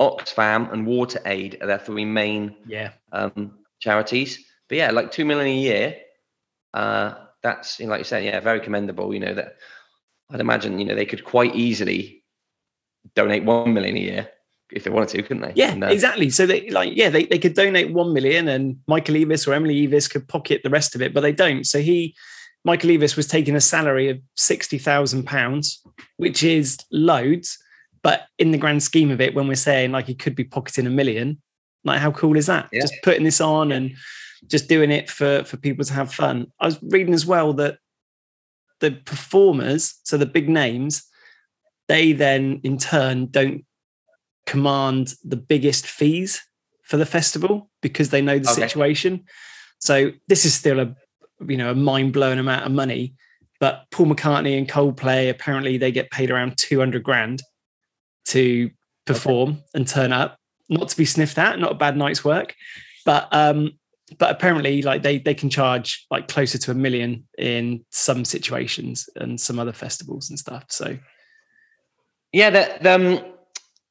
Oxfam, 0.00 0.72
and 0.72 0.86
Water 0.86 1.20
Aid 1.26 1.58
are 1.60 1.66
their 1.66 1.78
three 1.78 2.04
main 2.04 2.56
Yeah, 2.66 2.92
um, 3.12 3.58
charities. 3.80 4.44
But 4.68 4.78
yeah, 4.78 4.90
like 4.90 5.12
two 5.12 5.24
million 5.24 5.46
a 5.46 5.60
year. 5.60 5.96
Uh, 6.74 7.14
that's 7.42 7.78
you 7.78 7.86
know, 7.86 7.90
like 7.92 8.00
you 8.00 8.04
said, 8.04 8.24
yeah, 8.24 8.40
very 8.40 8.60
commendable. 8.60 9.12
You 9.12 9.20
know 9.20 9.34
that 9.34 9.56
I'd 10.30 10.40
imagine 10.40 10.78
you 10.78 10.84
know 10.84 10.94
they 10.94 11.06
could 11.06 11.24
quite 11.24 11.54
easily 11.54 12.24
donate 13.14 13.44
one 13.44 13.74
million 13.74 13.96
a 13.96 14.00
year 14.00 14.28
if 14.70 14.84
they 14.84 14.90
wanted 14.90 15.08
to, 15.10 15.22
couldn't 15.22 15.42
they? 15.42 15.52
yeah, 15.54 15.72
And, 15.72 15.84
uh, 15.84 15.88
exactly. 15.88 16.30
So 16.30 16.46
they 16.46 16.70
like 16.70 16.96
yeah 16.96 17.10
they 17.10 17.26
they 17.26 17.38
could 17.38 17.54
donate 17.54 17.92
one 17.92 18.12
million, 18.12 18.48
and 18.48 18.78
Michael 18.88 19.16
Eavis 19.16 19.46
or 19.46 19.52
Emily 19.54 19.86
Eavis 19.86 20.10
could 20.10 20.26
pocket 20.28 20.62
the 20.62 20.70
rest 20.70 20.94
of 20.94 21.02
it, 21.02 21.12
but 21.14 21.20
they 21.20 21.32
don't. 21.32 21.64
So 21.66 21.80
he. 21.80 22.14
Michael 22.64 22.90
Eavis 22.90 23.16
was 23.16 23.26
taking 23.26 23.56
a 23.56 23.60
salary 23.60 24.08
of 24.08 24.20
sixty 24.36 24.78
thousand 24.78 25.24
pounds, 25.24 25.84
which 26.18 26.44
is 26.44 26.78
loads, 26.92 27.58
but 28.02 28.26
in 28.38 28.50
the 28.50 28.58
grand 28.58 28.82
scheme 28.82 29.10
of 29.10 29.20
it, 29.20 29.34
when 29.34 29.48
we're 29.48 29.54
saying 29.54 29.92
like 29.92 30.06
he 30.06 30.14
could 30.14 30.34
be 30.34 30.44
pocketing 30.44 30.86
a 30.86 30.90
million, 30.90 31.40
like 31.84 32.00
how 32.00 32.10
cool 32.10 32.36
is 32.36 32.46
that? 32.46 32.68
Yeah. 32.72 32.80
Just 32.80 32.94
putting 33.02 33.24
this 33.24 33.40
on 33.40 33.72
and 33.72 33.94
just 34.46 34.68
doing 34.68 34.90
it 34.90 35.08
for 35.08 35.44
for 35.44 35.56
people 35.56 35.84
to 35.84 35.92
have 35.92 36.12
fun. 36.12 36.46
I 36.60 36.66
was 36.66 36.78
reading 36.82 37.14
as 37.14 37.26
well 37.26 37.52
that 37.54 37.78
the 38.80 38.90
performers, 38.90 39.94
so 40.02 40.16
the 40.16 40.26
big 40.26 40.48
names, 40.48 41.04
they 41.88 42.12
then 42.12 42.60
in 42.64 42.78
turn 42.78 43.26
don't 43.26 43.64
command 44.46 45.14
the 45.24 45.36
biggest 45.36 45.86
fees 45.86 46.42
for 46.82 46.96
the 46.96 47.06
festival 47.06 47.70
because 47.80 48.10
they 48.10 48.20
know 48.20 48.38
the 48.40 48.50
Okay. 48.50 48.62
situation. 48.66 49.24
So 49.78 50.10
this 50.26 50.44
is 50.44 50.54
still 50.54 50.80
a 50.80 50.94
you 51.46 51.56
know 51.56 51.70
a 51.70 51.74
mind 51.74 52.12
blowing 52.12 52.38
amount 52.40 52.66
of 52.66 52.72
money. 52.72 53.14
But 53.60 53.84
Paul 53.92 54.06
McCartney 54.06 54.58
and 54.58 54.68
Coldplay 54.68 55.30
apparently 55.30 55.78
they 55.78 55.92
get 55.92 56.10
paid 56.10 56.30
around 56.32 56.58
two 56.58 56.80
hundred 56.80 57.04
grand 57.04 57.42
to 58.26 58.70
perform 59.06 59.62
and 59.74 59.86
turn 59.86 60.12
up, 60.12 60.38
not 60.68 60.88
to 60.88 60.96
be 60.96 61.04
sniffed 61.04 61.38
at, 61.38 61.58
not 61.58 61.72
a 61.72 61.76
bad 61.76 61.96
night's 61.96 62.24
work, 62.24 62.54
but 63.04 63.28
um, 63.32 63.72
but 64.18 64.30
apparently 64.30 64.82
like 64.82 65.02
they 65.02 65.18
they 65.18 65.34
can 65.34 65.50
charge 65.50 66.06
like 66.10 66.28
closer 66.28 66.58
to 66.58 66.70
a 66.70 66.74
million 66.74 67.26
in 67.38 67.84
some 67.90 68.24
situations 68.24 69.08
and 69.16 69.40
some 69.40 69.58
other 69.58 69.72
festivals 69.72 70.30
and 70.30 70.38
stuff. 70.38 70.64
So 70.68 70.98
yeah 72.32 72.50
that 72.50 72.86
um 72.86 73.20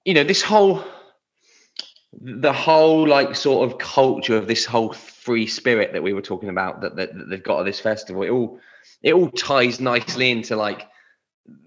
you 0.04 0.14
know 0.14 0.24
this 0.24 0.42
whole 0.42 0.84
the 2.14 2.52
whole 2.52 3.08
like 3.08 3.36
sort 3.36 3.70
of 3.70 3.78
culture 3.78 4.36
of 4.36 4.48
this 4.48 4.66
whole 4.66 4.92
free 4.92 5.48
spirit 5.48 5.94
that 5.94 6.04
we 6.04 6.14
were 6.14 6.22
talking 6.22 6.50
about 6.50 6.82
that, 6.82 6.96
that, 6.96 7.16
that 7.16 7.30
they've 7.30 7.44
got 7.44 7.60
at 7.60 7.66
this 7.66 7.80
festival 7.80 8.24
it 8.24 8.30
all 8.30 8.60
it 9.02 9.14
all 9.14 9.30
ties 9.30 9.80
nicely 9.80 10.32
into 10.32 10.56
like 10.56 10.88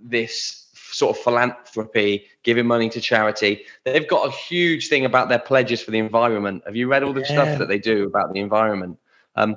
this 0.02 0.63
sort 0.94 1.16
of 1.16 1.22
philanthropy 1.22 2.24
giving 2.44 2.66
money 2.66 2.90
to 2.90 3.00
charity 3.00 3.64
they've 3.84 4.08
got 4.08 4.28
a 4.28 4.32
huge 4.32 4.88
thing 4.88 5.04
about 5.06 5.28
their 5.28 5.38
pledges 5.38 5.82
for 5.82 5.90
the 5.90 5.98
environment 5.98 6.62
have 6.66 6.76
you 6.76 6.88
read 6.88 7.02
all 7.02 7.12
the 7.14 7.24
Yeah. 7.28 7.46
stuff 7.46 7.56
that 7.58 7.68
they 7.68 7.78
do 7.78 8.06
about 8.06 8.32
the 8.32 8.40
environment 8.40 8.98
um 9.36 9.56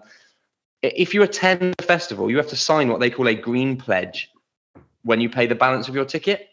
if 0.82 1.14
you 1.14 1.24
attend 1.24 1.74
the 1.74 1.84
festival 1.84 2.30
you 2.30 2.38
have 2.38 2.48
to 2.48 2.56
sign 2.56 2.90
what 2.90 3.00
they 3.00 3.10
call 3.10 3.28
a 3.28 3.36
green 3.36 3.78
pledge 3.78 4.32
when 5.04 5.22
you 5.22 5.30
pay 5.30 5.48
the 5.48 5.56
balance 5.56 5.88
of 5.88 5.96
your 5.96 6.06
ticket 6.06 6.48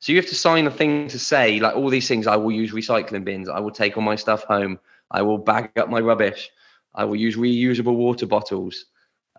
so 0.00 0.12
you 0.12 0.18
have 0.18 0.28
to 0.28 0.34
sign 0.34 0.66
a 0.66 0.70
thing 0.70 1.08
to 1.08 1.18
say, 1.18 1.58
like 1.60 1.74
all 1.76 1.88
these 1.90 2.08
things. 2.08 2.26
I 2.26 2.36
will 2.36 2.52
use 2.52 2.72
recycling 2.72 3.24
bins. 3.24 3.48
I 3.48 3.60
will 3.60 3.70
take 3.72 3.96
all 3.96 4.02
my 4.02 4.16
stuff 4.16 4.44
home. 4.44 4.78
I 5.10 5.22
will 5.22 5.38
bag 5.38 5.72
up 5.76 5.88
my 5.90 6.00
rubbish. 6.00 6.50
I 6.94 7.04
will 7.04 7.16
use 7.16 7.36
reusable 7.36 7.94
water 7.96 8.26
bottles. 8.26 8.86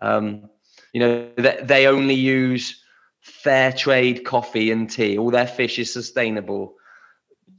Um, 0.02 0.50
you 0.92 1.00
know, 1.00 1.32
they, 1.36 1.60
they 1.62 1.86
only 1.86 2.14
use 2.14 2.79
fair 3.20 3.72
trade 3.72 4.24
coffee 4.24 4.70
and 4.70 4.90
tea. 4.90 5.18
All 5.18 5.30
their 5.30 5.46
fish 5.46 5.78
is 5.78 5.92
sustainable. 5.92 6.74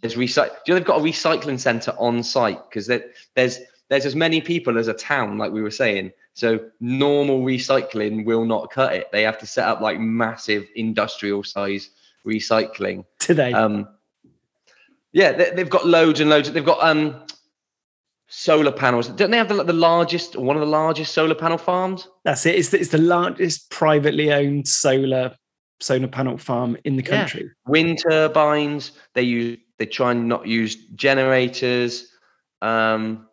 There's 0.02 0.15
recyc- 0.15 0.52
you 0.65 0.74
know, 0.74 0.76
they've 0.76 0.86
got 0.86 1.00
a 1.00 1.04
recycling 1.04 1.60
center 1.60 1.93
on 1.97 2.24
site 2.24 2.60
because 2.69 2.88
there's 2.88 3.60
there's 3.89 4.06
as 4.06 4.15
many 4.15 4.41
people 4.41 4.78
as 4.78 4.88
a 4.88 4.93
town, 4.93 5.38
like 5.38 5.52
we 5.52 5.62
were 5.62 5.71
saying. 5.71 6.12
So 6.34 6.60
normal 6.80 7.41
recycling 7.41 8.26
will 8.26 8.45
not 8.45 8.71
cut 8.71 8.93
it. 8.93 9.12
They 9.12 9.21
have 9.24 9.38
to 9.39 9.45
set 9.45 9.67
up 9.67 9.82
like 9.82 10.00
massive 10.00 10.65
industrial 10.76 11.43
size 11.43 11.89
recycling. 12.26 13.04
today, 13.19 13.52
Um, 13.52 13.88
yeah, 15.12 15.34
they, 15.34 15.52
they've 15.52 15.69
got 15.69 15.86
loads 15.86 16.21
and 16.21 16.30
loads. 16.30 16.50
They've 16.50 16.63
got 16.63 16.82
um, 16.82 17.26
solar 18.28 18.71
panels. 18.71 19.10
Don't 19.10 19.30
they 19.30 19.38
have 19.38 19.50
the, 19.50 19.56
like, 19.56 19.67
the 19.67 19.74
largest, 19.74 20.38
one 20.38 20.56
of 20.56 20.62
the 20.62 20.67
largest 20.67 21.13
solar 21.13 21.36
panel 21.36 21.58
farms? 21.58 22.08
That's 22.24 22.45
it. 22.45 22.56
It's 22.56 22.69
the, 22.69 22.80
it's 22.80 22.91
the 22.91 22.97
largest 22.97 23.69
privately 23.69 24.32
owned 24.32 24.69
solar 24.69 25.36
solar 25.82 26.08
panel 26.08 26.38
farm 26.38 26.78
in 26.86 26.96
the 26.96 27.04
Yeah. 27.04 27.10
country. 27.20 27.50
Wind 27.67 28.00
turbines. 28.10 28.91
They 29.13 29.24
use. 29.24 29.58
They 29.80 29.86
try 29.88 30.12
and 30.12 30.28
not 30.28 30.48
use 30.48 30.76
generators. 30.96 32.08
Um, 32.62 33.28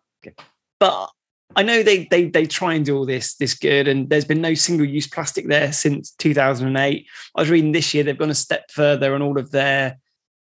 But 0.80 1.10
I 1.56 1.62
know 1.62 1.82
they 1.82 2.04
they 2.10 2.26
they 2.28 2.46
try 2.46 2.74
and 2.74 2.84
do 2.84 2.96
all 2.96 3.06
this 3.06 3.34
this 3.36 3.54
good, 3.54 3.88
and 3.88 4.08
there's 4.08 4.24
been 4.24 4.40
no 4.40 4.54
single 4.54 4.86
use 4.86 5.06
plastic 5.06 5.48
there 5.48 5.72
since 5.72 6.12
2008. 6.12 7.06
I 7.36 7.40
was 7.40 7.50
reading 7.50 7.72
this 7.72 7.92
year 7.94 8.04
they've 8.04 8.16
gone 8.18 8.30
a 8.30 8.34
step 8.34 8.70
further, 8.70 9.14
and 9.14 9.22
all 9.22 9.38
of 9.38 9.50
their 9.50 9.98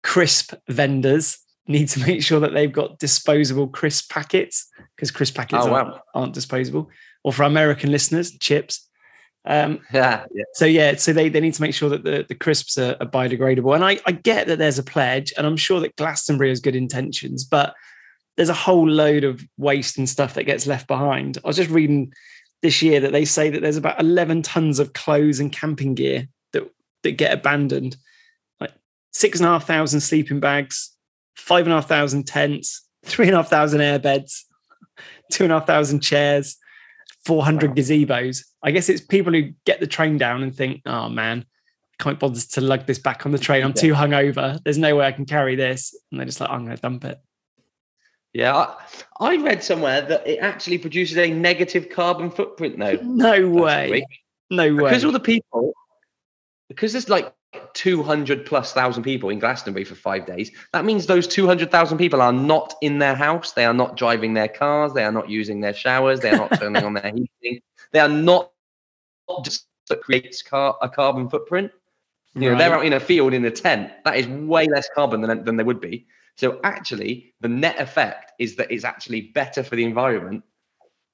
crisp 0.04 0.54
vendors 0.68 1.38
need 1.68 1.88
to 1.90 2.00
make 2.08 2.22
sure 2.24 2.40
that 2.40 2.54
they've 2.54 2.72
got 2.72 3.00
disposable 3.00 3.68
crisp 3.68 4.12
packets 4.12 4.68
because 4.96 5.12
crisp 5.12 5.36
packets 5.36 5.66
Oh, 5.66 5.74
aren't, 5.74 5.96
aren't 6.14 6.34
disposable. 6.34 6.90
Or 7.24 7.34
for 7.34 7.44
American 7.44 7.92
listeners, 7.92 8.38
chips. 8.38 8.89
Um, 9.50 9.80
yeah, 9.92 10.26
yeah. 10.34 10.44
so 10.54 10.66
yeah, 10.66 10.96
so 10.96 11.12
they, 11.12 11.28
they 11.28 11.42
need 11.42 11.56
to 11.56 11.62
make 11.62 11.74
sure 11.74 11.90
that 11.90 12.04
the, 12.04 12.26
the 12.30 12.36
crisps 12.36 12.78
are, 12.78 12.96
are 13.02 13.08
biodegradable. 13.08 13.76
And 13.76 13.84
I, 13.84 14.00
I 14.06 14.12
get 14.14 14.48
that 14.48 14.60
there's 14.60 14.80
a 14.80 14.84
pledge, 14.84 15.34
and 15.36 15.46
I'm 15.46 15.58
sure 15.58 15.80
that 15.82 15.96
Glastonbury 15.98 16.50
has 16.50 16.62
good 16.62 16.76
intentions, 16.76 17.44
but 17.44 17.74
there's 18.38 18.50
a 18.50 18.54
whole 18.54 18.88
load 18.88 19.26
of 19.26 19.44
waste 19.58 19.98
and 19.98 20.08
stuff 20.08 20.36
that 20.36 20.46
gets 20.46 20.68
left 20.68 20.88
behind. 20.88 21.40
I 21.44 21.48
was 21.48 21.58
just 21.58 21.72
reading 21.72 22.14
this 22.62 22.82
year 22.82 23.00
that 23.00 23.12
they 23.12 23.26
say 23.26 23.50
that 23.50 23.62
there's 23.62 23.76
about 23.76 24.00
11 24.00 24.44
tons 24.44 24.80
of 24.80 24.94
clothes 24.94 25.40
and 25.40 25.52
camping 25.52 25.96
gear 25.96 26.28
that 26.54 26.64
that 27.04 27.12
get 27.14 27.34
abandoned, 27.34 27.98
like 28.60 28.74
six 29.12 29.40
and 29.40 29.48
a 29.48 29.52
half 29.52 29.66
thousand 29.66 30.02
sleeping 30.02 30.40
bags, 30.40 30.96
five 31.36 31.66
and 31.66 31.74
a 31.74 31.78
half 31.78 31.88
thousand 31.88 32.28
tents, 32.28 32.88
three 33.04 33.28
and 33.28 33.36
a 33.36 33.38
half 33.40 33.50
thousand 33.50 33.80
airbeds, 33.82 34.44
two 35.32 35.44
and 35.44 35.52
a 35.52 35.60
half 35.60 35.68
thousand 35.68 36.02
chairs, 36.02 36.58
400 37.26 37.70
Wow. 37.72 37.76
gazebos. 37.76 38.46
I 38.64 38.72
guess 38.72 38.90
it's 38.90 39.02
people 39.02 39.34
who 39.34 39.52
get 39.66 39.80
the 39.80 39.88
train 39.88 40.18
down 40.18 40.42
and 40.44 40.56
think, 40.56 40.82
oh 40.86 41.10
man, 41.10 41.46
can't 42.00 42.20
bother 42.20 42.40
to 42.40 42.62
lug 42.62 42.86
this 42.86 43.00
back 43.00 43.26
on 43.26 43.32
the 43.32 43.38
train. 43.40 43.64
I'm 43.64 43.70
Yeah. 43.72 43.82
too 43.82 43.94
hungover. 43.94 44.60
There's 44.64 44.78
no 44.78 44.96
way 44.96 45.06
I 45.06 45.12
can 45.12 45.26
carry 45.26 45.56
this. 45.56 45.94
And 46.12 46.20
they're 46.20 46.26
just 46.26 46.40
like, 46.40 46.50
I'm 46.50 46.64
going 46.66 46.76
to 46.76 46.82
dump 46.82 47.04
it. 47.06 47.20
Yeah, 48.34 48.56
I, 48.56 48.76
I 49.20 49.36
read 49.38 49.64
somewhere 49.64 50.02
that 50.02 50.26
it 50.28 50.38
actually 50.40 50.78
produces 50.78 51.18
a 51.18 51.32
negative 51.32 51.90
carbon 51.90 52.30
footprint. 52.30 52.78
Though 52.78 52.98
No 53.04 53.50
way. 53.50 54.06
No 54.52 54.74
way. 54.76 54.84
because 54.84 55.04
all 55.04 55.12
the 55.12 55.20
people, 55.20 55.74
because 56.68 56.92
there's 56.94 57.10
like 57.10 57.34
200 57.74 58.46
plus 58.46 58.74
thousand 58.74 59.04
people 59.04 59.30
in 59.30 59.40
Glastonbury 59.40 59.84
for 59.84 59.96
five 59.96 60.26
days. 60.26 60.52
That 60.74 60.86
means 60.86 61.06
those 61.06 61.28
200,000 61.28 61.98
people 61.98 62.22
are 62.22 62.34
not 62.34 62.76
in 62.82 63.00
their 63.00 63.16
house. 63.16 63.54
They 63.54 63.66
are 63.66 63.74
not 63.74 63.98
driving 63.98 64.34
their 64.34 64.48
cars. 64.48 64.94
They 64.94 65.04
are 65.04 65.12
not 65.12 65.30
using 65.30 65.60
their 65.60 65.74
showers. 65.74 66.20
They 66.20 66.30
are 66.30 66.38
not 66.38 66.60
turning 66.60 66.84
on 66.84 66.94
their 66.94 67.12
heating. 67.12 67.62
They 67.92 68.00
are 68.00 68.10
not 68.10 68.52
just 69.44 69.66
that 69.90 70.02
creates 70.02 70.42
car, 70.42 70.78
a 70.82 70.90
carbon 70.90 71.30
footprint. 71.30 71.72
You 72.36 72.52
know, 72.52 72.58
they're 72.58 72.74
out 72.74 72.86
in 72.86 72.94
a 72.94 73.00
field 73.00 73.34
in 73.34 73.44
a 73.46 73.52
tent. 73.52 73.92
That 74.06 74.18
is 74.18 74.28
way 74.28 74.68
less 74.68 74.88
carbon 74.94 75.22
than, 75.22 75.44
than 75.44 75.58
they 75.58 75.64
would 75.64 75.82
be. 75.82 76.06
So 76.36 76.60
actually, 76.64 77.34
the 77.42 77.48
net 77.50 77.80
effect 77.80 78.34
is 78.40 78.56
that 78.58 78.72
it's 78.72 78.86
actually 78.86 79.22
better 79.22 79.64
for 79.64 79.76
the 79.76 79.84
environment. 79.84 80.44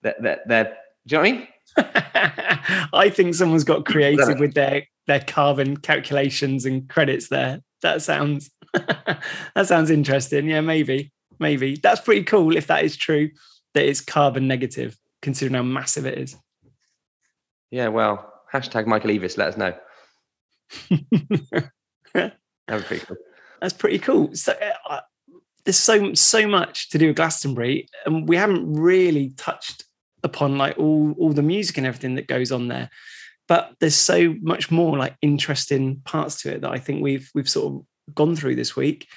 That 0.01 0.21
that 0.21 0.47
that. 0.49 0.81
Do 1.08 1.16
you 1.16 1.22
know 1.22 1.30
what 1.30 1.30
I 1.30 1.32
mean? 1.32 1.47
I 2.93 3.10
think 3.10 3.36
someone's 3.36 3.64
got 3.64 3.86
creative 3.86 4.39
with 4.39 4.53
their 4.53 4.84
their 5.08 5.20
carbon 5.20 5.78
calculations 5.78 6.66
and 6.66 6.89
credits 6.89 7.30
there. 7.30 7.62
That 7.82 8.01
sounds 8.01 8.49
that 8.74 9.66
sounds 9.66 9.89
interesting. 9.89 10.47
Yeah, 10.47 10.62
maybe, 10.62 11.12
maybe 11.39 11.76
that's 11.76 12.01
pretty 12.01 12.24
cool 12.24 12.56
if 12.56 12.68
that 12.68 12.84
is 12.84 12.95
true. 12.95 13.30
That 13.74 13.86
it's 13.86 14.01
carbon 14.01 14.47
negative, 14.47 14.97
considering 15.22 15.56
how 15.56 15.64
massive 15.64 16.06
it 16.06 16.18
is. 16.18 16.36
Yeah. 17.72 17.89
Well, 17.89 18.34
hashtag 18.53 18.88
Michael 18.88 19.12
Eavis. 19.12 19.38
Let 19.38 19.49
us 19.49 19.58
know. 19.58 19.74
That 22.68 22.76
would 22.76 22.84
be 22.84 22.88
pretty 22.88 23.06
cool. 23.06 23.18
That's 23.62 23.74
pretty 23.74 23.99
cool. 23.99 24.36
So 24.36 24.53
uh, 24.53 24.93
uh, 24.93 25.01
there's 25.64 25.78
so 25.78 26.14
so 26.14 26.47
much 26.47 26.89
to 26.89 26.97
do 26.97 27.08
with 27.08 27.16
Glastonbury, 27.16 27.88
and 28.06 28.28
we 28.28 28.36
haven't 28.38 28.74
really 28.74 29.30
touched 29.38 29.86
upon 30.26 30.57
like 30.57 30.78
all 30.78 31.13
all 31.17 31.32
the 31.32 31.41
music 31.41 31.78
and 31.78 31.88
everything 31.88 32.15
that 32.15 32.28
goes 32.28 32.51
on 32.51 32.67
there. 32.67 32.89
but 33.47 33.76
there's 33.80 33.95
so 33.95 34.36
much 34.41 34.71
more 34.71 34.97
like 34.97 35.15
interesting 35.21 36.01
parts 36.03 36.41
to 36.41 36.53
it 36.53 36.61
that 36.61 36.71
I 36.71 36.80
think 36.80 37.01
we've 37.01 37.30
we've 37.34 37.49
sort 37.49 37.73
of 37.73 38.15
gone 38.15 38.36
through 38.36 38.55
this 38.55 38.76
week. 38.76 39.07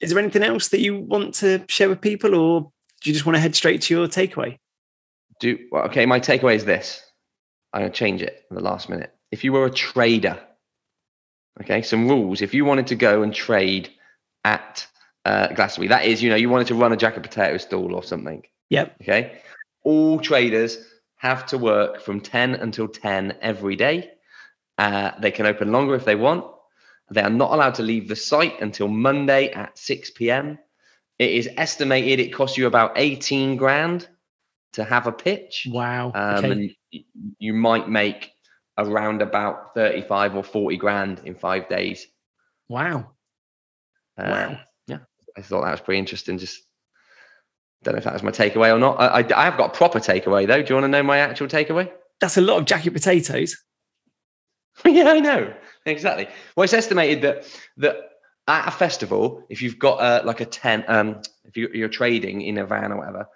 Is 0.00 0.10
there 0.10 0.18
anything 0.18 0.42
else 0.42 0.68
that 0.68 0.80
you 0.80 1.00
want 1.00 1.34
to 1.36 1.64
share 1.68 1.88
with 1.88 2.00
people, 2.00 2.34
or 2.34 2.72
do 3.00 3.10
you 3.10 3.14
just 3.14 3.26
want 3.26 3.36
to 3.36 3.40
head 3.40 3.54
straight 3.54 3.82
to 3.82 3.94
your 3.94 4.08
takeaway? 4.08 4.58
Do 5.40 5.58
well, 5.70 5.84
okay. 5.84 6.06
My 6.06 6.20
takeaway 6.20 6.56
is 6.56 6.64
this. 6.64 7.02
I'm 7.72 7.82
gonna 7.82 7.92
change 7.92 8.22
it 8.22 8.44
at 8.50 8.56
the 8.56 8.62
last 8.62 8.88
minute. 8.88 9.12
If 9.30 9.44
you 9.44 9.52
were 9.52 9.66
a 9.66 9.70
trader, 9.70 10.38
okay, 11.62 11.82
some 11.82 12.08
rules. 12.08 12.40
If 12.40 12.54
you 12.54 12.64
wanted 12.64 12.86
to 12.88 12.96
go 12.96 13.22
and 13.22 13.34
trade 13.34 13.90
at 14.44 14.86
uh, 15.24 15.48
Glastonbury, 15.48 15.88
that 15.88 16.04
is, 16.06 16.22
you 16.22 16.30
know, 16.30 16.36
you 16.36 16.48
wanted 16.48 16.68
to 16.68 16.74
run 16.74 16.92
a 16.92 16.96
jacket 16.96 17.22
potato 17.22 17.58
stall 17.58 17.94
or 17.94 18.02
something. 18.02 18.42
Yep. 18.70 18.96
Okay. 19.02 19.38
All 19.86 20.18
traders 20.18 20.78
have 21.14 21.46
to 21.46 21.58
work 21.58 22.00
from 22.00 22.20
10 22.20 22.56
until 22.56 22.88
10 22.88 23.38
every 23.40 23.76
day. 23.76 24.10
Uh, 24.76 25.12
they 25.20 25.30
can 25.30 25.46
open 25.46 25.70
longer 25.70 25.94
if 25.94 26.04
they 26.04 26.16
want. 26.16 26.44
They 27.12 27.22
are 27.22 27.30
not 27.30 27.52
allowed 27.52 27.76
to 27.76 27.84
leave 27.84 28.08
the 28.08 28.16
site 28.16 28.60
until 28.60 28.88
Monday 28.88 29.52
at 29.52 29.78
6 29.78 30.10
p.m. 30.10 30.58
It 31.20 31.30
is 31.30 31.48
estimated 31.56 32.18
it 32.18 32.34
costs 32.34 32.58
you 32.58 32.66
about 32.66 32.94
18 32.96 33.56
grand 33.56 34.08
to 34.72 34.82
have 34.82 35.06
a 35.06 35.12
pitch. 35.12 35.68
Wow. 35.70 36.10
Um, 36.12 36.34
okay. 36.44 36.50
And 36.50 37.04
you 37.38 37.52
might 37.54 37.88
make 37.88 38.32
around 38.76 39.22
about 39.22 39.72
35 39.74 40.34
or 40.34 40.42
40 40.42 40.76
grand 40.78 41.22
in 41.24 41.36
five 41.36 41.68
days. 41.68 42.08
Wow. 42.68 43.12
Uh, 44.18 44.24
Wow. 44.28 44.58
Yeah. 44.88 44.98
I 45.36 45.42
thought 45.42 45.62
that 45.62 45.70
was 45.70 45.80
pretty 45.80 46.00
interesting. 46.00 46.38
Just 46.38 46.65
don't 47.86 47.94
know 47.94 47.98
if 47.98 48.04
that 48.04 48.12
was 48.12 48.22
my 48.22 48.32
takeaway 48.32 48.74
or 48.74 48.78
not. 48.78 49.00
I, 49.00 49.20
I, 49.20 49.42
I 49.42 49.44
have 49.44 49.56
got 49.56 49.74
a 49.74 49.76
proper 49.76 50.00
takeaway 50.00 50.46
though. 50.46 50.60
Do 50.60 50.68
you 50.68 50.74
want 50.74 50.84
to 50.84 50.88
know 50.88 51.02
my 51.02 51.18
actual 51.18 51.46
takeaway? 51.46 51.90
That's 52.20 52.36
a 52.36 52.40
lot 52.40 52.58
of 52.58 52.64
jacket 52.64 52.92
potatoes. 52.92 53.56
yeah, 54.84 55.08
I 55.08 55.20
know 55.20 55.54
exactly. 55.86 56.28
Well, 56.54 56.64
it's 56.64 56.72
estimated 56.72 57.22
that 57.22 57.46
that 57.78 57.96
at 58.48 58.68
a 58.68 58.70
festival, 58.70 59.44
if 59.48 59.62
you've 59.62 59.78
got 59.78 60.00
uh, 60.00 60.22
like 60.24 60.40
a 60.40 60.44
ten, 60.44 60.84
um, 60.88 61.22
if 61.44 61.56
you, 61.56 61.70
you're 61.72 61.88
trading 61.88 62.42
in 62.42 62.58
a 62.58 62.66
van 62.66 62.92
or 62.92 62.98
whatever, 62.98 63.28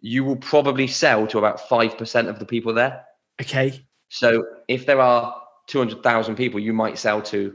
you 0.00 0.24
will 0.24 0.36
probably 0.36 0.86
sell 0.86 1.26
to 1.28 1.38
about 1.38 1.68
five 1.68 1.96
percent 1.96 2.28
of 2.28 2.38
the 2.38 2.44
people 2.44 2.74
there. 2.74 3.04
Okay. 3.40 3.86
So 4.08 4.44
if 4.68 4.86
there 4.86 5.00
are 5.00 5.40
two 5.68 5.78
hundred 5.78 6.02
thousand 6.02 6.34
people, 6.34 6.58
you 6.58 6.72
might 6.72 6.98
sell 6.98 7.22
to 7.22 7.54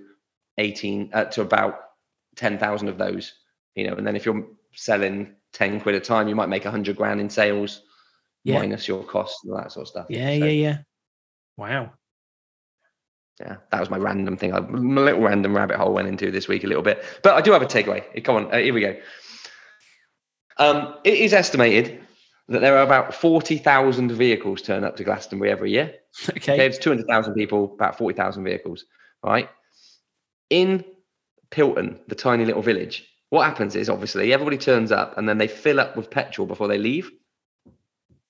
eighteen 0.57 1.09
uh, 1.13 1.25
to 1.25 1.41
about 1.41 1.79
ten 2.37 2.57
thousand 2.57 2.87
of 2.87 2.97
those. 2.97 3.33
You 3.75 3.87
know, 3.87 3.95
and 3.95 4.07
then 4.07 4.15
if 4.15 4.25
you're 4.25 4.47
selling 4.73 5.35
ten 5.53 5.79
quid 5.79 5.95
a 5.95 5.99
time, 5.99 6.27
you 6.27 6.35
might 6.35 6.49
make 6.49 6.65
a 6.65 6.71
hundred 6.71 6.95
grand 6.95 7.19
in 7.19 7.29
sales 7.29 7.81
Yeah. 8.43 8.59
minus 8.59 8.87
your 8.87 9.03
costs 9.03 9.43
and 9.45 9.55
that 9.57 9.71
sort 9.71 9.83
of 9.83 9.87
stuff. 9.89 10.05
Yeah. 10.09 10.37
So, 10.39 10.45
Yeah. 10.45 10.51
Yeah. 10.51 10.77
Wow. 11.57 11.91
yeah, 13.41 13.57
that 13.71 13.79
was 13.79 13.89
my 13.89 13.97
random 13.97 14.37
thing. 14.37 14.53
I, 14.53 14.59
my 14.61 15.01
little 15.01 15.21
random 15.21 15.55
rabbit 15.55 15.77
hole 15.77 15.93
went 15.93 16.07
into 16.07 16.31
this 16.31 16.47
week 16.47 16.63
a 16.63 16.67
little 16.67 16.83
bit, 16.83 17.03
but 17.23 17.35
I 17.35 17.41
do 17.41 17.51
have 17.51 17.61
a 17.61 17.65
takeaway. 17.65 18.23
Come 18.23 18.35
on, 18.35 18.53
uh, 18.53 18.57
here 18.57 18.73
we 18.73 18.81
go. 18.81 18.95
Um, 20.57 20.95
it 21.03 21.13
is 21.15 21.33
estimated 21.33 22.01
that 22.49 22.59
there 22.61 22.77
are 22.77 22.83
about 22.83 23.13
forty 23.13 23.57
thousand 23.57 24.11
vehicles 24.11 24.61
turn 24.61 24.83
up 24.83 24.97
to 24.97 25.03
Glastonbury 25.03 25.51
every 25.51 25.71
year. 25.71 25.95
Okay. 26.29 26.53
Okay, 26.53 26.65
it's 26.65 26.77
two 26.77 26.89
hundred 26.89 27.07
thousand 27.07 27.33
people, 27.35 27.73
about 27.75 27.97
forty 27.97 28.15
thousand 28.15 28.43
vehicles. 28.43 28.85
Right 29.23 29.49
in 30.49 30.83
Pilton, 31.51 31.99
the 32.07 32.15
tiny 32.15 32.45
little 32.45 32.61
village. 32.61 33.05
What 33.29 33.45
happens 33.45 33.75
is 33.75 33.89
obviously 33.89 34.33
everybody 34.33 34.57
turns 34.57 34.91
up 34.91 35.17
and 35.17 35.27
then 35.29 35.37
they 35.37 35.47
fill 35.47 35.79
up 35.79 35.95
with 35.95 36.09
petrol 36.09 36.47
before 36.47 36.67
they 36.67 36.77
leave. 36.77 37.11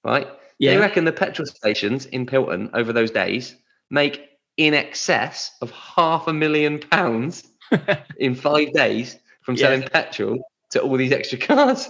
Right? 0.04 0.28
They 0.60 0.66
Yeah. 0.74 0.76
reckon 0.78 1.06
the 1.06 1.12
petrol 1.14 1.46
stations 1.46 2.06
in 2.06 2.26
Pilton 2.26 2.70
over 2.74 2.92
those 2.92 3.12
days 3.12 3.56
make 3.90 4.28
in 4.58 4.74
excess 4.74 5.52
of 5.62 5.72
half 5.72 6.28
a 6.28 6.34
million 6.34 6.80
pounds 6.80 7.48
in 8.18 8.36
five 8.36 8.74
days 8.74 9.18
from 9.42 9.56
Yeah. 9.56 9.68
selling 9.68 9.84
petrol 9.84 10.40
to 10.72 10.82
all 10.82 10.98
these 10.98 11.14
extra 11.14 11.38
cars. 11.50 11.90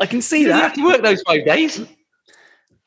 I 0.00 0.06
can 0.06 0.22
see 0.22 0.44
that. 0.44 0.54
you 0.56 0.62
have 0.62 0.72
to 0.74 0.84
work 0.84 1.02
those 1.02 1.22
five 1.22 1.44
days. 1.44 1.84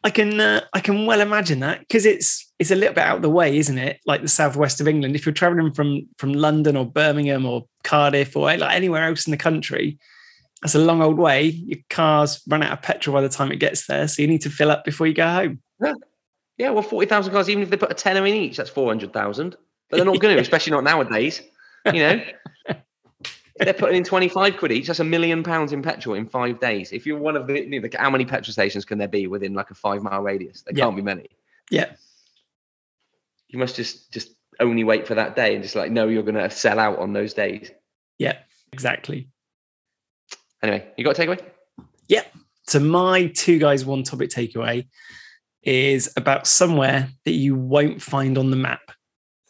I 0.04 0.10
can 0.10 0.40
uh, 0.40 0.62
I 0.74 0.80
can 0.80 1.06
well 1.06 1.22
imagine 1.22 1.60
that 1.60 1.80
because 1.80 2.06
it's 2.06 2.52
it's 2.58 2.72
a 2.72 2.76
little 2.76 2.96
bit 2.96 3.04
out 3.04 3.18
of 3.18 3.22
the 3.22 3.30
way, 3.30 3.58
isn't 3.58 3.78
it? 3.78 4.00
Like 4.06 4.22
the 4.22 4.28
southwest 4.28 4.82
of 4.82 4.88
England. 4.88 5.16
If 5.16 5.26
you're 5.26 5.34
traveling 5.34 5.74
from 5.74 6.08
from 6.18 6.34
London 6.34 6.76
or 6.76 6.86
Birmingham 6.86 7.46
or 7.46 7.68
Cardiff 7.84 8.36
or 8.36 8.46
like 8.58 8.74
anywhere 8.74 9.06
else 9.06 9.28
in 9.28 9.32
the 9.32 9.38
country, 9.38 10.00
that's 10.62 10.76
a 10.76 10.80
long 10.80 11.02
old 11.02 11.18
way. 11.18 11.46
Your 11.46 11.80
cars 11.90 12.42
run 12.48 12.64
out 12.64 12.74
of 12.74 12.82
petrol 12.82 13.16
by 13.16 13.22
the 13.22 13.30
time 13.30 13.52
it 13.52 13.58
gets 13.58 13.88
there, 13.88 14.08
so 14.08 14.22
you 14.22 14.28
need 14.28 14.42
to 14.42 14.50
fill 14.50 14.72
up 14.72 14.86
before 14.86 15.08
you 15.08 15.14
go 15.14 15.28
home. 15.28 15.62
Yeah, 15.82 15.94
yeah 16.58 16.70
well, 16.70 16.84
40,000 16.84 17.32
cars, 17.32 17.50
even 17.50 17.64
if 17.64 17.70
they 17.70 17.78
put 17.78 17.92
a 17.92 17.96
tenner 17.96 18.26
in 18.26 18.36
each, 18.36 18.58
that's 18.58 18.70
400,000. 18.70 19.56
But 19.90 19.98
they're 19.98 20.06
not 20.06 20.20
going 20.20 20.36
to, 20.36 20.42
especially 20.42 20.72
not 20.72 20.84
nowadays. 20.84 21.42
You 21.86 21.94
know, 21.94 22.22
they're 23.64 23.74
putting 23.74 23.96
in 23.98 24.04
25 24.04 24.58
quid 24.58 24.72
each, 24.72 24.88
that's 24.88 25.00
a 25.00 25.04
million 25.04 25.44
pounds 25.44 25.72
in 25.72 25.82
petrol 25.82 26.16
in 26.16 26.26
five 26.28 26.60
days. 26.60 26.92
If 26.92 27.06
you're 27.06 27.18
one 27.20 27.36
of 27.36 27.48
the, 27.48 27.96
how 27.98 28.10
many 28.10 28.26
petrol 28.26 28.52
stations 28.54 28.86
can 28.86 28.98
there 28.98 29.08
be 29.08 29.28
within 29.28 29.54
like 29.54 29.72
a 29.72 29.76
five 29.76 30.02
mile 30.04 30.22
radius? 30.22 30.62
There 30.64 30.74
Yeah. 30.76 30.86
can't 30.86 30.96
be 30.96 31.02
many. 31.02 31.28
Yeah, 31.70 31.94
You 33.50 33.60
must 33.60 33.76
just, 33.76 34.12
just 34.12 34.32
only 34.60 34.84
wait 34.84 35.08
for 35.08 35.16
that 35.16 35.36
day 35.36 35.54
and 35.56 35.64
just 35.64 35.76
like, 35.76 35.92
know 35.92 36.08
you're 36.08 36.24
going 36.24 36.36
to 36.36 36.50
sell 36.50 36.80
out 36.80 37.00
on 37.00 37.14
those 37.14 37.34
days. 37.34 37.72
yeah, 38.18 38.40
exactly. 38.74 39.28
Anyway, 40.62 40.86
you 40.98 41.04
got 41.04 41.18
a 41.18 41.22
takeaway? 41.22 41.42
Yeah. 42.08 42.24
So 42.68 42.80
my 42.80 43.28
two 43.28 43.58
guys 43.58 43.86
one 43.86 44.04
topic 44.04 44.30
takeaway 44.30 44.88
is 45.64 46.12
about 46.18 46.46
somewhere 46.48 47.10
that 47.26 47.32
you 47.32 47.56
won't 47.56 48.02
find 48.02 48.38
on 48.38 48.52
the 48.52 48.58
map. 48.58 48.92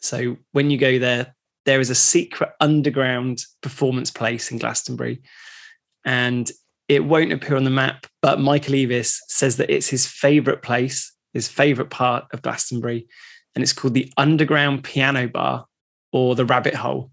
So 0.00 0.36
when 0.52 0.70
you 0.70 0.78
go 0.78 0.98
there, 0.98 1.34
there 1.64 1.80
is 1.80 1.90
a 1.90 1.94
secret 1.94 2.50
underground 2.60 3.44
performance 3.60 4.10
place 4.10 4.50
in 4.50 4.58
Glastonbury, 4.58 5.22
and 6.04 6.50
it 6.88 7.04
won't 7.04 7.32
appear 7.32 7.56
on 7.56 7.64
the 7.64 7.70
map. 7.70 8.06
But 8.20 8.40
Michael 8.40 8.74
Eavis 8.74 9.16
says 9.28 9.56
that 9.56 9.70
it's 9.70 9.88
his 9.88 10.06
favourite 10.06 10.62
place, 10.62 11.12
his 11.32 11.48
favourite 11.48 11.90
part 11.90 12.24
of 12.32 12.42
Glastonbury, 12.42 13.06
and 13.54 13.62
it's 13.62 13.72
called 13.72 13.94
the 13.94 14.12
Underground 14.16 14.84
Piano 14.84 15.28
Bar 15.28 15.66
or 16.12 16.34
the 16.34 16.44
Rabbit 16.44 16.74
Hole. 16.74 17.10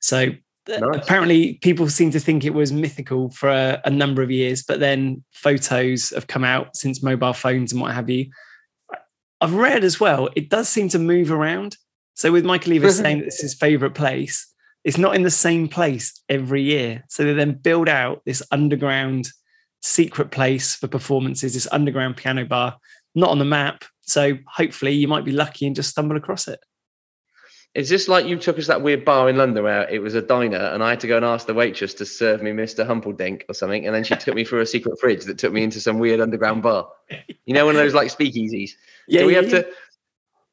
So 0.00 0.30
uh, 0.72 0.78
Nice. 0.78 1.02
apparently, 1.02 1.54
people 1.62 1.88
seem 1.88 2.10
to 2.10 2.20
think 2.20 2.44
it 2.44 2.54
was 2.54 2.72
mythical 2.72 3.30
for 3.30 3.48
a, 3.48 3.80
a 3.84 3.90
number 3.90 4.22
of 4.22 4.30
years, 4.30 4.64
but 4.66 4.80
then 4.80 5.24
photos 5.32 6.10
have 6.10 6.26
come 6.26 6.44
out 6.44 6.76
since 6.76 7.02
mobile 7.02 7.32
phones 7.32 7.72
and 7.72 7.80
what 7.80 7.94
have 7.94 8.10
you. 8.10 8.26
I've 9.40 9.54
read 9.54 9.84
as 9.84 10.00
well, 10.00 10.28
it 10.34 10.48
does 10.48 10.68
seem 10.68 10.88
to 10.90 10.98
move 10.98 11.30
around. 11.30 11.76
So 12.16 12.32
with 12.32 12.44
Michael 12.44 12.72
Eavis 12.72 12.92
saying 13.02 13.18
that 13.18 13.26
it's 13.26 13.40
his 13.40 13.54
favorite 13.54 13.94
place, 13.94 14.52
it's 14.82 14.98
not 14.98 15.14
in 15.14 15.22
the 15.22 15.30
same 15.30 15.68
place 15.68 16.20
every 16.28 16.62
year. 16.62 17.04
So 17.08 17.24
they 17.24 17.34
then 17.34 17.52
build 17.52 17.88
out 17.88 18.22
this 18.24 18.42
underground 18.50 19.28
secret 19.82 20.30
place 20.30 20.74
for 20.74 20.88
performances, 20.88 21.54
this 21.54 21.68
underground 21.70 22.16
piano 22.16 22.44
bar, 22.44 22.78
not 23.14 23.30
on 23.30 23.38
the 23.38 23.44
map. 23.44 23.84
So 24.02 24.34
hopefully 24.46 24.92
you 24.92 25.08
might 25.08 25.24
be 25.24 25.32
lucky 25.32 25.66
and 25.66 25.76
just 25.76 25.90
stumble 25.90 26.16
across 26.16 26.48
it. 26.48 26.60
Is 27.74 27.90
this 27.90 28.08
like 28.08 28.24
you 28.24 28.38
took 28.38 28.56
us 28.56 28.64
to 28.64 28.68
that 28.68 28.80
weird 28.80 29.04
bar 29.04 29.28
in 29.28 29.36
London 29.36 29.62
where 29.62 29.86
it 29.90 29.98
was 29.98 30.14
a 30.14 30.22
diner 30.22 30.56
and 30.56 30.82
I 30.82 30.90
had 30.90 31.00
to 31.00 31.06
go 31.06 31.16
and 31.16 31.26
ask 31.26 31.46
the 31.46 31.52
waitress 31.52 31.92
to 31.94 32.06
serve 32.06 32.42
me 32.42 32.52
Mr. 32.52 32.86
Humpeldink 32.86 33.42
or 33.50 33.54
something, 33.54 33.84
and 33.84 33.94
then 33.94 34.02
she 34.02 34.16
took 34.16 34.34
me 34.34 34.44
through 34.44 34.60
a 34.62 34.66
secret 34.66 34.98
fridge 34.98 35.26
that 35.26 35.36
took 35.36 35.52
me 35.52 35.62
into 35.62 35.78
some 35.78 35.98
weird 35.98 36.20
underground 36.20 36.62
bar? 36.62 36.88
You 37.44 37.52
know, 37.52 37.66
one 37.66 37.74
of 37.74 37.82
those 37.82 37.92
like 37.92 38.08
speakeasies. 38.08 38.70
Yeah, 39.08 39.20
Do 39.20 39.26
we 39.26 39.34
yeah, 39.34 39.40
have 39.42 39.52
yeah. 39.52 39.62
to 39.62 39.68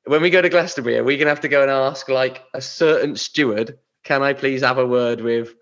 when 0.06 0.22
we 0.22 0.30
go 0.30 0.42
to 0.42 0.50
Glastonbury? 0.50 0.98
Are 0.98 1.04
we 1.04 1.18
gonna 1.18 1.30
have 1.30 1.42
to 1.42 1.48
go 1.48 1.62
and 1.62 1.72
ask 1.72 2.10
like 2.10 2.44
a 2.54 2.62
certain 2.62 3.16
steward? 3.16 3.78
Can 4.04 4.22
I 4.22 4.34
please 4.34 4.62
have 4.62 4.78
a 4.78 4.86
word 4.86 5.22
with 5.22 5.54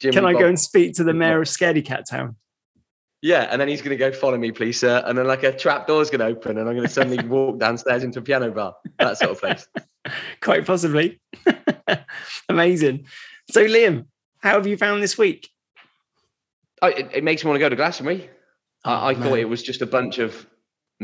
Jimmy? 0.00 0.14
Can 0.14 0.24
I 0.24 0.32
Bob?" 0.32 0.42
go 0.42 0.48
and 0.48 0.58
speak 0.58 0.94
to 0.94 1.04
the 1.04 1.14
mayor 1.14 1.42
of 1.42 1.48
Scaredy 1.48 1.84
Cat 1.84 2.06
Town? 2.08 2.36
Yeah, 3.20 3.48
and 3.50 3.60
then 3.60 3.68
he's 3.68 3.82
gonna 3.82 3.96
go 3.96 4.12
follow 4.12 4.36
me, 4.36 4.52
please, 4.52 4.80
sir. 4.80 5.02
And 5.06 5.16
then 5.16 5.26
like 5.26 5.42
a 5.42 5.52
trap 5.52 5.86
door's 5.86 6.10
gonna 6.10 6.24
open, 6.24 6.58
and 6.58 6.68
I'm 6.68 6.76
gonna 6.76 6.88
suddenly 6.88 7.24
walk 7.26 7.58
downstairs 7.58 8.04
into 8.04 8.18
a 8.18 8.22
piano 8.22 8.50
bar. 8.50 8.76
That 8.98 9.18
sort 9.18 9.32
of 9.32 9.40
place. 9.40 9.66
Quite 10.40 10.66
possibly. 10.66 11.20
Amazing. 12.48 13.06
So, 13.50 13.64
Liam, 13.64 14.06
how 14.40 14.52
have 14.52 14.66
you 14.66 14.76
found 14.76 15.02
this 15.02 15.16
week? 15.16 15.48
I, 16.82 16.90
it, 16.90 17.10
it 17.14 17.24
makes 17.24 17.44
me 17.44 17.48
want 17.48 17.56
to 17.56 17.60
go 17.60 17.68
to 17.70 17.76
Glastonbury. 17.76 18.28
I, 18.84 19.10
I 19.10 19.14
thought 19.14 19.38
it 19.38 19.48
was 19.48 19.62
just 19.62 19.80
a 19.80 19.86
bunch 19.86 20.18
of 20.18 20.46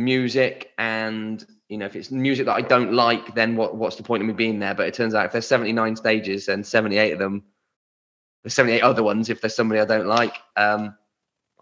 music, 0.05 0.73
and 0.79 1.45
you 1.69 1.79
know, 1.79 1.87
if 1.87 1.95
it's 1.95 2.11
music 2.11 2.47
that 2.47 2.55
I 2.57 2.63
don't 2.63 2.93
like, 2.93 3.35
then 3.35 3.55
what, 3.57 3.77
what's 3.77 3.97
the 3.97 4.03
point 4.03 4.23
of 4.23 4.27
me 4.27 4.33
being 4.33 4.59
there? 4.59 4.75
But 4.75 4.89
it 4.89 4.95
turns 4.95 5.15
out 5.15 5.27
if 5.27 5.33
there's 5.33 5.47
79 5.47 5.95
stages 5.97 6.49
and 6.49 6.67
78 6.67 7.13
of 7.13 7.19
them, 7.21 7.45
there's 8.43 8.55
78 8.55 8.83
other 8.83 9.03
ones. 9.05 9.31
If 9.31 9.41
there's 9.41 9.55
somebody 9.55 9.81
I 9.81 9.85
don't 9.85 10.07
like, 10.09 10.35
um, 10.57 10.97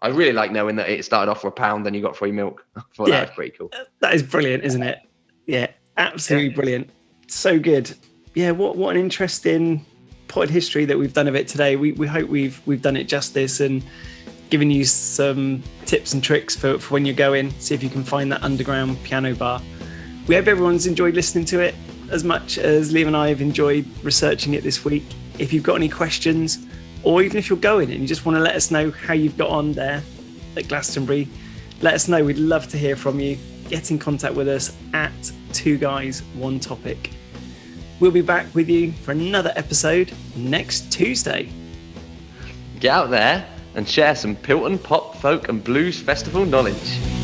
I 0.01 0.07
really 0.07 0.33
like 0.33 0.51
knowing 0.51 0.77
that 0.77 0.89
it 0.89 1.05
started 1.05 1.29
off 1.29 1.41
for 1.41 1.47
a 1.49 1.51
pound 1.51 1.85
and 1.85 1.95
you 1.95 2.01
got 2.01 2.15
free 2.17 2.31
milk. 2.31 2.65
I 2.75 2.81
thought 2.95 3.09
Yeah. 3.09 3.19
that 3.19 3.27
was 3.29 3.35
pretty 3.35 3.51
cool. 3.51 3.71
That 3.99 4.13
is 4.15 4.23
brilliant, 4.23 4.63
isn't 4.63 4.81
it? 4.81 4.97
Yeah, 5.45 5.67
absolutely 5.97 6.49
brilliant. 6.49 6.89
So 7.27 7.59
good. 7.59 7.93
Yeah, 8.33 8.51
what 8.51 8.77
what 8.77 8.95
an 8.95 9.01
interesting 9.01 9.85
potted 10.27 10.49
history 10.49 10.85
that 10.85 10.97
we've 10.97 11.13
done 11.13 11.27
of 11.27 11.35
it 11.35 11.47
today. 11.47 11.75
We 11.75 11.91
we 11.91 12.07
hope 12.07 12.29
we've 12.29 12.59
we've 12.65 12.81
done 12.81 12.95
it 12.97 13.03
justice 13.03 13.59
and 13.59 13.83
given 14.49 14.71
you 14.71 14.85
some 14.85 15.63
tips 15.85 16.13
and 16.13 16.23
tricks 16.23 16.55
for, 16.55 16.79
for 16.79 16.93
when 16.93 17.05
you're 17.05 17.15
going. 17.15 17.51
See 17.59 17.75
if 17.75 17.83
you 17.83 17.89
can 17.89 18.03
find 18.03 18.31
that 18.31 18.43
underground 18.43 19.01
piano 19.03 19.35
bar. 19.35 19.61
We 20.27 20.35
hope 20.35 20.47
everyone's 20.47 20.87
enjoyed 20.87 21.15
listening 21.15 21.45
to 21.45 21.59
it 21.59 21.75
as 22.11 22.23
much 22.23 22.57
as 22.57 22.93
Liam 22.93 23.07
and 23.07 23.17
I 23.17 23.29
have 23.29 23.41
enjoyed 23.41 23.85
researching 24.03 24.53
it 24.53 24.63
this 24.63 24.83
week. 24.83 25.05
If 25.37 25.53
you've 25.53 25.63
got 25.63 25.75
any 25.75 25.89
questions, 25.89 26.65
or 27.03 27.21
even 27.21 27.37
if 27.37 27.49
you're 27.49 27.59
going 27.59 27.91
and 27.91 28.01
you 28.01 28.07
just 28.07 28.25
want 28.25 28.37
to 28.37 28.41
let 28.41 28.55
us 28.55 28.71
know 28.71 28.91
how 28.91 29.13
you've 29.13 29.37
got 29.37 29.49
on 29.49 29.73
there 29.73 30.03
at 30.57 30.67
Glastonbury, 30.67 31.27
let 31.81 31.93
us 31.93 32.07
know. 32.07 32.23
We'd 32.23 32.37
love 32.37 32.67
to 32.69 32.77
hear 32.77 32.95
from 32.95 33.19
you. 33.19 33.37
Get 33.69 33.91
in 33.91 33.99
contact 33.99 34.33
with 34.33 34.47
us 34.47 34.75
at 34.93 35.31
Two 35.53 35.77
Guys 35.77 36.21
One 36.33 36.59
Topic. 36.59 37.11
We'll 37.99 38.11
be 38.11 38.21
back 38.21 38.53
with 38.55 38.69
you 38.69 38.91
for 38.91 39.11
another 39.11 39.53
episode 39.55 40.11
next 40.35 40.91
Tuesday. 40.91 41.49
Get 42.79 42.91
out 42.91 43.09
there 43.09 43.47
and 43.75 43.87
share 43.87 44.15
some 44.15 44.35
Pilton 44.35 44.81
pop, 44.81 45.15
folk, 45.17 45.49
and 45.49 45.63
blues 45.63 45.99
festival 46.01 46.45
knowledge. 46.45 47.18